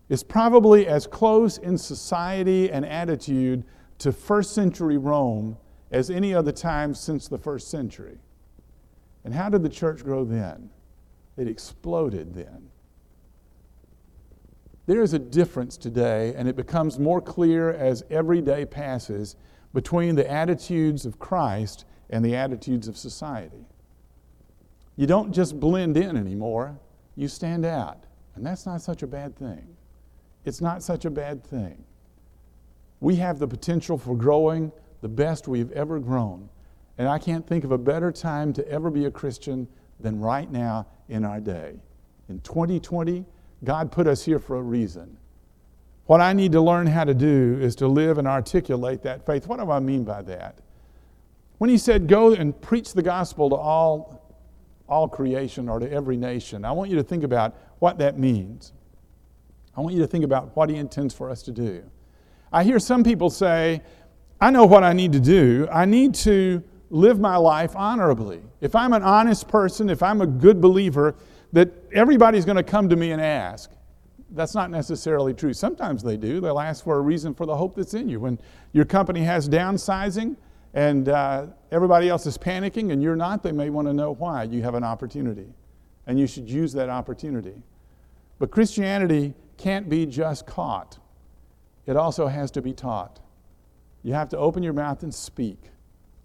is 0.08 0.24
probably 0.24 0.88
as 0.88 1.06
close 1.06 1.58
in 1.58 1.78
society 1.78 2.72
and 2.72 2.86
attitude 2.86 3.66
to 3.98 4.14
first 4.14 4.54
century 4.54 4.98
Rome 4.98 5.58
as 5.92 6.10
any 6.10 6.34
other 6.34 6.54
time 6.54 6.96
since 6.96 7.28
the 7.28 7.38
first 7.38 7.70
century. 7.70 8.18
And 9.26 9.34
how 9.34 9.50
did 9.50 9.62
the 9.62 9.70
church 9.70 10.06
grow 10.06 10.24
then? 10.24 10.70
It 11.38 11.48
exploded 11.48 12.34
then. 12.34 12.70
There 14.86 15.02
is 15.02 15.14
a 15.14 15.20
difference 15.20 15.78
today, 15.78 16.34
and 16.36 16.48
it 16.48 16.56
becomes 16.56 17.00
more 17.00 17.22
clear 17.22 17.72
as 17.72 18.04
every 18.10 18.42
day 18.42 18.66
passes 18.66 19.36
between 19.74 20.16
the 20.16 20.30
attitudes 20.30 21.06
of 21.06 21.20
Christ 21.20 21.86
and 22.10 22.24
the 22.24 22.36
attitudes 22.36 22.88
of 22.88 22.98
society. 22.98 23.66
You 24.96 25.08
don't 25.08 25.32
just 25.32 25.60
blend 25.60 25.98
in 25.98 26.18
anymore, 26.18 26.78
you 27.16 27.28
stand 27.28 27.66
out. 27.66 28.04
And 28.36 28.46
that's 28.46 28.66
not 28.66 28.82
such 28.82 29.04
a 29.04 29.08
bad 29.08 29.36
thing. 29.36 29.76
It's 30.46 30.62
not 30.62 30.84
such 30.84 31.06
a 31.06 31.10
bad 31.10 31.44
thing. 31.44 31.84
We 33.00 33.16
have 33.18 33.40
the 33.40 33.48
potential 33.48 33.98
for 33.98 34.16
growing 34.16 34.72
the 35.02 35.10
best 35.10 35.48
we've 35.48 35.72
ever 35.72 36.00
grown. 36.00 36.50
And 36.98 37.08
I 37.08 37.20
can't 37.20 37.46
think 37.48 37.64
of 37.64 37.72
a 37.72 37.78
better 37.78 38.12
time 38.12 38.54
to 38.54 38.68
ever 38.68 38.90
be 38.90 39.06
a 39.06 39.12
Christian 39.12 39.68
than 40.00 40.20
right 40.20 40.52
now 40.52 40.88
in 41.10 41.26
our 41.26 41.40
day. 41.40 41.76
In 42.30 42.40
2020, 42.42 43.26
God 43.64 43.92
put 43.92 44.08
us 44.08 44.24
here 44.24 44.40
for 44.40 44.58
a 44.58 44.62
reason. 44.62 45.18
What 46.06 46.20
I 46.20 46.34
need 46.34 46.52
to 46.52 46.62
learn 46.62 46.88
how 46.88 47.04
to 47.06 47.14
do 47.14 47.58
is 47.62 47.76
to 47.78 47.88
live 47.88 48.18
and 48.18 48.28
articulate 48.28 49.04
that 49.04 49.26
faith. 49.26 49.48
What 49.48 49.60
do 49.60 49.72
I 49.72 49.80
mean 49.80 50.04
by 50.04 50.22
that? 50.24 50.60
When 51.60 51.70
he 51.70 51.78
said, 51.78 52.08
Go 52.08 52.34
and 52.34 52.60
preach 52.62 52.94
the 52.94 53.04
gospel 53.04 53.50
to 53.50 53.56
all 53.56 54.24
all 54.94 55.08
creation 55.08 55.70
or 55.70 55.80
to 55.80 55.92
every 55.92 56.18
nation. 56.18 56.66
I 56.66 56.72
want 56.72 56.90
you 56.90 56.98
to 56.98 57.04
think 57.04 57.24
about 57.24 57.56
what 57.80 57.98
that 58.00 58.20
means. 58.20 58.74
I 59.76 59.82
want 59.82 59.96
you 59.96 60.02
to 60.02 60.08
think 60.08 60.24
about 60.24 60.56
what 60.56 60.70
He 60.70 60.76
intends 60.76 61.14
for 61.14 61.30
us 61.30 61.42
to 61.44 61.52
do. 61.52 61.84
I 62.52 62.64
hear 62.64 62.80
some 62.80 63.04
people 63.04 63.30
say, 63.30 63.82
I 64.40 64.52
know 64.52 64.66
what 64.66 64.84
I 64.84 64.94
need 64.94 65.14
to 65.14 65.20
do. 65.20 65.68
I 65.72 65.86
need 65.86 66.14
to 66.16 66.64
live 66.94 67.20
my 67.20 67.36
life 67.36 67.76
honorably. 67.76 68.40
If 68.62 68.76
I'm 68.76 68.94
an 68.94 69.02
honest 69.02 69.48
person, 69.48 69.90
if 69.90 70.04
I'm 70.04 70.22
a 70.22 70.28
good 70.28 70.62
believer, 70.62 71.16
that 71.52 71.72
everybody's 71.92 72.46
going 72.46 72.56
to 72.56 72.64
come 72.64 72.88
to 72.90 72.96
me 72.96 73.12
and 73.12 73.20
ask. 73.20 73.72
That's 74.30 74.54
not 74.54 74.70
necessarily 74.70 75.34
true. 75.34 75.54
Sometimes 75.54 76.04
they 76.04 76.18
do. 76.18 76.40
They'll 76.40 76.60
ask 76.60 76.84
for 76.84 76.98
a 76.98 77.02
reason 77.02 77.34
for 77.34 77.48
the 77.48 77.56
hope 77.56 77.76
that's 77.76 77.96
in 77.96 78.10
you. 78.10 78.20
When 78.20 78.40
your 78.74 78.86
company 78.86 79.22
has 79.22 79.50
downsizing 79.50 80.36
and 80.76 81.10
uh, 81.10 81.48
everybody 81.72 82.10
else 82.10 82.28
is 82.28 82.38
panicking 82.38 82.92
and 82.92 83.02
you're 83.02 83.16
not, 83.16 83.42
they 83.42 83.52
may 83.52 83.72
want 83.72 83.88
to 83.88 83.94
know 83.94 84.14
why. 84.14 84.44
You 84.44 84.62
have 84.62 84.76
an 84.76 84.84
opportunity, 84.84 85.48
and 86.06 86.20
you 86.20 86.28
should 86.28 86.48
use 86.48 86.74
that 86.74 86.90
opportunity. 86.90 87.64
But 88.38 88.52
Christianity 88.52 89.34
can't 89.58 89.90
be 89.90 90.06
just 90.06 90.46
caught, 90.46 91.00
it 91.88 91.98
also 91.98 92.28
has 92.28 92.52
to 92.52 92.62
be 92.62 92.72
taught. 92.72 93.20
You 94.04 94.14
have 94.14 94.30
to 94.30 94.38
open 94.38 94.62
your 94.62 94.74
mouth 94.74 95.02
and 95.02 95.14
speak. 95.14 95.73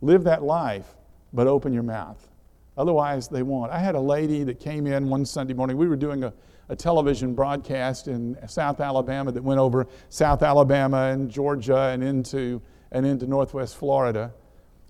Live 0.01 0.25
that 0.25 0.43
life, 0.43 0.97
but 1.33 1.47
open 1.47 1.73
your 1.73 1.83
mouth. 1.83 2.29
Otherwise, 2.77 3.27
they 3.27 3.43
won't. 3.43 3.73
I 3.73 3.81
had 3.81 3.97
a 3.97 4.01
lady 4.01 4.45
that 4.45 4.61
came 4.61 4.87
in 4.87 5.09
one 5.09 5.25
Sunday 5.25 5.53
morning. 5.53 5.77
We 5.77 5.89
were 5.89 5.97
doing 5.97 6.23
a, 6.23 6.33
a 6.69 6.77
television 6.77 7.35
broadcast 7.35 8.07
in 8.07 8.39
South 8.47 8.81
Alabama 8.81 9.33
that 9.33 9.43
went 9.43 9.59
over 9.59 9.89
South 10.11 10.45
Alabama 10.45 11.09
and 11.09 11.29
Georgia 11.29 11.89
and 11.89 12.05
into, 12.05 12.63
and 12.93 13.05
into 13.05 13.27
Northwest 13.27 13.77
Florida. 13.77 14.33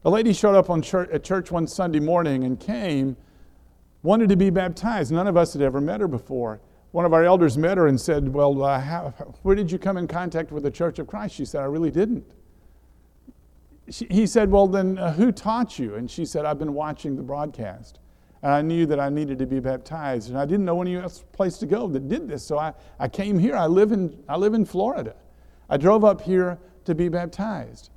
A 0.05 0.11
lady 0.11 0.35
showed 0.35 0.55
up 0.55 0.69
on 0.69 0.83
church, 0.83 1.09
at 1.11 1.25
church 1.25 1.51
one 1.51 1.67
Sunday 1.67 2.01
morning 2.01 2.45
and 2.45 2.61
came, 2.61 3.17
wanted 4.03 4.29
to 4.29 4.37
be 4.37 4.51
baptized. 4.51 5.11
None 5.11 5.27
of 5.27 5.39
us 5.39 5.55
had 5.55 5.63
ever 5.63 5.81
met 5.81 6.01
her 6.01 6.09
before. 6.09 6.61
One 6.93 7.07
of 7.07 7.15
our 7.15 7.25
elders 7.25 7.57
met 7.57 7.79
her 7.79 7.87
and 7.87 8.01
said, 8.01 8.29
Well, 8.29 8.63
uh, 8.63 8.81
how, 8.81 9.15
where 9.43 9.55
did 9.55 9.73
you 9.73 9.79
come 9.79 9.97
in 9.97 10.07
contact 10.07 10.53
with 10.53 10.63
the 10.63 10.71
Church 10.71 10.99
of 10.99 11.07
Christ? 11.07 11.35
She 11.35 11.45
said, 11.45 11.63
I 11.63 11.65
really 11.65 11.91
didn't. 11.91 12.35
She, 13.91 14.07
he 14.11 14.27
said, 14.27 14.51
Well, 14.51 14.67
then 14.67 14.99
uh, 14.99 15.13
who 15.13 15.33
taught 15.33 15.79
you? 15.79 15.95
And 15.95 16.11
she 16.11 16.25
said, 16.25 16.45
I've 16.45 16.59
been 16.59 16.75
watching 16.75 17.17
the 17.17 17.23
broadcast. 17.23 17.99
And 18.43 18.53
I 18.53 18.63
knew 18.63 18.87
that 18.87 19.01
I 19.01 19.09
needed 19.09 19.39
to 19.41 19.47
be 19.47 19.59
baptized. 19.59 20.31
And 20.31 20.39
I 20.39 20.45
didn't 20.45 20.65
know 20.65 20.81
any 20.81 20.97
else 20.97 21.25
place 21.33 21.59
to 21.59 21.67
go 21.67 21.89
that 21.89 22.09
did 22.09 22.29
this. 22.29 22.45
So 22.45 22.59
I, 22.59 22.73
I 22.99 23.09
came 23.09 23.39
here. 23.39 23.57
I 23.57 23.67
live, 23.67 23.91
in, 23.91 24.17
I 24.29 24.37
live 24.37 24.55
in 24.55 24.65
Florida. 24.65 25.17
I 25.69 25.77
drove 25.77 26.05
up 26.05 26.21
here 26.21 26.59
to 26.85 26.95
be 26.95 27.09
baptized. 27.09 27.91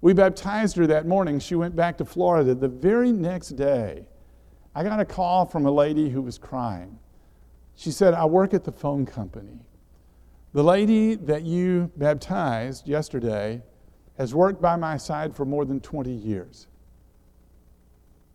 We 0.00 0.12
baptized 0.12 0.76
her 0.76 0.86
that 0.88 1.06
morning. 1.06 1.38
She 1.38 1.54
went 1.54 1.76
back 1.76 1.98
to 1.98 2.04
Florida. 2.04 2.54
The 2.54 2.68
very 2.68 3.12
next 3.12 3.50
day, 3.50 4.06
I 4.74 4.82
got 4.82 4.98
a 4.98 5.04
call 5.04 5.46
from 5.46 5.66
a 5.66 5.70
lady 5.70 6.08
who 6.08 6.22
was 6.22 6.38
crying. 6.38 6.98
She 7.76 7.90
said, 7.90 8.14
I 8.14 8.24
work 8.24 8.54
at 8.54 8.64
the 8.64 8.72
phone 8.72 9.06
company. 9.06 9.60
The 10.52 10.64
lady 10.64 11.14
that 11.14 11.44
you 11.44 11.92
baptized 11.96 12.88
yesterday 12.88 13.62
has 14.20 14.34
worked 14.34 14.60
by 14.60 14.76
my 14.76 14.98
side 14.98 15.34
for 15.34 15.46
more 15.46 15.64
than 15.64 15.80
20 15.80 16.10
years. 16.10 16.66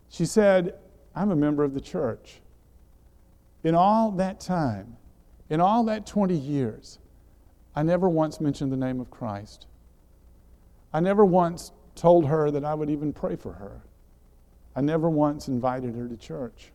She 0.09 0.25
said, 0.25 0.73
I'm 1.13 1.29
a 1.29 1.35
member 1.35 1.63
of 1.63 1.75
the 1.75 1.79
church. 1.79 2.41
In 3.63 3.75
all 3.75 4.09
that 4.13 4.39
time, 4.39 4.97
in 5.47 5.61
all 5.61 5.83
that 5.83 6.07
20 6.07 6.33
years, 6.33 6.97
I 7.75 7.83
never 7.83 8.09
once 8.09 8.41
mentioned 8.41 8.71
the 8.71 8.77
name 8.77 8.99
of 8.99 9.11
Christ. 9.11 9.67
I 10.91 11.01
never 11.01 11.23
once 11.23 11.71
told 11.93 12.25
her 12.25 12.49
that 12.49 12.65
I 12.65 12.73
would 12.73 12.89
even 12.89 13.13
pray 13.13 13.35
for 13.35 13.53
her. 13.53 13.83
I 14.75 14.81
never 14.81 15.07
once 15.07 15.47
invited 15.47 15.93
her 15.93 16.07
to 16.07 16.17
church. 16.17 16.71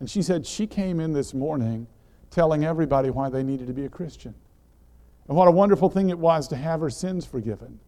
And 0.00 0.10
she 0.10 0.22
said 0.22 0.44
she 0.44 0.66
came 0.66 0.98
in 0.98 1.12
this 1.12 1.32
morning 1.32 1.86
telling 2.28 2.64
everybody 2.64 3.10
why 3.10 3.28
they 3.28 3.44
needed 3.44 3.68
to 3.68 3.72
be 3.72 3.84
a 3.84 3.88
Christian. 3.88 4.34
And 5.28 5.36
what 5.36 5.46
a 5.46 5.50
wonderful 5.50 5.90
thing 5.90 6.08
it 6.08 6.18
was 6.18 6.48
to 6.48 6.56
have 6.56 6.80
her 6.80 6.90
sins 6.90 7.26
forgiven. 7.26 7.78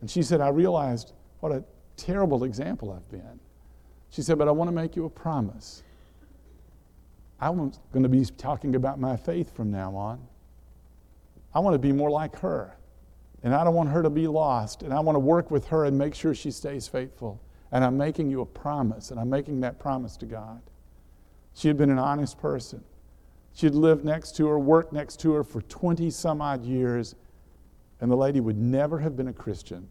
And 0.00 0.10
she 0.10 0.22
said, 0.22 0.40
I 0.40 0.48
realized 0.48 1.12
what 1.40 1.52
a 1.52 1.64
terrible 1.96 2.44
example 2.44 2.92
I've 2.92 3.08
been. 3.10 3.40
She 4.10 4.22
said, 4.22 4.38
But 4.38 4.48
I 4.48 4.50
want 4.50 4.68
to 4.68 4.74
make 4.74 4.96
you 4.96 5.06
a 5.06 5.10
promise. 5.10 5.82
I'm 7.40 7.72
going 7.92 8.02
to 8.02 8.08
be 8.08 8.24
talking 8.24 8.74
about 8.74 8.98
my 8.98 9.16
faith 9.16 9.54
from 9.54 9.70
now 9.70 9.94
on. 9.94 10.20
I 11.54 11.60
want 11.60 11.74
to 11.74 11.78
be 11.78 11.92
more 11.92 12.10
like 12.10 12.36
her. 12.40 12.76
And 13.42 13.54
I 13.54 13.62
don't 13.62 13.74
want 13.74 13.90
her 13.90 14.02
to 14.02 14.10
be 14.10 14.26
lost. 14.26 14.82
And 14.82 14.92
I 14.92 15.00
want 15.00 15.16
to 15.16 15.20
work 15.20 15.50
with 15.50 15.66
her 15.66 15.84
and 15.84 15.96
make 15.98 16.14
sure 16.14 16.34
she 16.34 16.50
stays 16.50 16.88
faithful. 16.88 17.40
And 17.70 17.84
I'm 17.84 17.96
making 17.96 18.30
you 18.30 18.40
a 18.40 18.46
promise, 18.46 19.10
and 19.10 19.18
I'm 19.18 19.28
making 19.28 19.60
that 19.60 19.78
promise 19.78 20.16
to 20.18 20.26
God. 20.26 20.62
She 21.54 21.68
had 21.68 21.76
been 21.76 21.90
an 21.90 21.98
honest 21.98 22.38
person. 22.38 22.82
She 23.54 23.66
had 23.66 23.74
lived 23.74 24.04
next 24.04 24.36
to 24.36 24.46
her, 24.48 24.58
worked 24.58 24.92
next 24.92 25.20
to 25.20 25.32
her 25.32 25.44
for 25.44 25.62
20 25.62 26.10
some 26.10 26.42
odd 26.42 26.64
years, 26.64 27.14
and 28.00 28.10
the 28.10 28.16
lady 28.16 28.40
would 28.40 28.58
never 28.58 28.98
have 28.98 29.16
been 29.16 29.28
a 29.28 29.32
Christian 29.32 29.88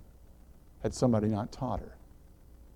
had 0.83 0.93
somebody 0.93 1.27
not 1.27 1.51
taught 1.51 1.79
her. 1.79 1.97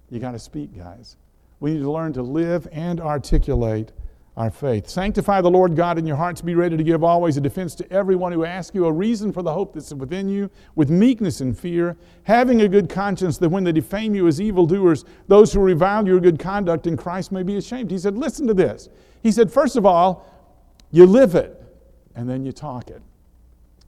You 0.09 0.19
got 0.19 0.31
to 0.31 0.39
speak, 0.39 0.75
guys. 0.75 1.17
We 1.59 1.73
need 1.73 1.81
to 1.81 1.91
learn 1.91 2.13
to 2.13 2.21
live 2.21 2.67
and 2.71 3.01
articulate 3.01 3.91
our 4.38 4.51
faith. 4.51 4.88
Sanctify 4.88 5.41
the 5.41 5.49
Lord 5.49 5.75
God 5.75 5.97
in 5.97 6.05
your 6.05 6.15
hearts. 6.15 6.41
Be 6.41 6.55
ready 6.55 6.77
to 6.77 6.83
give 6.83 7.03
always 7.03 7.35
a 7.35 7.41
defense 7.41 7.73
to 7.75 7.91
everyone 7.91 8.31
who 8.31 8.45
asks 8.45 8.75
you 8.75 8.85
a 8.85 8.91
reason 8.91 9.33
for 9.33 9.41
the 9.41 9.51
hope 9.51 9.73
that's 9.73 9.91
within 9.93 10.29
you, 10.29 10.49
with 10.75 10.91
meekness 10.91 11.41
and 11.41 11.57
fear, 11.57 11.97
having 12.23 12.61
a 12.61 12.67
good 12.67 12.88
conscience 12.88 13.39
that 13.39 13.49
when 13.49 13.63
they 13.63 13.71
defame 13.71 14.13
you 14.13 14.27
as 14.27 14.39
evildoers, 14.39 15.05
those 15.27 15.51
who 15.51 15.59
revile 15.59 16.07
your 16.07 16.19
good 16.19 16.38
conduct 16.38 16.85
in 16.85 16.95
Christ 16.95 17.31
may 17.31 17.43
be 17.43 17.57
ashamed. 17.57 17.89
He 17.89 17.97
said, 17.97 18.15
Listen 18.15 18.47
to 18.47 18.53
this. 18.53 18.89
He 19.23 19.31
said, 19.31 19.51
First 19.51 19.75
of 19.75 19.85
all, 19.85 20.25
you 20.91 21.05
live 21.05 21.35
it, 21.35 21.61
and 22.15 22.29
then 22.29 22.45
you 22.45 22.51
talk 22.51 22.89
it. 22.89 23.01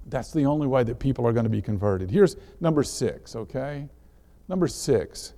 That's 0.08 0.32
the 0.32 0.45
only 0.45 0.68
way 0.68 0.84
that 0.84 1.00
people 1.00 1.26
are 1.28 1.34
going 1.34 1.43
to 1.43 1.50
be 1.50 1.62
converted. 1.62 2.10
Here's 2.10 2.36
number 2.60 2.84
six, 2.84 3.36
okay? 3.36 3.88
Number 4.47 4.68
six 4.68 5.34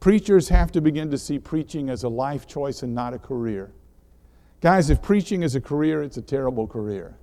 preachers 0.00 0.48
have 0.48 0.70
to 0.72 0.80
begin 0.80 1.10
to 1.10 1.18
see 1.18 1.38
preaching 1.38 1.90
as 1.90 2.04
a 2.04 2.08
life 2.08 2.46
choice 2.46 2.82
and 2.82 2.94
not 2.94 3.14
a 3.14 3.18
career. 3.18 3.72
Guys, 4.60 4.90
if 4.90 5.02
preaching 5.02 5.42
is 5.42 5.54
a 5.54 5.60
career, 5.60 6.02
it's 6.02 6.16
a 6.16 6.22
terrible 6.22 6.66
career. 6.66 7.16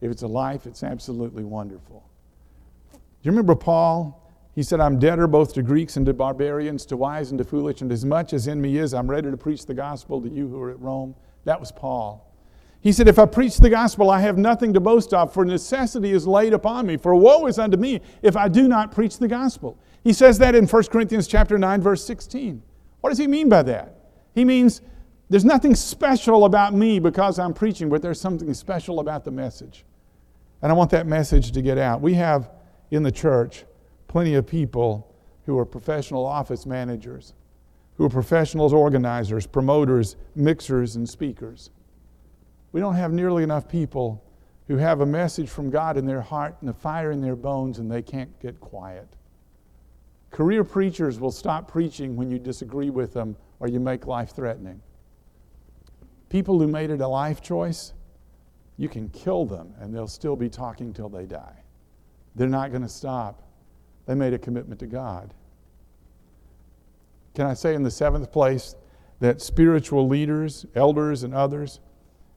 If 0.00 0.10
it's 0.10 0.22
a 0.22 0.28
life, 0.28 0.66
it's 0.66 0.82
absolutely 0.82 1.44
wonderful. 1.44 2.08
Do 2.92 2.98
you 3.22 3.30
remember 3.30 3.54
Paul? 3.54 4.30
He 4.54 4.62
said, 4.62 4.80
I'm 4.80 4.98
debtor 4.98 5.26
both 5.26 5.54
to 5.54 5.62
Greeks 5.62 5.96
and 5.96 6.04
to 6.06 6.12
barbarians, 6.12 6.84
to 6.86 6.96
wise 6.96 7.30
and 7.30 7.38
to 7.38 7.44
foolish, 7.44 7.80
and 7.80 7.90
as 7.90 8.04
much 8.04 8.32
as 8.32 8.46
in 8.46 8.60
me 8.60 8.76
is, 8.78 8.92
I'm 8.92 9.10
ready 9.10 9.30
to 9.30 9.36
preach 9.36 9.66
the 9.66 9.74
gospel 9.74 10.20
to 10.20 10.28
you 10.28 10.48
who 10.48 10.60
are 10.60 10.70
at 10.70 10.80
Rome. 10.80 11.14
That 11.44 11.58
was 11.58 11.72
Paul. 11.72 12.27
He 12.80 12.92
said, 12.92 13.08
If 13.08 13.18
I 13.18 13.26
preach 13.26 13.58
the 13.58 13.70
gospel, 13.70 14.10
I 14.10 14.20
have 14.20 14.38
nothing 14.38 14.72
to 14.74 14.80
boast 14.80 15.12
of, 15.12 15.32
for 15.32 15.44
necessity 15.44 16.12
is 16.12 16.26
laid 16.26 16.52
upon 16.52 16.86
me. 16.86 16.96
For 16.96 17.14
woe 17.14 17.46
is 17.46 17.58
unto 17.58 17.76
me 17.76 18.00
if 18.22 18.36
I 18.36 18.48
do 18.48 18.68
not 18.68 18.92
preach 18.92 19.18
the 19.18 19.28
gospel. 19.28 19.78
He 20.04 20.12
says 20.12 20.38
that 20.38 20.54
in 20.54 20.66
1 20.66 20.84
Corinthians 20.84 21.26
chapter 21.26 21.58
9, 21.58 21.80
verse 21.80 22.04
16. 22.04 22.62
What 23.00 23.10
does 23.10 23.18
he 23.18 23.26
mean 23.26 23.48
by 23.48 23.62
that? 23.64 23.94
He 24.34 24.44
means 24.44 24.80
there's 25.28 25.44
nothing 25.44 25.74
special 25.74 26.44
about 26.44 26.72
me 26.72 26.98
because 26.98 27.38
I'm 27.38 27.52
preaching, 27.52 27.88
but 27.88 28.00
there's 28.00 28.20
something 28.20 28.52
special 28.54 29.00
about 29.00 29.24
the 29.24 29.30
message. 29.30 29.84
And 30.62 30.72
I 30.72 30.74
want 30.74 30.90
that 30.90 31.06
message 31.06 31.52
to 31.52 31.62
get 31.62 31.78
out. 31.78 32.00
We 32.00 32.14
have 32.14 32.50
in 32.90 33.02
the 33.02 33.12
church 33.12 33.64
plenty 34.06 34.34
of 34.34 34.46
people 34.46 35.14
who 35.44 35.58
are 35.58 35.64
professional 35.66 36.24
office 36.24 36.66
managers, 36.66 37.34
who 37.96 38.04
are 38.04 38.10
professionals, 38.10 38.72
organizers, 38.72 39.46
promoters, 39.46 40.16
mixers, 40.34 40.96
and 40.96 41.08
speakers. 41.08 41.70
We 42.72 42.80
don't 42.80 42.94
have 42.94 43.12
nearly 43.12 43.42
enough 43.42 43.68
people 43.68 44.22
who 44.66 44.76
have 44.76 45.00
a 45.00 45.06
message 45.06 45.48
from 45.48 45.70
God 45.70 45.96
in 45.96 46.04
their 46.04 46.20
heart 46.20 46.56
and 46.60 46.68
a 46.68 46.74
fire 46.74 47.10
in 47.10 47.20
their 47.20 47.36
bones 47.36 47.78
and 47.78 47.90
they 47.90 48.02
can't 48.02 48.38
get 48.40 48.60
quiet. 48.60 49.08
Career 50.30 50.62
preachers 50.62 51.18
will 51.18 51.30
stop 51.30 51.70
preaching 51.70 52.16
when 52.16 52.30
you 52.30 52.38
disagree 52.38 52.90
with 52.90 53.14
them 53.14 53.34
or 53.60 53.68
you 53.68 53.80
make 53.80 54.06
life 54.06 54.30
threatening. 54.30 54.82
People 56.28 56.58
who 56.58 56.68
made 56.68 56.90
it 56.90 57.00
a 57.00 57.08
life 57.08 57.40
choice, 57.40 57.94
you 58.76 58.88
can 58.88 59.08
kill 59.08 59.46
them 59.46 59.72
and 59.80 59.94
they'll 59.94 60.06
still 60.06 60.36
be 60.36 60.50
talking 60.50 60.92
till 60.92 61.08
they 61.08 61.24
die. 61.24 61.62
They're 62.34 62.46
not 62.46 62.70
going 62.70 62.82
to 62.82 62.88
stop. 62.88 63.42
They 64.04 64.14
made 64.14 64.34
a 64.34 64.38
commitment 64.38 64.78
to 64.80 64.86
God. 64.86 65.32
Can 67.34 67.46
I 67.46 67.54
say, 67.54 67.74
in 67.74 67.82
the 67.82 67.90
seventh 67.90 68.30
place, 68.30 68.74
that 69.20 69.40
spiritual 69.40 70.06
leaders, 70.06 70.66
elders, 70.74 71.22
and 71.22 71.34
others 71.34 71.80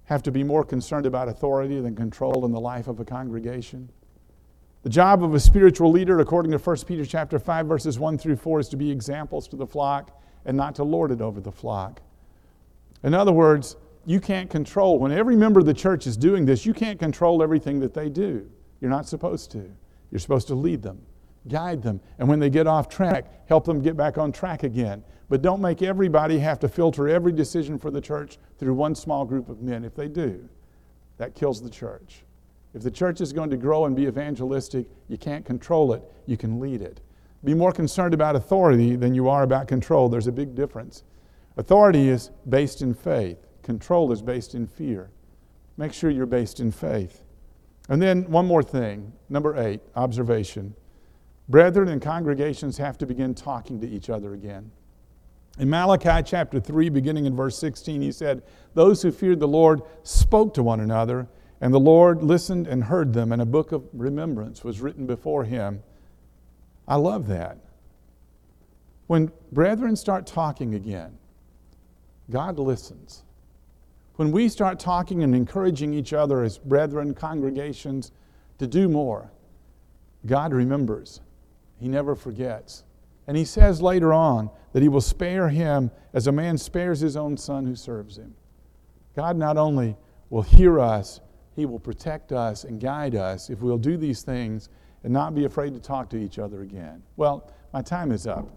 have 0.06 0.24
to 0.24 0.32
be 0.32 0.44
more 0.44 0.64
concerned 0.64 1.06
about 1.06 1.28
authority 1.30 1.80
than 1.80 1.96
control 1.96 2.46
in 2.46 2.52
the 2.52 2.60
life 2.60 2.88
of 2.88 3.00
a 3.00 3.06
congregation? 3.06 3.90
The 4.84 4.90
job 4.90 5.24
of 5.24 5.36
a 5.36 5.40
spiritual 5.40 5.92
leader, 5.92 6.20
according 6.20 6.52
to 6.52 6.58
1 6.58 6.78
Peter 6.88 7.06
chapter 7.06 7.38
5, 7.38 7.68
verses 7.68 8.00
1 8.00 8.18
through 8.18 8.38
4, 8.38 8.60
is 8.62 8.70
to 8.70 8.78
be 8.78 8.90
examples 8.90 9.48
to 9.50 9.56
the 9.56 9.68
flock 9.68 10.20
and 10.46 10.58
not 10.58 10.76
to 10.76 10.84
lord 10.84 11.12
it 11.12 11.22
over 11.22 11.40
the 11.40 11.52
flock. 11.52 12.02
In 13.04 13.14
other 13.14 13.32
words, 13.32 13.76
you 14.06 14.20
can't 14.20 14.50
control, 14.50 14.98
when 14.98 15.12
every 15.12 15.36
member 15.36 15.60
of 15.60 15.68
the 15.68 15.74
church 15.74 16.08
is 16.08 16.18
doing 16.18 16.46
this, 16.46 16.66
you 16.66 16.74
can't 16.74 17.00
control 17.00 17.44
everything 17.44 17.80
that 17.82 17.94
they 17.94 18.10
do. 18.10 18.50
You're 18.80 18.90
not 18.90 19.08
supposed 19.08 19.52
to. 19.52 19.72
You're 20.10 20.20
supposed 20.20 20.48
to 20.48 20.56
lead 20.56 20.82
them, 20.82 21.00
guide 21.48 21.84
them, 21.84 22.02
and 22.18 22.28
when 22.28 22.40
they 22.40 22.50
get 22.50 22.66
off 22.66 22.90
track, 22.90 23.48
help 23.48 23.66
them 23.66 23.82
get 23.82 23.96
back 23.96 24.18
on 24.18 24.32
track 24.32 24.64
again. 24.64 25.04
But 25.32 25.42
don't 25.42 25.62
make 25.62 25.82
everybody 25.82 26.40
have 26.40 26.60
to 26.60 26.68
filter 26.68 27.08
every 27.08 27.32
decision 27.32 27.80
for 27.80 27.90
the 27.90 28.02
church 28.02 28.38
through 28.60 28.74
one 28.74 28.94
small 28.94 29.24
group 29.24 29.48
of 29.48 29.62
men. 29.62 29.86
If 29.86 29.96
they 29.96 30.10
do, 30.10 30.50
that 31.16 31.36
kills 31.36 31.62
the 31.62 31.70
church. 31.70 32.24
If 32.74 32.82
the 32.84 32.92
church 32.92 33.22
is 33.22 33.32
going 33.32 33.50
to 33.52 33.56
grow 33.56 33.86
and 33.86 33.96
be 33.96 34.08
evangelistic, 34.08 34.88
you 35.08 35.18
can't 35.18 35.46
control 35.46 35.94
it, 35.94 36.04
you 36.26 36.36
can 36.36 36.60
lead 36.60 36.82
it. 36.82 37.00
Be 37.46 37.54
more 37.54 37.72
concerned 37.72 38.14
about 38.14 38.36
authority 38.36 38.98
than 38.98 39.16
you 39.16 39.30
are 39.30 39.44
about 39.44 39.70
control. 39.70 40.10
There's 40.10 40.28
a 40.28 40.34
big 40.34 40.54
difference. 40.54 41.04
Authority 41.56 42.10
is 42.10 42.30
based 42.50 42.82
in 42.82 42.94
faith. 42.94 43.38
control 43.64 44.12
is 44.12 44.22
based 44.22 44.54
in 44.54 44.68
fear. 44.68 45.12
Make 45.78 45.94
sure 45.94 46.10
you're 46.10 46.26
based 46.26 46.60
in 46.60 46.72
faith. 46.72 47.24
And 47.88 48.02
then 48.02 48.30
one 48.30 48.48
more 48.48 48.64
thing, 48.64 49.14
number 49.30 49.56
eight, 49.58 49.80
observation. 49.96 50.76
Brethren 51.48 51.88
and 51.88 52.02
congregations 52.02 52.78
have 52.80 52.98
to 52.98 53.06
begin 53.06 53.34
talking 53.34 53.80
to 53.80 53.88
each 53.88 54.10
other 54.10 54.34
again. 54.34 54.72
In 55.60 55.70
Malachi 55.70 56.24
chapter 56.24 56.60
3, 56.60 56.90
beginning 56.90 57.26
in 57.26 57.36
verse 57.36 57.58
16, 57.58 58.02
he 58.02 58.12
said, 58.12 58.44
Those 58.74 59.02
who 59.02 59.12
feared 59.12 59.40
the 59.40 59.48
Lord 59.48 59.82
spoke 60.04 60.54
to 60.54 60.64
one 60.64 60.80
another, 60.80 61.28
and 61.60 61.74
the 61.74 61.80
Lord 61.80 62.24
listened 62.24 62.68
and 62.68 62.86
heard 62.86 63.14
them, 63.14 63.32
and 63.32 63.42
a 63.42 63.46
book 63.46 63.72
of 63.72 63.84
remembrance 63.94 64.64
was 64.64 64.82
written 64.82 65.06
before 65.06 65.44
him. 65.44 65.84
I 66.88 66.96
love 66.96 67.28
that. 67.28 67.58
When 69.08 69.32
brethren 69.52 69.96
start 69.96 70.26
talking 70.26 70.74
again, 70.74 71.18
God 72.30 72.58
listens. 72.58 73.24
When 74.16 74.32
we 74.32 74.48
start 74.50 74.80
talking 74.80 75.22
and 75.24 75.36
encouraging 75.36 75.94
each 75.94 76.14
other 76.14 76.44
as 76.44 76.58
brethren, 76.58 77.14
congregations, 77.14 78.12
to 78.58 78.68
do 78.68 78.88
more, 78.88 79.32
God 80.26 80.54
remembers. 80.54 81.20
He 81.80 81.88
never 81.88 82.16
forgets. 82.16 82.84
And 83.28 83.36
he 83.36 83.46
says 83.46 83.82
later 83.82 84.14
on 84.14 84.50
that 84.74 84.82
he 84.82 84.90
will 84.90 85.02
spare 85.02 85.50
him 85.50 85.92
as 86.14 86.28
a 86.28 86.32
man 86.32 86.58
spares 86.58 87.00
his 87.00 87.18
own 87.18 87.38
son 87.38 87.66
who 87.66 87.76
serves 87.76 88.18
him. 88.18 88.34
God 89.16 89.38
not 89.38 89.58
only 89.58 89.98
will 90.30 90.42
hear 90.42 90.80
us, 90.80 91.20
he 91.56 91.66
will 91.66 91.80
protect 91.80 92.32
us 92.32 92.64
and 92.64 92.80
guide 92.80 93.16
us 93.16 93.50
if 93.50 93.60
we'll 93.60 93.78
do 93.78 93.98
these 93.98 94.22
things 94.22 94.70
and 95.04 95.12
not 95.12 95.36
be 95.36 95.46
afraid 95.46 95.74
to 95.74 95.80
talk 95.80 96.10
to 96.12 96.18
each 96.18 96.40
other 96.40 96.62
again. 96.62 97.04
Well, 97.18 97.52
my 97.74 97.82
time 97.82 98.12
is 98.12 98.28
up. 98.28 98.48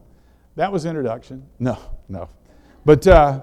That 0.57 0.71
was 0.71 0.85
introduction. 0.85 1.45
No, 1.59 1.79
no. 2.09 2.29
But 2.85 3.07
uh, 3.07 3.43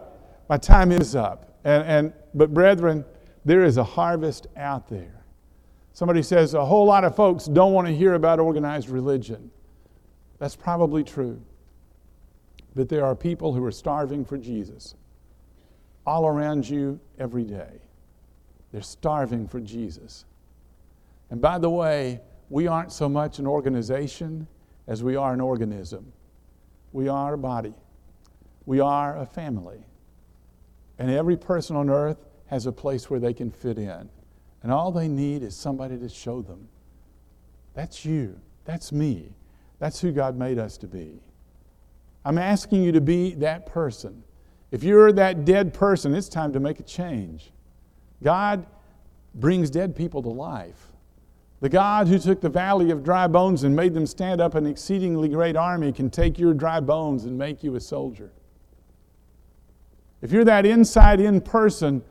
my 0.50 0.58
time 0.58 0.92
is 0.92 1.16
up. 1.16 1.60
And, 1.64 1.84
and, 1.84 2.14
but, 2.34 2.54
brethren, 2.54 3.06
there 3.46 3.64
is 3.64 3.78
a 3.78 3.84
harvest 3.84 4.48
out 4.56 4.88
there. 4.88 5.26
Somebody 5.94 6.24
says 6.24 6.54
a 6.54 6.66
whole 6.66 6.86
lot 6.86 7.04
of 7.04 7.16
folks 7.16 7.46
don't 7.46 7.74
want 7.74 7.88
to 7.88 7.94
hear 7.94 8.14
about 8.14 8.40
organized 8.40 8.90
religion. 8.90 9.52
That's 10.40 10.56
probably 10.56 11.04
true. 11.04 11.42
But 12.76 12.90
there 12.90 13.06
are 13.06 13.16
people 13.16 13.54
who 13.54 13.64
are 13.66 13.72
starving 13.72 14.24
for 14.24 14.38
Jesus 14.38 14.96
all 16.06 16.26
around 16.26 16.68
you 16.68 17.00
every 17.20 17.44
day. 17.44 17.82
They're 18.72 18.82
starving 18.82 19.48
for 19.48 19.60
Jesus. 19.60 20.26
And 21.30 21.42
by 21.42 21.60
the 21.60 21.70
way, 21.70 22.22
we 22.50 22.68
aren't 22.68 22.92
so 22.92 23.08
much 23.08 23.40
an 23.40 23.48
organization 23.48 24.48
as 24.88 25.04
we 25.04 25.16
are 25.16 25.34
an 25.34 25.42
organism. 25.42 26.12
We 26.94 27.08
are 27.08 27.34
a 27.34 27.38
body, 27.38 27.74
we 28.66 28.80
are 28.80 29.18
a 29.18 29.26
family. 29.26 29.86
And 31.00 31.10
every 31.10 31.38
person 31.38 31.76
on 31.76 31.90
earth 31.90 32.26
has 32.48 32.66
a 32.68 32.72
place 32.72 33.10
where 33.10 33.20
they 33.20 33.34
can 33.34 33.50
fit 33.50 33.78
in. 33.78 34.10
And 34.62 34.72
all 34.72 34.92
they 34.92 35.08
need 35.08 35.42
is 35.42 35.56
somebody 35.56 35.98
to 35.98 36.10
show 36.10 36.42
them. 36.42 36.68
That's 37.74 38.06
you. 38.06 38.40
That's 38.66 38.92
me. 38.92 39.34
That's 39.80 40.00
who 40.00 40.12
God 40.12 40.38
made 40.38 40.60
us 40.60 40.78
to 40.80 40.88
be. 40.88 41.20
I'm 42.24 42.38
asking 42.38 42.84
you 42.84 42.92
to 42.92 43.02
be 43.02 43.34
that 43.36 43.66
person. 43.66 44.24
If 44.72 44.84
you're 44.84 45.12
that 45.14 45.44
dead 45.44 45.74
person, 45.74 46.14
it's 46.14 46.30
time 46.30 46.54
to 46.54 46.60
make 46.60 46.80
a 46.80 46.84
change. 46.84 47.52
God 48.24 48.66
brings 49.36 49.70
dead 49.70 49.96
people 49.96 50.22
to 50.24 50.30
life. 50.30 50.88
The 51.62 51.70
God 51.70 52.08
who 52.08 52.18
took 52.18 52.42
the 52.42 52.50
valley 52.50 52.90
of 52.90 53.04
dry 53.04 53.28
bones 53.28 53.64
and 53.64 53.76
made 53.76 53.94
them 53.94 54.08
stand 54.08 54.42
up 54.42 54.56
an 54.56 54.66
exceedingly 54.66 55.30
great 55.30 55.56
army 55.56 55.92
can 55.92 56.10
take 56.10 56.40
your 56.40 56.54
dry 56.54 56.80
bones 56.80 57.26
and 57.26 57.38
make 57.38 57.64
you 57.64 57.76
a 57.76 57.80
soldier. 57.80 58.32
If 60.22 60.32
you're 60.32 60.46
that 60.46 60.66
inside 60.66 61.20
in 61.20 61.42
person, 61.42 62.04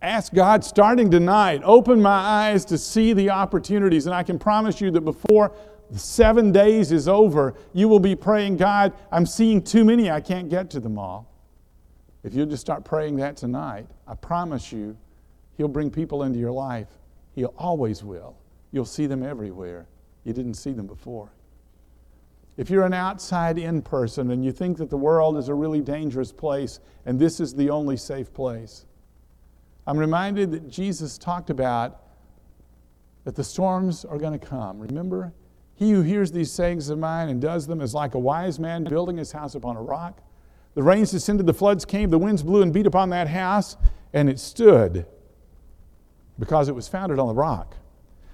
ask 0.00 0.32
God 0.32 0.64
starting 0.64 1.10
tonight, 1.10 1.62
open 1.64 2.00
my 2.00 2.10
eyes 2.10 2.64
to 2.66 2.78
see 2.78 3.12
the 3.12 3.30
opportunities. 3.30 4.06
And 4.06 4.14
I 4.14 4.22
can 4.22 4.38
promise 4.38 4.80
you 4.80 4.90
that 4.92 5.02
before 5.02 5.52
seven 5.94 6.52
days 6.52 6.92
is 6.92 7.08
over, 7.08 7.54
you 7.72 7.88
will 7.88 8.00
be 8.00 8.16
praying, 8.16 8.56
God, 8.56 8.92
I'm 9.12 9.26
seeing 9.26 9.62
too 9.62 9.84
many, 9.84 10.10
I 10.10 10.20
can't 10.20 10.48
get 10.48 10.70
to 10.70 10.80
them 10.80 10.98
all. 10.98 11.30
If 12.24 12.34
you'll 12.34 12.46
just 12.46 12.60
start 12.60 12.84
praying 12.84 13.16
that 13.16 13.36
tonight, 13.36 13.86
I 14.06 14.14
promise 14.14 14.72
you, 14.72 14.96
He'll 15.56 15.68
bring 15.68 15.90
people 15.90 16.24
into 16.24 16.38
your 16.38 16.52
life. 16.52 16.88
He 17.34 17.44
always 17.44 18.02
will. 18.02 18.36
You'll 18.72 18.84
see 18.84 19.06
them 19.06 19.22
everywhere. 19.22 19.86
You 20.24 20.32
didn't 20.32 20.54
see 20.54 20.72
them 20.72 20.86
before. 20.86 21.30
If 22.56 22.70
you're 22.70 22.84
an 22.84 22.94
outside 22.94 23.58
in 23.58 23.82
person 23.82 24.30
and 24.30 24.44
you 24.44 24.50
think 24.50 24.78
that 24.78 24.90
the 24.90 24.96
world 24.96 25.36
is 25.36 25.48
a 25.48 25.54
really 25.54 25.80
dangerous 25.80 26.32
place 26.32 26.80
and 27.04 27.18
this 27.18 27.38
is 27.38 27.54
the 27.54 27.70
only 27.70 27.96
safe 27.96 28.32
place, 28.32 28.86
I'm 29.86 29.98
reminded 29.98 30.50
that 30.52 30.68
Jesus 30.68 31.16
talked 31.16 31.50
about 31.50 32.02
that 33.24 33.36
the 33.36 33.44
storms 33.44 34.04
are 34.04 34.18
going 34.18 34.38
to 34.38 34.46
come. 34.46 34.80
Remember? 34.80 35.32
He 35.76 35.90
who 35.90 36.00
hears 36.00 36.32
these 36.32 36.50
sayings 36.50 36.88
of 36.88 36.98
mine 36.98 37.28
and 37.28 37.40
does 37.40 37.66
them 37.66 37.82
is 37.82 37.94
like 37.94 38.14
a 38.14 38.18
wise 38.18 38.58
man 38.58 38.84
building 38.84 39.18
his 39.18 39.32
house 39.32 39.54
upon 39.54 39.76
a 39.76 39.82
rock. 39.82 40.22
The 40.74 40.82
rains 40.82 41.10
descended, 41.10 41.46
the 41.46 41.54
floods 41.54 41.84
came, 41.84 42.10
the 42.10 42.18
winds 42.18 42.42
blew 42.42 42.62
and 42.62 42.72
beat 42.72 42.86
upon 42.86 43.10
that 43.10 43.28
house, 43.28 43.76
and 44.14 44.28
it 44.28 44.40
stood 44.40 45.06
because 46.38 46.68
it 46.68 46.74
was 46.74 46.88
founded 46.88 47.18
on 47.18 47.28
the 47.28 47.34
rock. 47.34 47.76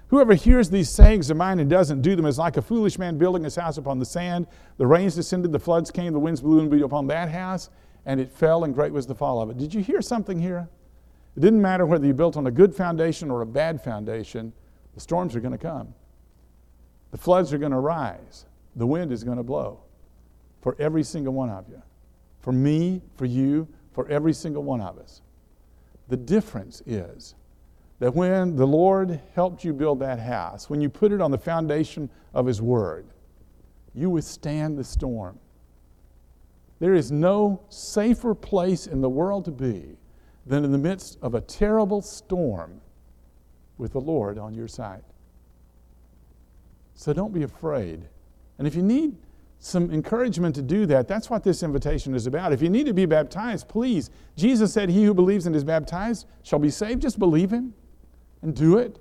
Whoever 0.07 0.35
hears 0.35 0.69
these 0.69 0.89
sayings 0.89 1.29
of 1.29 1.37
mine 1.37 1.59
and 1.59 1.69
doesn't 1.69 2.01
do 2.01 2.15
them 2.15 2.25
is 2.25 2.37
like 2.37 2.55
a 2.55 2.61
foolish 2.61 2.97
man 2.97 3.17
building 3.17 3.43
his 3.43 3.55
house 3.55 3.77
upon 3.77 3.99
the 3.99 4.05
sand. 4.05 4.47
The 4.77 4.87
rains 4.87 5.15
descended, 5.15 5.51
the 5.51 5.59
floods 5.59 5.91
came, 5.91 6.13
the 6.13 6.19
winds 6.19 6.41
blew 6.41 6.59
and 6.59 6.69
beat 6.71 6.81
upon 6.81 7.07
that 7.07 7.29
house, 7.29 7.69
and 8.05 8.19
it 8.19 8.31
fell, 8.31 8.63
and 8.63 8.73
great 8.73 8.93
was 8.93 9.07
the 9.07 9.15
fall 9.15 9.41
of 9.41 9.49
it. 9.49 9.57
Did 9.57 9.73
you 9.73 9.81
hear 9.81 10.01
something 10.01 10.39
here? 10.39 10.69
It 11.35 11.39
didn't 11.39 11.61
matter 11.61 11.85
whether 11.85 12.05
you 12.05 12.13
built 12.13 12.37
on 12.37 12.47
a 12.47 12.51
good 12.51 12.75
foundation 12.75 13.31
or 13.31 13.41
a 13.41 13.45
bad 13.45 13.83
foundation, 13.83 14.53
the 14.93 15.01
storms 15.01 15.35
are 15.35 15.39
going 15.39 15.53
to 15.53 15.57
come. 15.57 15.93
The 17.13 17.19
floods 17.19 17.53
are 17.53 17.59
going 17.59 17.71
to 17.71 17.79
rise. 17.79 18.47
The 18.75 18.87
wind 18.87 19.11
is 19.11 19.23
going 19.23 19.37
to 19.37 19.43
blow 19.43 19.81
for 20.61 20.75
every 20.79 21.03
single 21.03 21.31
one 21.31 21.51
of 21.51 21.69
you. 21.69 21.79
For 22.39 22.51
me, 22.51 23.03
for 23.17 23.25
you, 23.25 23.67
for 23.91 24.07
every 24.07 24.33
single 24.33 24.63
one 24.63 24.81
of 24.81 24.97
us. 24.97 25.21
The 26.07 26.17
difference 26.17 26.81
is 26.87 27.35
that 27.99 28.15
when 28.15 28.55
the 28.55 28.65
Lord 28.65 29.21
helped 29.35 29.63
you 29.63 29.73
build 29.73 29.99
that 29.99 30.19
house, 30.19 30.71
when 30.71 30.81
you 30.81 30.89
put 30.89 31.11
it 31.11 31.21
on 31.21 31.29
the 31.29 31.37
foundation 31.37 32.09
of 32.33 32.47
His 32.47 32.63
Word, 32.63 33.05
you 33.93 34.09
withstand 34.09 34.75
the 34.75 34.83
storm. 34.83 35.37
There 36.79 36.95
is 36.95 37.11
no 37.11 37.61
safer 37.69 38.33
place 38.33 38.87
in 38.87 39.01
the 39.01 39.09
world 39.09 39.45
to 39.45 39.51
be 39.51 39.97
than 40.47 40.65
in 40.65 40.71
the 40.71 40.79
midst 40.79 41.19
of 41.21 41.35
a 41.35 41.41
terrible 41.41 42.01
storm 42.01 42.81
with 43.77 43.93
the 43.93 44.01
Lord 44.01 44.39
on 44.39 44.55
your 44.55 44.67
side. 44.67 45.03
So 46.95 47.13
don't 47.13 47.33
be 47.33 47.43
afraid. 47.43 48.07
And 48.57 48.67
if 48.67 48.75
you 48.75 48.81
need 48.81 49.17
some 49.59 49.91
encouragement 49.91 50.55
to 50.55 50.61
do 50.61 50.85
that, 50.85 51.07
that's 51.07 51.29
what 51.29 51.43
this 51.43 51.63
invitation 51.63 52.13
is 52.13 52.27
about. 52.27 52.53
If 52.53 52.61
you 52.61 52.69
need 52.69 52.85
to 52.85 52.93
be 52.93 53.05
baptized, 53.05 53.67
please. 53.67 54.09
Jesus 54.35 54.73
said, 54.73 54.89
He 54.89 55.03
who 55.05 55.13
believes 55.13 55.45
and 55.45 55.55
is 55.55 55.63
baptized 55.63 56.27
shall 56.43 56.59
be 56.59 56.69
saved. 56.69 57.01
Just 57.01 57.17
believe 57.17 57.51
Him 57.51 57.73
and 58.41 58.55
do 58.55 58.77
it. 58.77 58.99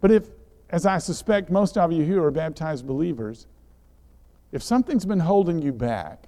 But 0.00 0.10
if, 0.10 0.28
as 0.70 0.84
I 0.84 0.98
suspect 0.98 1.50
most 1.50 1.78
of 1.78 1.92
you 1.92 2.04
who 2.04 2.22
are 2.22 2.30
baptized 2.30 2.86
believers, 2.86 3.46
if 4.52 4.62
something's 4.62 5.06
been 5.06 5.20
holding 5.20 5.62
you 5.62 5.72
back, 5.72 6.24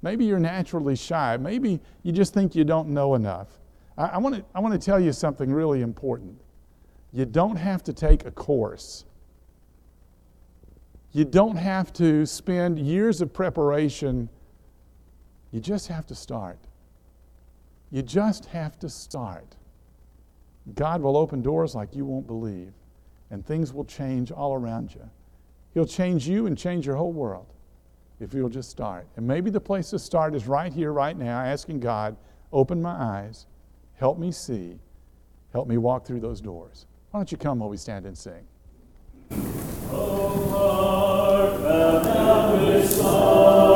maybe 0.00 0.24
you're 0.24 0.38
naturally 0.38 0.94
shy, 0.94 1.36
maybe 1.36 1.80
you 2.02 2.12
just 2.12 2.32
think 2.32 2.54
you 2.54 2.64
don't 2.64 2.88
know 2.88 3.14
enough, 3.14 3.58
I, 3.98 4.06
I 4.06 4.18
want 4.18 4.44
to 4.54 4.78
tell 4.78 5.00
you 5.00 5.12
something 5.12 5.52
really 5.52 5.82
important. 5.82 6.40
You 7.12 7.24
don't 7.24 7.56
have 7.56 7.82
to 7.84 7.92
take 7.92 8.26
a 8.26 8.30
course. 8.30 9.04
You 11.14 11.24
don't 11.24 11.56
have 11.56 11.92
to 11.94 12.26
spend 12.26 12.76
years 12.76 13.20
of 13.20 13.32
preparation. 13.32 14.28
You 15.52 15.60
just 15.60 15.86
have 15.86 16.06
to 16.08 16.14
start. 16.14 16.58
You 17.92 18.02
just 18.02 18.46
have 18.46 18.80
to 18.80 18.88
start. 18.88 19.54
God 20.74 21.00
will 21.00 21.16
open 21.16 21.40
doors 21.40 21.72
like 21.72 21.94
you 21.94 22.04
won't 22.04 22.26
believe, 22.26 22.72
and 23.30 23.46
things 23.46 23.72
will 23.72 23.84
change 23.84 24.32
all 24.32 24.54
around 24.54 24.92
you. 24.92 25.08
He'll 25.72 25.86
change 25.86 26.26
you 26.26 26.46
and 26.46 26.58
change 26.58 26.84
your 26.84 26.96
whole 26.96 27.12
world 27.12 27.46
if 28.18 28.34
you'll 28.34 28.48
just 28.48 28.70
start. 28.70 29.06
And 29.16 29.24
maybe 29.24 29.50
the 29.50 29.60
place 29.60 29.90
to 29.90 30.00
start 30.00 30.34
is 30.34 30.48
right 30.48 30.72
here, 30.72 30.92
right 30.92 31.16
now, 31.16 31.38
asking 31.38 31.78
God, 31.78 32.16
open 32.52 32.82
my 32.82 32.90
eyes, 32.90 33.46
help 33.94 34.18
me 34.18 34.32
see, 34.32 34.80
help 35.52 35.68
me 35.68 35.78
walk 35.78 36.04
through 36.04 36.20
those 36.20 36.40
doors. 36.40 36.86
Why 37.12 37.20
don't 37.20 37.30
you 37.30 37.38
come 37.38 37.60
while 37.60 37.70
we 37.70 37.76
stand 37.76 38.04
and 38.04 38.18
sing? 38.18 38.44
His. 42.84 43.73